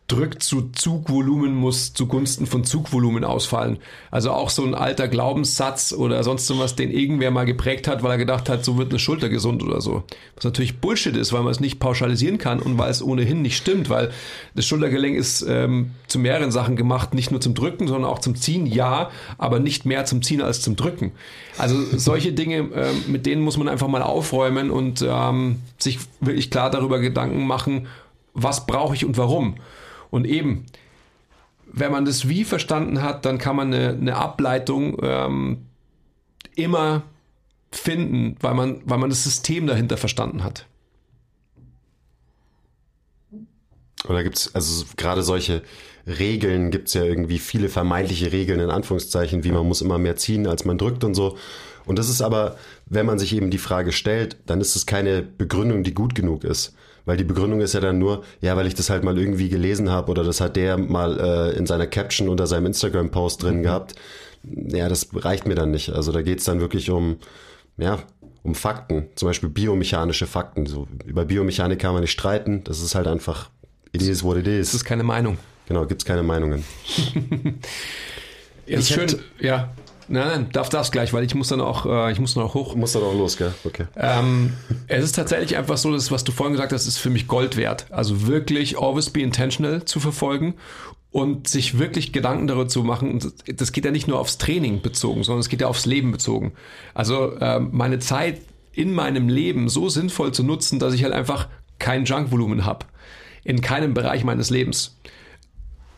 drückt 0.07 0.43
zu 0.43 0.69
Zugvolumen 0.71 1.55
muss 1.55 1.93
zugunsten 1.93 2.45
von 2.45 2.63
Zugvolumen 2.63 3.23
ausfallen. 3.23 3.77
Also 4.11 4.31
auch 4.31 4.51
so 4.51 4.63
ein 4.63 4.75
alter 4.75 5.07
Glaubenssatz 5.07 5.93
oder 5.93 6.23
sonst 6.23 6.47
was, 6.59 6.75
den 6.75 6.91
irgendwer 6.91 7.31
mal 7.31 7.45
geprägt 7.45 7.87
hat, 7.87 8.03
weil 8.03 8.11
er 8.11 8.17
gedacht 8.19 8.47
hat, 8.47 8.63
so 8.63 8.77
wird 8.77 8.91
eine 8.91 8.99
Schulter 8.99 9.29
gesund 9.29 9.63
oder 9.63 9.81
so. 9.81 10.03
Was 10.35 10.43
natürlich 10.43 10.79
Bullshit 10.79 11.15
ist, 11.17 11.33
weil 11.33 11.41
man 11.41 11.51
es 11.51 11.59
nicht 11.59 11.79
pauschalisieren 11.79 12.37
kann 12.37 12.59
und 12.59 12.77
weil 12.77 12.91
es 12.91 13.01
ohnehin 13.01 13.41
nicht 13.41 13.57
stimmt, 13.57 13.89
weil 13.89 14.11
das 14.53 14.67
Schultergelenk 14.67 15.17
ist 15.17 15.43
ähm, 15.47 15.91
zu 16.05 16.19
mehreren 16.19 16.51
Sachen 16.51 16.75
gemacht, 16.75 17.15
nicht 17.15 17.31
nur 17.31 17.41
zum 17.41 17.55
Drücken, 17.55 17.87
sondern 17.87 18.11
auch 18.11 18.19
zum 18.19 18.35
Ziehen, 18.35 18.67
ja, 18.67 19.09
aber 19.39 19.59
nicht 19.59 19.87
mehr 19.87 20.05
zum 20.05 20.21
Ziehen 20.21 20.41
als 20.41 20.61
zum 20.61 20.75
Drücken. 20.75 21.13
Also 21.57 21.77
solche 21.97 22.31
Dinge, 22.31 22.57
ähm, 22.57 23.03
mit 23.07 23.25
denen 23.25 23.41
muss 23.41 23.57
man 23.57 23.67
einfach 23.67 23.87
mal 23.87 24.03
aufräumen 24.03 24.69
und 24.69 25.03
ähm, 25.07 25.61
sich 25.79 25.97
wirklich 26.19 26.51
klar 26.51 26.69
darüber 26.69 26.99
Gedanken 26.99 27.47
machen, 27.47 27.87
was 28.35 28.67
brauche 28.67 28.93
ich 28.93 29.03
und 29.03 29.17
warum. 29.17 29.55
Und 30.09 30.25
eben, 30.25 30.65
wenn 31.71 31.91
man 31.91 32.05
das 32.05 32.29
Wie 32.29 32.43
verstanden 32.43 33.01
hat, 33.01 33.25
dann 33.25 33.37
kann 33.37 33.55
man 33.55 33.73
eine, 33.73 33.89
eine 33.89 34.15
Ableitung 34.15 34.97
ähm, 35.01 35.65
immer 36.55 37.03
finden, 37.71 38.37
weil 38.39 38.53
man, 38.53 38.81
weil 38.85 38.97
man 38.97 39.09
das 39.09 39.23
System 39.23 39.67
dahinter 39.67 39.97
verstanden 39.97 40.43
hat. 40.43 40.65
Oder 44.07 44.23
gibt 44.23 44.37
es, 44.37 44.55
also 44.55 44.85
gerade 44.97 45.23
solche 45.23 45.63
Regeln 46.07 46.69
gibt 46.69 46.87
es 46.87 46.93
ja 46.93 47.03
irgendwie 47.03 47.39
viele 47.39 47.69
vermeintliche 47.69 48.31
Regeln 48.31 48.59
in 48.59 48.69
Anführungszeichen, 48.69 49.43
wie 49.43 49.51
man 49.51 49.67
muss 49.67 49.81
immer 49.81 49.97
mehr 49.97 50.15
ziehen, 50.15 50.47
als 50.47 50.65
man 50.65 50.77
drückt 50.77 51.03
und 51.03 51.15
so. 51.15 51.37
Und 51.85 51.99
das 51.99 52.09
ist 52.09 52.21
aber, 52.21 52.57
wenn 52.85 53.05
man 53.05 53.19
sich 53.19 53.35
eben 53.35 53.49
die 53.49 53.57
Frage 53.57 53.91
stellt, 53.91 54.37
dann 54.45 54.61
ist 54.61 54.75
es 54.75 54.85
keine 54.85 55.21
Begründung, 55.21 55.83
die 55.83 55.93
gut 55.93 56.15
genug 56.15 56.43
ist. 56.43 56.75
Weil 57.05 57.17
die 57.17 57.23
Begründung 57.23 57.61
ist 57.61 57.73
ja 57.73 57.79
dann 57.79 57.99
nur, 57.99 58.23
ja, 58.41 58.57
weil 58.57 58.67
ich 58.67 58.75
das 58.75 58.89
halt 58.89 59.03
mal 59.03 59.17
irgendwie 59.17 59.49
gelesen 59.49 59.89
habe 59.89 60.11
oder 60.11 60.23
das 60.23 60.41
hat 60.41 60.55
der 60.55 60.77
mal 60.77 61.19
äh, 61.19 61.57
in 61.57 61.67
seiner 61.67 61.87
Caption 61.87 62.29
unter 62.29 62.47
seinem 62.47 62.65
Instagram-Post 62.67 63.43
drin 63.43 63.57
mhm. 63.57 63.63
gehabt. 63.63 63.95
Ja, 64.43 64.89
das 64.89 65.09
reicht 65.13 65.47
mir 65.47 65.55
dann 65.55 65.71
nicht. 65.71 65.91
Also 65.91 66.11
da 66.11 66.21
geht's 66.21 66.45
dann 66.45 66.59
wirklich 66.59 66.89
um, 66.89 67.17
ja, 67.77 67.99
um 68.43 68.55
Fakten, 68.55 69.07
zum 69.15 69.27
Beispiel 69.27 69.49
biomechanische 69.49 70.27
Fakten. 70.27 70.65
So, 70.65 70.87
über 71.05 71.25
Biomechanik 71.25 71.79
kann 71.79 71.93
man 71.93 72.01
nicht 72.01 72.11
streiten. 72.11 72.63
Das 72.63 72.79
ist 72.81 72.95
halt 72.95 73.07
einfach, 73.07 73.49
it 73.91 74.01
is 74.01 74.23
what 74.23 74.37
it 74.37 74.47
is. 74.47 74.67
Das 74.67 74.75
ist 74.75 74.85
keine 74.85 75.03
Meinung. 75.03 75.37
Genau, 75.67 75.85
gibt's 75.85 76.05
keine 76.05 76.21
Meinungen. 76.21 76.63
ja, 78.67 78.77
ist 78.77 78.91
schön, 78.91 79.15
ja. 79.39 79.73
Nein, 80.07 80.27
nein, 80.27 80.49
darf 80.51 80.69
das 80.69 80.91
gleich, 80.91 81.13
weil 81.13 81.23
ich 81.23 81.33
muss 81.35 81.47
dann 81.47 81.61
auch, 81.61 81.85
äh, 81.85 82.11
ich 82.11 82.19
muss 82.19 82.33
dann 82.35 82.43
auch 82.43 82.53
hoch. 82.53 82.75
Muss 82.75 82.93
dann 82.93 83.03
auch 83.03 83.13
los, 83.13 83.37
gell? 83.37 83.53
Okay. 83.63 83.85
Ähm, 83.95 84.53
es 84.87 85.03
ist 85.03 85.15
tatsächlich 85.15 85.57
einfach 85.57 85.77
so, 85.77 85.91
dass 85.91 86.11
was 86.11 86.23
du 86.23 86.31
vorhin 86.31 86.53
gesagt 86.53 86.73
hast, 86.73 86.85
ist 86.85 86.97
für 86.97 87.09
mich 87.09 87.27
Gold 87.27 87.57
wert. 87.57 87.87
Also 87.89 88.27
wirklich 88.27 88.77
always 88.79 89.09
be 89.09 89.21
intentional 89.21 89.85
zu 89.85 89.99
verfolgen 89.99 90.55
und 91.11 91.47
sich 91.47 91.79
wirklich 91.79 92.11
Gedanken 92.11 92.47
darüber 92.47 92.67
zu 92.67 92.83
machen. 92.83 93.31
Das 93.47 93.71
geht 93.71 93.85
ja 93.85 93.91
nicht 93.91 94.07
nur 94.07 94.19
aufs 94.19 94.37
Training 94.37 94.81
bezogen, 94.81 95.23
sondern 95.23 95.39
es 95.39 95.49
geht 95.49 95.61
ja 95.61 95.67
aufs 95.67 95.85
Leben 95.85 96.11
bezogen. 96.11 96.53
Also 96.93 97.39
ähm, 97.39 97.69
meine 97.71 97.99
Zeit 97.99 98.41
in 98.73 98.93
meinem 98.93 99.29
Leben 99.29 99.69
so 99.69 99.89
sinnvoll 99.89 100.33
zu 100.33 100.43
nutzen, 100.43 100.77
dass 100.77 100.93
ich 100.93 101.03
halt 101.03 101.13
einfach 101.13 101.47
kein 101.79 102.05
Junkvolumen 102.05 102.65
habe. 102.65 102.85
In 103.43 103.61
keinem 103.61 103.93
Bereich 103.93 104.23
meines 104.23 104.49
Lebens. 104.49 104.97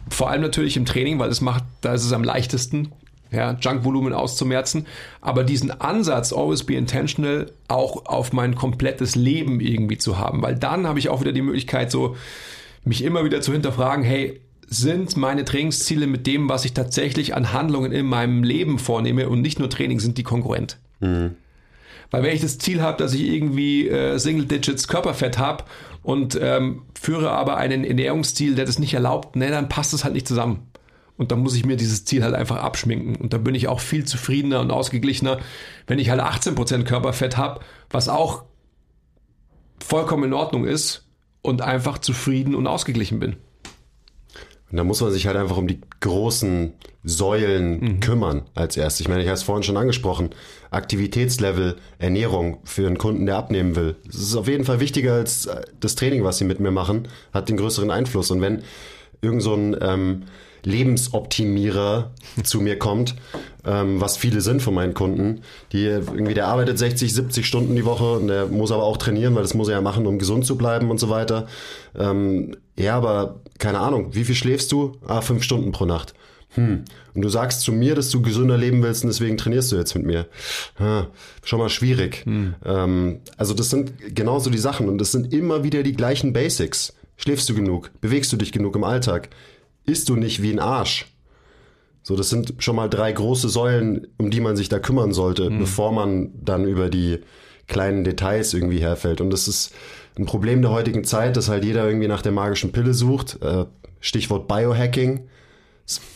Vor 0.10 0.30
allem 0.30 0.42
natürlich 0.42 0.78
im 0.78 0.86
Training, 0.86 1.18
weil 1.18 1.30
es 1.30 1.42
macht, 1.42 1.64
da 1.82 1.94
ist 1.94 2.06
es 2.06 2.14
am 2.14 2.24
leichtesten, 2.24 2.92
ja, 3.32 3.58
Junkvolumen 3.60 4.14
auszumerzen, 4.14 4.86
aber 5.22 5.44
diesen 5.44 5.72
Ansatz, 5.72 6.34
always 6.34 6.64
be 6.64 6.76
intentional, 6.76 7.52
auch 7.68 8.06
auf 8.06 8.34
mein 8.34 8.56
komplettes 8.56 9.16
Leben 9.16 9.60
irgendwie 9.60 9.98
zu 9.98 10.18
haben, 10.18 10.42
weil 10.42 10.56
dann 10.56 10.88
habe 10.88 11.00
ich 11.00 11.10
auch 11.10 11.22
wieder 11.22 11.34
die 11.34 11.42
Möglichkeit, 11.42 11.92
so 11.92 12.16
mich 12.84 13.04
immer 13.04 13.26
wieder 13.26 13.42
zu 13.42 13.52
hinterfragen, 13.52 14.04
hey, 14.04 14.42
sind 14.70 15.16
meine 15.16 15.46
Trainingsziele 15.46 16.08
mit 16.08 16.28
dem, 16.28 16.50
was 16.50 16.66
ich 16.66 16.74
tatsächlich 16.74 17.36
an 17.36 17.54
Handlungen 17.54 17.92
in 17.92 18.06
meinem 18.06 18.44
Leben 18.44 18.80
vornehme 18.80 19.30
und 19.30 19.42
nicht 19.42 19.60
nur 19.60 19.70
Training, 19.70 20.00
sind 20.00 20.18
die 20.18 20.24
konkurrent? 20.24 20.78
Mhm. 21.00 21.36
Weil 22.12 22.24
wenn 22.24 22.36
ich 22.36 22.42
das 22.42 22.58
Ziel 22.58 22.82
habe, 22.82 22.98
dass 22.98 23.14
ich 23.14 23.24
irgendwie 23.24 23.88
äh, 23.88 24.18
Single 24.18 24.46
Digits 24.46 24.88
Körperfett 24.88 25.38
habe 25.38 25.66
und 26.04 26.38
ähm, 26.42 26.84
führe 27.00 27.32
aber 27.32 27.58
einen 27.58 27.84
Ernährungsstil, 27.84 28.56
der 28.56 28.66
das 28.66 28.80
nicht 28.80 28.94
erlaubt, 28.94 29.36
ne, 29.36 29.50
dann 29.50 29.70
passt 29.70 29.94
es 29.94 30.04
halt 30.04 30.14
nicht 30.14 30.28
zusammen. 30.28 30.68
Und 31.18 31.32
dann 31.32 31.40
muss 31.40 31.56
ich 31.56 31.66
mir 31.66 31.78
dieses 31.78 32.06
Ziel 32.06 32.24
halt 32.24 32.36
einfach 32.36 32.58
abschminken. 32.58 33.16
Und 33.16 33.34
dann 33.34 33.44
bin 33.44 33.56
ich 33.56 33.68
auch 33.68 33.80
viel 33.80 34.06
zufriedener 34.06 34.62
und 34.62 34.72
ausgeglichener, 34.72 35.40
wenn 35.88 36.00
ich 36.00 36.10
halt 36.10 36.22
18% 36.22 36.84
Körperfett 36.84 37.38
habe, 37.38 37.62
was 37.90 38.08
auch 38.08 38.44
vollkommen 39.84 40.26
in 40.26 40.34
Ordnung 40.34 40.66
ist 40.66 41.08
und 41.42 41.62
einfach 41.62 41.98
zufrieden 41.98 42.56
und 42.56 42.68
ausgeglichen 42.68 43.20
bin. 43.20 43.38
Und 44.70 44.78
da 44.78 44.84
muss 44.84 45.02
man 45.02 45.12
sich 45.12 45.28
halt 45.28 45.38
einfach 45.38 45.58
um 45.58 45.68
die 45.68 45.80
großen 46.02 46.74
Säulen 47.04 47.80
mhm. 47.80 48.00
kümmern 48.02 48.42
als 48.54 48.76
erstes. 48.76 49.00
Ich 49.00 49.08
meine, 49.08 49.22
ich 49.22 49.28
habe 49.28 49.36
es 49.36 49.44
vorhin 49.44 49.64
schon 49.64 49.78
angesprochen. 49.78 50.32
Aktivitätslevel, 50.72 51.78
Ernährung 52.00 52.60
für 52.66 52.86
einen 52.86 52.98
Kunden, 52.98 53.26
der 53.26 53.38
abnehmen 53.38 53.78
will. 53.78 53.96
Das 54.06 54.18
ist 54.18 54.36
auf 54.36 54.50
jeden 54.50 54.66
Fall 54.66 54.82
wichtiger 54.82 55.14
als 55.14 55.50
das 55.80 55.96
Training, 55.96 56.26
was 56.26 56.38
sie 56.38 56.44
mit 56.44 56.60
mir 56.60 56.72
machen, 56.72 57.08
hat 57.34 57.48
den 57.48 57.56
größeren 57.56 57.92
Einfluss. 57.92 58.30
Und 58.30 58.42
wenn 58.42 58.62
irgend 59.22 59.42
so 59.42 59.54
ein 59.54 59.78
ähm, 59.80 60.24
Lebensoptimierer 60.68 62.12
zu 62.44 62.60
mir 62.60 62.78
kommt, 62.78 63.16
ähm, 63.66 64.02
was 64.02 64.18
viele 64.18 64.42
sind 64.42 64.62
von 64.62 64.74
meinen 64.74 64.94
Kunden, 64.94 65.42
die 65.72 65.86
irgendwie, 65.86 66.34
der 66.34 66.48
arbeitet 66.48 66.78
60, 66.78 67.14
70 67.14 67.46
Stunden 67.46 67.76
die 67.76 67.86
Woche 67.86 68.14
und 68.14 68.28
der 68.28 68.48
muss 68.48 68.72
aber 68.72 68.84
auch 68.84 68.98
trainieren, 68.98 69.34
weil 69.36 69.44
das 69.44 69.54
muss 69.54 69.70
er 69.70 69.76
ja 69.76 69.82
machen, 69.82 70.06
um 70.06 70.20
gesund 70.20 70.46
zu 70.46 70.58
bleiben 70.58 70.92
und 70.92 71.00
so 71.00 71.10
weiter. 71.10 71.48
Ähm, 71.98 72.58
ja, 72.78 72.98
aber 72.98 73.40
keine 73.58 73.80
Ahnung, 73.80 74.14
wie 74.14 74.26
viel 74.26 74.36
schläfst 74.36 74.72
du? 74.72 74.98
Ah, 75.08 75.22
fünf 75.22 75.44
Stunden 75.44 75.72
pro 75.72 75.86
Nacht. 75.86 76.14
Hm. 76.52 76.86
Und 77.14 77.22
du 77.22 77.30
sagst 77.30 77.62
zu 77.62 77.72
mir, 77.72 77.96
dass 77.96 78.10
du 78.10 78.22
gesünder 78.22 78.58
leben 78.58 78.84
willst 78.84 79.04
und 79.04 79.10
deswegen 79.10 79.38
trainierst 79.38 79.72
du 79.72 79.78
jetzt 79.78 79.96
mit 79.96 80.06
mir. 80.06 80.28
Ha, 80.80 81.08
schon 81.44 81.60
mal 81.60 81.70
schwierig. 81.70 82.26
Hm. 82.26 82.56
Ähm, 82.66 83.20
also 83.38 83.54
das 83.54 83.70
sind 83.70 83.94
genauso 84.14 84.50
die 84.50 84.58
Sachen 84.58 84.90
und 84.90 84.98
das 84.98 85.12
sind 85.12 85.34
immer 85.34 85.64
wieder 85.64 85.84
die 85.84 85.94
gleichen 85.94 86.34
Basics. 86.34 86.94
Schläfst 87.16 87.50
du 87.50 87.56
genug? 87.56 87.92
Bewegst 88.02 88.32
du 88.32 88.38
dich 88.38 88.52
genug 88.52 88.76
im 88.76 88.84
Alltag? 88.84 89.30
Isst 89.88 90.10
du 90.10 90.16
nicht 90.16 90.44
wie 90.44 90.52
ein 90.52 90.60
Arsch. 90.60 91.08
So, 92.04 92.16
das 92.16 92.30
sind 92.30 92.54
schon 92.60 92.76
mal 92.76 92.88
drei 92.88 93.12
große 93.12 93.50
Säulen, 93.50 94.08
um 94.18 94.30
die 94.30 94.40
man 94.40 94.56
sich 94.56 94.70
da 94.70 94.80
kümmern 94.80 95.12
sollte, 95.12 95.50
mhm. 95.50 95.60
bevor 95.60 95.92
man 95.92 96.32
dann 96.42 96.66
über 96.66 96.90
die 96.90 97.20
kleinen 97.68 98.04
Details 98.04 98.54
irgendwie 98.54 98.80
herfällt. 98.80 99.20
Und 99.20 99.30
das 99.30 99.48
ist 99.48 99.74
ein 100.18 100.26
Problem 100.26 100.62
der 100.62 100.72
heutigen 100.72 101.04
Zeit, 101.04 101.36
dass 101.36 101.50
halt 101.50 101.66
jeder 101.66 101.86
irgendwie 101.86 102.08
nach 102.08 102.22
der 102.22 102.32
magischen 102.32 102.72
Pille 102.72 102.94
sucht. 102.94 103.40
Äh, 103.42 103.66
Stichwort 104.00 104.48
Biohacking. 104.48 105.28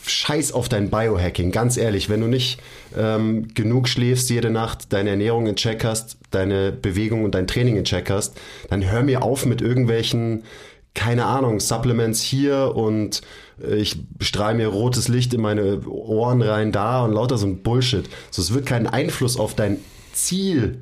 Scheiß 0.06 0.52
auf 0.52 0.68
dein 0.68 0.90
Biohacking, 0.90 1.50
ganz 1.50 1.76
ehrlich. 1.78 2.10
Wenn 2.10 2.20
du 2.20 2.26
nicht 2.26 2.60
ähm, 2.96 3.48
genug 3.54 3.88
schläfst 3.88 4.28
jede 4.28 4.50
Nacht, 4.50 4.92
deine 4.92 5.10
Ernährung 5.10 5.46
in 5.46 5.56
Check 5.56 5.84
hast, 5.84 6.18
deine 6.30 6.72
Bewegung 6.72 7.24
und 7.24 7.34
dein 7.34 7.46
Training 7.46 7.76
in 7.76 7.84
Check 7.84 8.10
hast, 8.10 8.38
dann 8.68 8.90
hör 8.90 9.02
mir 9.02 9.22
auf 9.22 9.46
mit 9.46 9.62
irgendwelchen, 9.62 10.44
keine 10.94 11.24
Ahnung, 11.24 11.58
Supplements 11.58 12.20
hier 12.20 12.72
und 12.74 13.22
ich 13.68 13.96
strahle 14.20 14.56
mir 14.56 14.68
rotes 14.68 15.08
Licht 15.08 15.34
in 15.34 15.40
meine 15.40 15.86
Ohren 15.86 16.42
rein 16.42 16.72
da 16.72 17.04
und 17.04 17.12
lauter 17.12 17.38
so 17.38 17.46
ein 17.46 17.62
Bullshit. 17.62 18.08
So, 18.30 18.42
es 18.42 18.52
wird 18.52 18.66
keinen 18.66 18.86
Einfluss 18.86 19.36
auf 19.36 19.54
dein 19.54 19.78
Ziel 20.12 20.78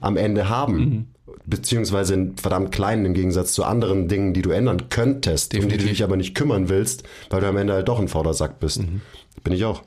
am 0.00 0.16
Ende 0.16 0.48
haben. 0.48 0.76
Mhm 0.76 1.06
beziehungsweise 1.48 2.14
einen 2.14 2.36
verdammt 2.36 2.72
kleinen 2.72 3.06
im 3.06 3.14
Gegensatz 3.14 3.52
zu 3.52 3.64
anderen 3.64 4.06
Dingen, 4.08 4.34
die 4.34 4.42
du 4.42 4.50
ändern 4.50 4.90
könntest, 4.90 5.52
Definitiv. 5.52 5.72
um 5.72 5.78
die 5.78 5.84
du 5.84 5.90
dich 5.90 6.04
aber 6.04 6.16
nicht 6.16 6.34
kümmern 6.34 6.68
willst, 6.68 7.04
weil 7.30 7.40
du 7.40 7.48
am 7.48 7.56
Ende 7.56 7.72
halt 7.72 7.88
doch 7.88 7.98
ein 7.98 8.08
Vordersack 8.08 8.60
bist. 8.60 8.82
Mhm. 8.82 9.00
Bin 9.42 9.54
ich 9.54 9.64
auch. 9.64 9.82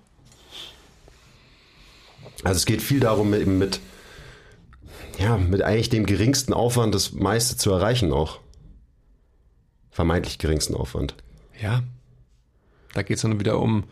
Also 2.44 2.58
es 2.58 2.66
geht 2.66 2.82
viel 2.82 3.00
darum, 3.00 3.34
eben 3.34 3.60
mit, 3.60 3.80
ja, 5.20 5.38
mit 5.38 5.62
eigentlich 5.62 5.90
dem 5.90 6.06
geringsten 6.06 6.54
Aufwand 6.54 6.96
das 6.96 7.12
meiste 7.14 7.58
zu 7.58 7.72
erreichen 7.72 8.12
auch. 8.12 8.40
Vermeintlich 9.92 10.40
geringsten 10.40 10.74
Aufwand. 10.74 11.16
Ja. 11.62 11.84
Da 12.94 13.04
geht 13.04 13.18
es 13.18 13.22
dann 13.22 13.40
wieder 13.40 13.60
um, 13.60 13.86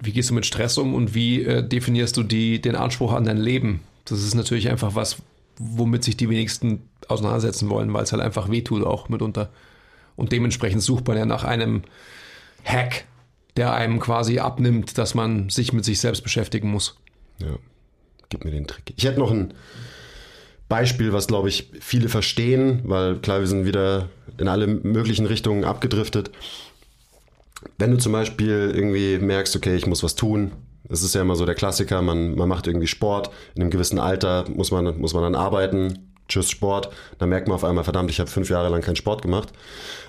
wie 0.00 0.12
gehst 0.12 0.30
du 0.30 0.34
mit 0.34 0.46
Stress 0.46 0.78
um 0.78 0.94
und 0.94 1.14
wie 1.14 1.42
äh, 1.42 1.66
definierst 1.66 2.16
du 2.16 2.22
die, 2.22 2.60
den 2.60 2.76
Anspruch 2.76 3.12
an 3.12 3.24
dein 3.24 3.36
Leben? 3.36 3.80
Das 4.04 4.22
ist 4.22 4.34
natürlich 4.34 4.70
einfach 4.70 4.94
was, 4.94 5.18
womit 5.58 6.04
sich 6.04 6.16
die 6.16 6.30
wenigsten 6.30 6.82
auseinandersetzen 7.08 7.68
wollen, 7.68 7.92
weil 7.92 8.02
es 8.02 8.12
halt 8.12 8.22
einfach 8.22 8.50
wehtut 8.50 8.84
auch 8.84 9.08
mitunter. 9.08 9.50
Und 10.16 10.32
dementsprechend 10.32 10.82
sucht 10.82 11.06
man 11.06 11.16
ja 11.16 11.26
nach 11.26 11.44
einem 11.44 11.82
Hack, 12.64 13.04
der 13.56 13.72
einem 13.74 14.00
quasi 14.00 14.38
abnimmt, 14.38 14.96
dass 14.98 15.14
man 15.14 15.50
sich 15.50 15.72
mit 15.72 15.84
sich 15.84 16.00
selbst 16.00 16.22
beschäftigen 16.22 16.70
muss. 16.70 16.96
Ja, 17.38 17.56
gib 18.28 18.44
mir 18.44 18.50
den 18.50 18.66
Trick. 18.66 18.94
Ich 18.96 19.04
hätte 19.04 19.18
noch 19.18 19.30
ein 19.30 19.54
Beispiel, 20.68 21.12
was 21.12 21.26
glaube 21.26 21.48
ich 21.48 21.70
viele 21.80 22.08
verstehen, 22.08 22.82
weil 22.84 23.18
klar, 23.18 23.40
wir 23.40 23.46
sind 23.46 23.66
wieder 23.66 24.08
in 24.38 24.48
alle 24.48 24.66
möglichen 24.66 25.26
Richtungen 25.26 25.64
abgedriftet. 25.64 26.30
Wenn 27.78 27.90
du 27.90 27.98
zum 27.98 28.12
Beispiel 28.12 28.72
irgendwie 28.74 29.18
merkst, 29.18 29.54
okay, 29.56 29.76
ich 29.76 29.86
muss 29.86 30.02
was 30.02 30.14
tun, 30.14 30.52
es 30.88 31.02
ist 31.02 31.14
ja 31.14 31.22
immer 31.22 31.36
so 31.36 31.46
der 31.46 31.54
Klassiker, 31.54 32.02
man, 32.02 32.34
man 32.34 32.48
macht 32.48 32.66
irgendwie 32.66 32.86
Sport, 32.86 33.30
in 33.54 33.62
einem 33.62 33.70
gewissen 33.70 33.98
Alter 33.98 34.44
muss 34.48 34.70
man, 34.70 34.98
muss 34.98 35.14
man 35.14 35.22
dann 35.22 35.34
arbeiten, 35.34 36.10
tschüss 36.28 36.50
Sport, 36.50 36.90
dann 37.18 37.28
merkt 37.28 37.48
man 37.48 37.54
auf 37.56 37.64
einmal, 37.64 37.84
verdammt, 37.84 38.10
ich 38.10 38.20
habe 38.20 38.30
fünf 38.30 38.50
Jahre 38.50 38.68
lang 38.68 38.80
keinen 38.80 38.96
Sport 38.96 39.22
gemacht. 39.22 39.50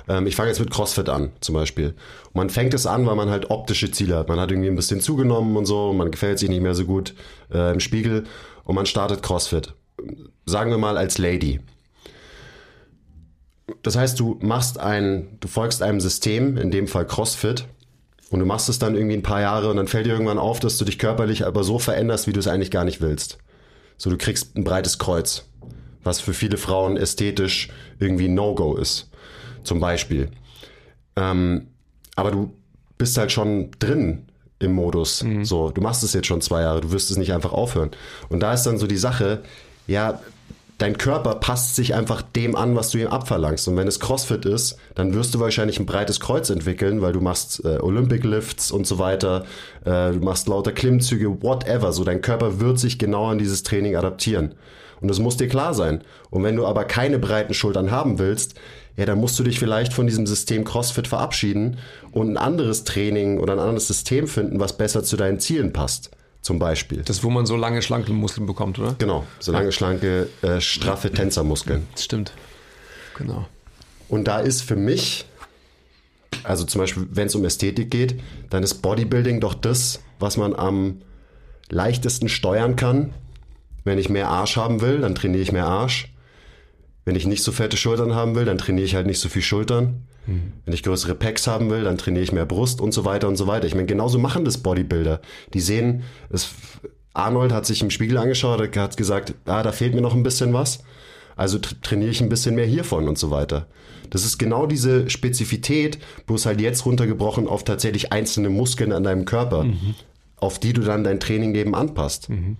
Ähm, 0.08 0.28
ich 0.28 0.36
fange 0.36 0.50
jetzt 0.50 0.60
mit 0.60 0.72
CrossFit 0.72 1.10
an, 1.10 1.32
zum 1.42 1.56
Beispiel. 1.56 1.96
Und 2.28 2.36
man 2.36 2.50
fängt 2.50 2.74
es 2.74 2.86
an, 2.86 3.06
weil 3.06 3.16
man 3.16 3.30
halt 3.30 3.50
optische 3.50 3.92
Ziele 3.92 4.18
hat. 4.18 4.30
Man 4.30 4.40
hat 4.40 4.52
irgendwie 4.52 4.70
ein 4.70 4.76
bisschen 4.76 5.02
zugenommen 5.02 5.58
und 5.58 5.66
so, 5.66 5.94
man 5.94 6.12
gefällt 6.12 6.40
sich 6.40 6.50
nicht 6.50 6.62
mehr 6.62 6.76
so 6.76 6.86
gut 6.86 7.14
äh, 7.52 7.74
im 7.74 7.80
Spiegel 7.80 8.24
und 8.64 8.76
man 8.76 8.86
startet 8.86 9.22
CrossFit. 9.22 9.74
Sagen 10.46 10.72
wir 10.72 10.78
mal 10.78 10.98
als 10.98 11.18
Lady. 11.18 11.60
Das 13.84 13.96
heißt, 13.96 14.20
du 14.20 14.38
machst 14.42 14.80
ein, 14.80 15.38
du 15.40 15.48
folgst 15.48 15.82
einem 15.82 16.00
System, 16.00 16.58
in 16.58 16.72
dem 16.72 16.88
Fall 16.88 17.06
CrossFit, 17.06 17.66
und 18.32 18.40
du 18.40 18.46
machst 18.46 18.70
es 18.70 18.80
dann 18.80 18.96
irgendwie 18.96 19.18
ein 19.18 19.24
paar 19.24 19.42
Jahre 19.42 19.70
und 19.70 19.76
dann 19.76 19.88
fällt 19.88 20.06
dir 20.06 20.14
irgendwann 20.14 20.40
auf, 20.40 20.62
dass 20.62 20.78
du 20.78 20.86
dich 20.86 20.98
körperlich 20.98 21.46
aber 21.46 21.66
so 21.66 21.80
veränderst, 21.80 22.28
wie 22.28 22.34
du 22.34 22.40
es 22.40 22.48
eigentlich 22.48 22.72
gar 22.72 22.86
nicht 22.86 23.02
willst. 23.02 23.38
So, 23.98 24.10
du 24.10 24.18
kriegst 24.18 24.56
ein 24.56 24.64
breites 24.64 25.00
Kreuz, 25.00 25.46
was 26.04 26.22
für 26.22 26.34
viele 26.34 26.58
Frauen 26.58 26.96
ästhetisch 26.96 27.70
irgendwie 28.00 28.30
No-Go 28.30 28.78
ist. 28.78 29.10
Zum 29.64 29.82
Beispiel. 29.82 30.32
Ähm, 31.18 31.68
aber 32.16 32.32
du 32.32 32.54
bist 32.98 33.18
halt 33.18 33.34
schon 33.34 33.72
drin 33.80 34.28
im 34.60 34.74
Modus. 34.74 35.24
Mhm. 35.24 35.44
So, 35.44 35.70
du 35.70 35.82
machst 35.82 36.04
es 36.04 36.14
jetzt 36.14 36.28
schon 36.28 36.42
zwei 36.42 36.62
Jahre, 36.62 36.82
du 36.82 36.92
wirst 36.92 37.12
es 37.12 37.18
nicht 37.18 37.34
einfach 37.34 37.52
aufhören. 37.52 37.92
Und 38.30 38.40
da 38.40 38.54
ist 38.54 38.64
dann 38.64 38.78
so 38.78 38.88
die 38.88 38.98
Sache, 38.98 39.44
ja, 39.88 40.22
dein 40.82 40.98
Körper 40.98 41.36
passt 41.36 41.76
sich 41.76 41.94
einfach 41.94 42.24
dem 42.24 42.56
an, 42.56 42.76
was 42.76 42.90
du 42.90 42.98
ihm 42.98 43.08
abverlangst. 43.08 43.68
Und 43.68 43.78
wenn 43.78 43.88
es 43.88 44.00
CrossFit 44.00 44.46
ist, 44.46 44.78
dann 44.96 45.14
wirst 45.14 45.36
du 45.36 45.40
wahrscheinlich 45.40 45.80
ein 45.80 45.86
breites 45.86 46.20
Kreuz 46.20 46.50
entwickeln, 46.50 47.02
weil 47.02 47.14
du 47.14 47.22
machst 47.22 47.64
äh, 47.64 47.78
Olympic 47.80 48.26
Lifts 48.26 48.72
und 48.72 48.88
so 48.88 48.98
weiter, 48.98 49.46
äh, 49.86 50.12
du 50.12 50.20
machst 50.22 50.48
lauter 50.48 50.72
Klimmzüge, 50.72 51.44
whatever. 51.44 51.94
So 51.94 52.04
dein 52.04 52.22
Körper 52.22 52.60
wird 52.60 52.80
sich 52.80 52.98
genau 52.98 53.28
an 53.28 53.38
dieses 53.38 53.62
Training 53.62 53.96
adaptieren. 53.96 54.56
Und 55.02 55.08
das 55.08 55.20
muss 55.20 55.38
dir 55.38 55.48
klar 55.48 55.76
sein. 55.76 56.04
Und 56.32 56.44
wenn 56.44 56.56
du 56.56 56.66
aber 56.66 56.86
keine 56.86 57.20
breiten 57.20 57.54
Schultern 57.54 57.92
haben 57.92 58.18
willst, 58.18 58.56
ja, 58.98 59.06
dann 59.06 59.20
musst 59.20 59.38
du 59.38 59.44
dich 59.44 59.60
vielleicht 59.60 59.94
von 59.94 60.08
diesem 60.08 60.26
System 60.26 60.64
CrossFit 60.64 61.08
verabschieden 61.08 61.78
und 62.12 62.30
ein 62.30 62.38
anderes 62.38 62.84
Training 62.84 63.40
oder 63.40 63.54
ein 63.54 63.60
anderes 63.60 63.88
System 63.88 64.28
finden, 64.28 64.60
was 64.60 64.78
besser 64.78 65.04
zu 65.04 65.16
deinen 65.16 65.40
Zielen 65.40 65.74
passt 65.74 66.12
zum 66.42 66.60
Beispiel. 66.60 67.04
Das, 67.04 67.24
wo 67.24 67.30
man 67.30 67.46
so 67.46 67.56
lange 67.56 67.82
schlanke 67.82 68.12
Muskeln 68.12 68.48
bekommt, 68.48 68.80
oder? 68.80 68.96
Genau, 68.98 69.26
so 69.40 69.52
lange 69.52 69.72
schlanke, 69.72 70.28
äh, 70.42 70.60
straffe 70.60 71.12
Tänzermuskeln. 71.12 71.88
Das 71.94 72.04
stimmt. 72.04 72.34
Genau. 73.18 73.48
Und 74.10 74.28
da 74.28 74.40
ist 74.40 74.62
für 74.64 74.76
mich, 74.76 75.26
also 76.44 76.66
zum 76.66 76.82
Beispiel, 76.82 77.08
wenn 77.12 77.28
es 77.28 77.36
um 77.36 77.46
Ästhetik 77.46 77.92
geht, 77.92 78.20
dann 78.50 78.64
ist 78.64 78.76
Bodybuilding 78.82 79.40
doch 79.40 79.54
das, 79.54 80.02
was 80.20 80.38
man 80.38 80.56
am 80.56 81.02
leichtesten 81.70 82.28
steuern 82.28 82.76
kann. 82.76 83.14
Wenn 83.84 83.98
ich 83.98 84.10
mehr 84.10 84.30
Arsch 84.30 84.58
haben 84.58 84.82
will, 84.82 85.02
dann 85.02 85.16
trainiere 85.16 85.42
ich 85.42 85.52
mehr 85.52 85.66
Arsch. 85.66 86.11
Wenn 87.04 87.16
ich 87.16 87.26
nicht 87.26 87.44
so 87.44 87.52
fette 87.52 87.78
Schultern 87.78 88.14
haben 88.14 88.36
will, 88.36 88.46
dann 88.46 88.58
trainiere 88.58 88.86
ich 88.86 88.96
halt 88.96 89.08
nicht 89.08 89.20
so 89.20 89.30
viel 89.30 89.42
Schultern. 89.42 90.04
Mhm. 90.28 90.54
Wenn 90.66 90.74
ich 90.74 90.84
größere 90.84 91.16
Packs 91.16 91.48
haben 91.48 91.70
will, 91.70 91.84
dann 91.84 91.98
trainiere 91.98 92.24
ich 92.24 92.32
mehr 92.32 92.46
Brust 92.46 92.80
und 92.80 92.94
so 92.94 93.06
weiter 93.06 93.28
und 93.28 93.38
so 93.38 93.48
weiter. 93.48 93.66
Ich 93.66 93.74
meine, 93.74 93.88
genauso 93.88 94.20
machen 94.20 94.46
das 94.46 94.60
Bodybuilder. 94.60 95.22
Die 95.54 95.62
sehen, 95.62 96.04
es, 96.30 96.52
Arnold 97.14 97.52
hat 97.52 97.66
sich 97.66 97.82
im 97.82 97.90
Spiegel 97.90 98.18
angeschaut, 98.18 98.76
hat 98.76 98.98
gesagt, 98.98 99.34
ah, 99.46 99.64
da 99.64 99.72
fehlt 99.72 99.96
mir 99.96 100.02
noch 100.02 100.14
ein 100.14 100.24
bisschen 100.24 100.54
was. 100.54 100.84
Also 101.36 101.58
trainiere 101.58 102.12
ich 102.12 102.22
ein 102.22 102.30
bisschen 102.30 102.56
mehr 102.56 102.66
hiervon 102.66 103.08
und 103.08 103.18
so 103.18 103.32
weiter. 103.32 103.68
Das 104.12 104.26
ist 104.26 104.38
genau 104.38 104.68
diese 104.68 105.10
Spezifität, 105.10 105.98
bloß 106.28 106.46
halt 106.46 106.62
jetzt 106.62 106.86
runtergebrochen 106.86 107.48
auf 107.48 107.64
tatsächlich 107.64 108.12
einzelne 108.12 108.50
Muskeln 108.50 108.92
an 108.92 109.04
deinem 109.04 109.26
Körper, 109.26 109.64
mhm. 109.64 109.96
auf 110.36 110.60
die 110.60 110.74
du 110.74 110.82
dann 110.82 111.04
dein 111.04 111.20
Training 111.20 111.56
eben 111.56 111.74
anpasst. 111.74 112.30
Mhm. 112.30 112.58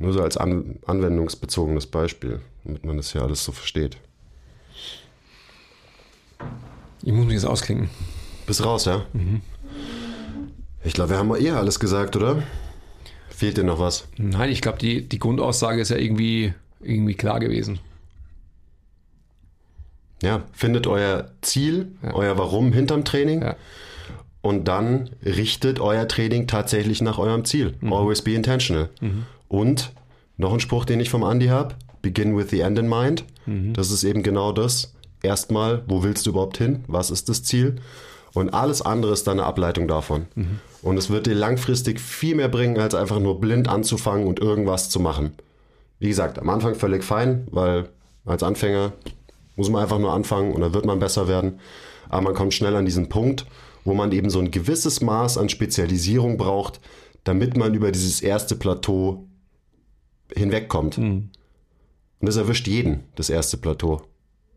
Nur 0.00 0.14
so 0.14 0.22
als 0.22 0.38
an, 0.38 0.78
anwendungsbezogenes 0.86 1.86
Beispiel, 1.86 2.40
damit 2.64 2.84
man 2.84 2.96
das 2.96 3.12
ja 3.12 3.20
alles 3.20 3.44
so 3.44 3.52
versteht. 3.52 3.98
Ich 7.02 7.12
muss 7.12 7.26
mich 7.26 7.34
jetzt 7.34 7.44
ausklinken. 7.44 7.90
Bist 8.46 8.64
raus, 8.64 8.86
ja? 8.86 9.04
Mhm. 9.12 9.42
Ich 10.82 10.94
glaube, 10.94 11.10
wir 11.10 11.18
haben 11.18 11.34
eher 11.36 11.58
alles 11.58 11.78
gesagt, 11.78 12.16
oder? 12.16 12.42
Fehlt 13.28 13.58
dir 13.58 13.64
noch 13.64 13.78
was? 13.78 14.08
Nein, 14.16 14.50
ich 14.50 14.62
glaube, 14.62 14.78
die, 14.78 15.06
die 15.06 15.18
Grundaussage 15.18 15.82
ist 15.82 15.90
ja 15.90 15.98
irgendwie, 15.98 16.54
irgendwie 16.80 17.14
klar 17.14 17.38
gewesen. 17.38 17.78
Ja, 20.22 20.44
findet 20.52 20.86
euer 20.86 21.30
Ziel, 21.42 21.92
ja. 22.02 22.14
euer 22.14 22.38
Warum 22.38 22.72
hinterm 22.72 23.04
Training. 23.04 23.42
Ja. 23.42 23.56
Und 24.40 24.66
dann 24.66 25.10
richtet 25.22 25.78
euer 25.78 26.08
Training 26.08 26.46
tatsächlich 26.46 27.02
nach 27.02 27.18
eurem 27.18 27.44
Ziel. 27.44 27.74
Mhm. 27.80 27.92
Always 27.92 28.22
be 28.22 28.32
intentional. 28.32 28.88
Mhm. 29.02 29.26
Und 29.50 29.92
noch 30.36 30.54
ein 30.54 30.60
Spruch, 30.60 30.84
den 30.84 31.00
ich 31.00 31.10
vom 31.10 31.24
Andy 31.24 31.48
habe: 31.48 31.74
Begin 32.02 32.36
with 32.36 32.50
the 32.50 32.60
end 32.60 32.78
in 32.78 32.88
mind. 32.88 33.24
Mhm. 33.46 33.74
Das 33.74 33.90
ist 33.90 34.04
eben 34.04 34.22
genau 34.22 34.52
das 34.52 34.94
erstmal, 35.22 35.82
wo 35.88 36.02
willst 36.02 36.24
du 36.24 36.30
überhaupt 36.30 36.56
hin? 36.56 36.84
Was 36.86 37.10
ist 37.10 37.28
das 37.28 37.42
Ziel? 37.42 37.76
Und 38.32 38.54
alles 38.54 38.80
andere 38.80 39.12
ist 39.12 39.26
dann 39.26 39.40
eine 39.40 39.46
Ableitung 39.48 39.88
davon. 39.88 40.26
Mhm. 40.36 40.60
Und 40.82 40.96
es 40.96 41.10
wird 41.10 41.26
dir 41.26 41.34
langfristig 41.34 42.00
viel 42.00 42.36
mehr 42.36 42.48
bringen, 42.48 42.78
als 42.78 42.94
einfach 42.94 43.18
nur 43.18 43.40
blind 43.40 43.68
anzufangen 43.68 44.28
und 44.28 44.38
irgendwas 44.38 44.88
zu 44.88 45.00
machen. 45.00 45.32
Wie 45.98 46.08
gesagt, 46.08 46.38
am 46.38 46.48
Anfang 46.48 46.76
völlig 46.76 47.02
fein, 47.02 47.48
weil 47.50 47.88
als 48.24 48.44
Anfänger 48.44 48.92
muss 49.56 49.68
man 49.68 49.82
einfach 49.82 49.98
nur 49.98 50.12
anfangen 50.12 50.52
und 50.52 50.60
dann 50.60 50.72
wird 50.72 50.86
man 50.86 51.00
besser 51.00 51.26
werden. 51.26 51.58
Aber 52.08 52.22
man 52.22 52.34
kommt 52.34 52.54
schnell 52.54 52.76
an 52.76 52.84
diesen 52.84 53.08
Punkt, 53.08 53.46
wo 53.84 53.94
man 53.94 54.12
eben 54.12 54.30
so 54.30 54.38
ein 54.38 54.52
gewisses 54.52 55.00
Maß 55.00 55.36
an 55.36 55.48
Spezialisierung 55.48 56.38
braucht, 56.38 56.80
damit 57.24 57.56
man 57.56 57.74
über 57.74 57.90
dieses 57.90 58.22
erste 58.22 58.54
Plateau 58.54 59.26
hinwegkommt. 60.34 60.98
Mhm. 60.98 61.30
Und 62.20 62.26
das 62.26 62.36
erwischt 62.36 62.66
jeden, 62.68 63.04
das 63.16 63.30
erste 63.30 63.56
Plateau. 63.56 64.02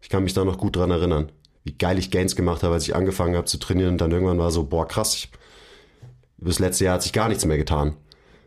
Ich 0.02 0.10
kann 0.10 0.24
mich 0.24 0.34
da 0.34 0.44
noch 0.44 0.58
gut 0.58 0.76
dran 0.76 0.92
erinnern, 0.92 1.32
wie 1.64 1.74
geil 1.74 1.98
ich 1.98 2.12
Gains 2.12 2.36
gemacht 2.36 2.64
habe, 2.64 2.74
als 2.74 2.88
ich 2.88 2.96
angefangen 2.96 3.36
habe 3.36 3.46
zu 3.46 3.58
trainieren 3.58 3.94
und 3.94 4.02
dann 4.02 4.12
irgendwann 4.12 4.40
war 4.40 4.52
so, 4.52 4.66
boah, 4.66 4.88
krass, 4.88 5.16
ich, 5.16 5.32
das 6.38 6.60
letzte 6.60 6.86
Jahr 6.86 6.96
hat 6.96 7.04
sich 7.04 7.14
gar 7.14 7.30
nichts 7.30 7.46
mehr 7.46 7.58
getan. 7.58 7.96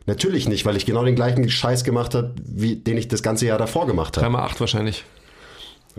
Natürlich 0.05 0.47
nicht, 0.47 0.65
weil 0.65 0.77
ich 0.77 0.85
genau 0.85 1.03
den 1.03 1.15
gleichen 1.15 1.49
Scheiß 1.49 1.83
gemacht 1.83 2.15
habe, 2.15 2.35
wie 2.41 2.75
den 2.75 2.97
ich 2.97 3.07
das 3.07 3.23
ganze 3.23 3.45
Jahr 3.45 3.57
davor 3.57 3.87
gemacht 3.87 4.17
habe. 4.17 4.37
3x8 4.37 4.59
wahrscheinlich. 4.59 5.03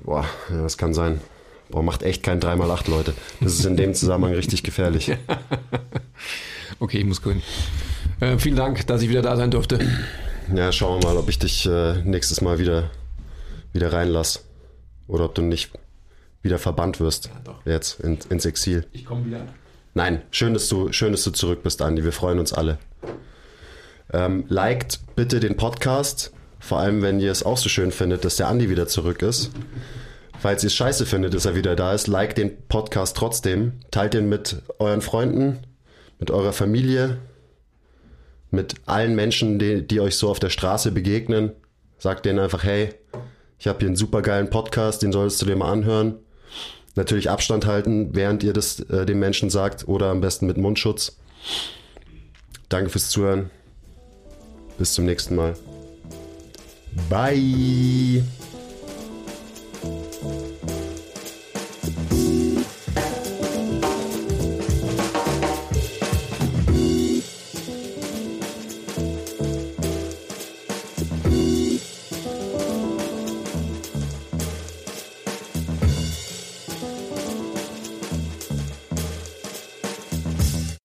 Boah, 0.03 0.25
ja, 0.51 0.63
das 0.63 0.79
kann 0.79 0.95
sein. 0.95 1.21
Boah, 1.71 1.83
macht 1.83 2.03
echt 2.03 2.23
kein 2.23 2.41
3x8, 2.41 2.89
Leute. 2.89 3.15
Das 3.41 3.53
ist 3.53 3.67
in 3.67 3.77
dem 3.77 3.95
Zusammenhang 3.95 4.33
richtig 4.33 4.63
gefährlich. 4.63 5.13
okay, 6.81 6.99
ich 6.99 7.05
muss 7.05 7.21
grün. 7.21 7.43
Äh, 8.21 8.39
vielen 8.39 8.57
Dank, 8.57 8.87
dass 8.87 9.03
ich 9.03 9.11
wieder 9.11 9.23
da 9.23 9.37
sein 9.37 9.51
durfte. 9.51 9.79
Ja, 10.55 10.73
schauen 10.73 11.03
wir 11.03 11.09
mal, 11.09 11.17
ob 11.19 11.29
ich 11.29 11.39
dich 11.39 11.67
äh, 11.67 12.01
nächstes 12.05 12.41
Mal 12.41 12.59
wieder, 12.59 12.91
wieder 13.75 13.93
reinlass. 13.93 14.45
Oder 15.07 15.27
ob 15.27 15.35
du 15.35 15.43
nicht 15.43 15.73
wieder 16.43 16.59
verbannt 16.59 17.01
wirst. 17.01 17.31
Jetzt 17.67 18.01
in, 18.01 18.19
ins 18.31 18.47
Exil. 18.47 18.87
Ich 18.93 19.05
komme 19.05 19.27
wieder. 19.27 19.47
Nein, 19.93 20.23
schön 20.31 20.55
dass, 20.55 20.69
du, 20.69 20.93
schön, 20.93 21.13
dass 21.13 21.25
du 21.25 21.33
zurück 21.33 21.63
bist, 21.63 21.83
Andi. 21.83 22.03
Wir 22.03 22.13
freuen 22.13 22.39
uns 22.39 22.53
alle. 22.53 22.79
Ähm, 24.13 24.45
liked 24.49 25.01
bitte 25.17 25.39
den 25.39 25.57
Podcast, 25.57 26.33
vor 26.61 26.79
allem 26.79 27.03
wenn 27.03 27.21
ihr 27.21 27.31
es 27.31 27.43
auch 27.43 27.59
so 27.59 27.69
schön 27.69 27.93
findet, 27.93 28.25
dass 28.25 28.37
der 28.37 28.49
Andi 28.49 28.71
wieder 28.71 28.87
zurück 28.87 29.21
ist. 29.21 29.51
Falls 30.39 30.63
ihr 30.63 30.69
es 30.69 30.75
scheiße 30.75 31.05
findet, 31.05 31.35
dass 31.35 31.45
er 31.45 31.57
wieder 31.57 31.77
da 31.77 31.93
ist, 31.93 32.07
liked 32.07 32.39
den 32.39 32.57
Podcast 32.69 33.17
trotzdem. 33.17 33.81
Teilt 33.91 34.15
ihn 34.15 34.31
mit 34.31 34.63
euren 34.79 35.03
Freunden, 35.03 35.59
mit 36.19 36.31
eurer 36.31 36.53
Familie, 36.53 37.19
mit 38.51 38.75
allen 38.87 39.15
Menschen, 39.15 39.59
die, 39.59 39.87
die 39.87 40.01
euch 40.01 40.17
so 40.17 40.29
auf 40.29 40.39
der 40.39 40.51
Straße 40.51 40.93
begegnen. 40.93 41.53
Sagt 41.99 42.27
denen 42.27 42.39
einfach, 42.39 42.65
hey, 42.65 42.91
ich 43.59 43.67
habe 43.67 43.81
hier 43.81 43.89
einen 43.89 43.97
super 43.97 44.23
geilen 44.23 44.51
Podcast, 44.51 45.03
den 45.03 45.13
solltest 45.13 45.43
du 45.43 45.47
dir 45.47 45.57
mal 45.57 45.73
anhören. 45.73 46.17
Natürlich 46.95 47.31
Abstand 47.31 47.67
halten, 47.67 48.15
während 48.15 48.43
ihr 48.43 48.53
das 48.53 48.81
äh, 48.81 49.07
den 49.07 49.19
Menschen 49.19 49.51
sagt 49.51 49.87
oder 49.87 50.11
am 50.11 50.21
besten 50.21 50.47
mit 50.47 50.57
Mundschutz. 50.57 51.19
Danke 52.69 52.91
fürs 52.91 53.11
Zuhören. 53.11 53.51
Bis 54.79 54.95
zum 54.95 55.05
nächsten 55.07 55.35
Mal. 55.37 55.55
Bye. 57.09 58.23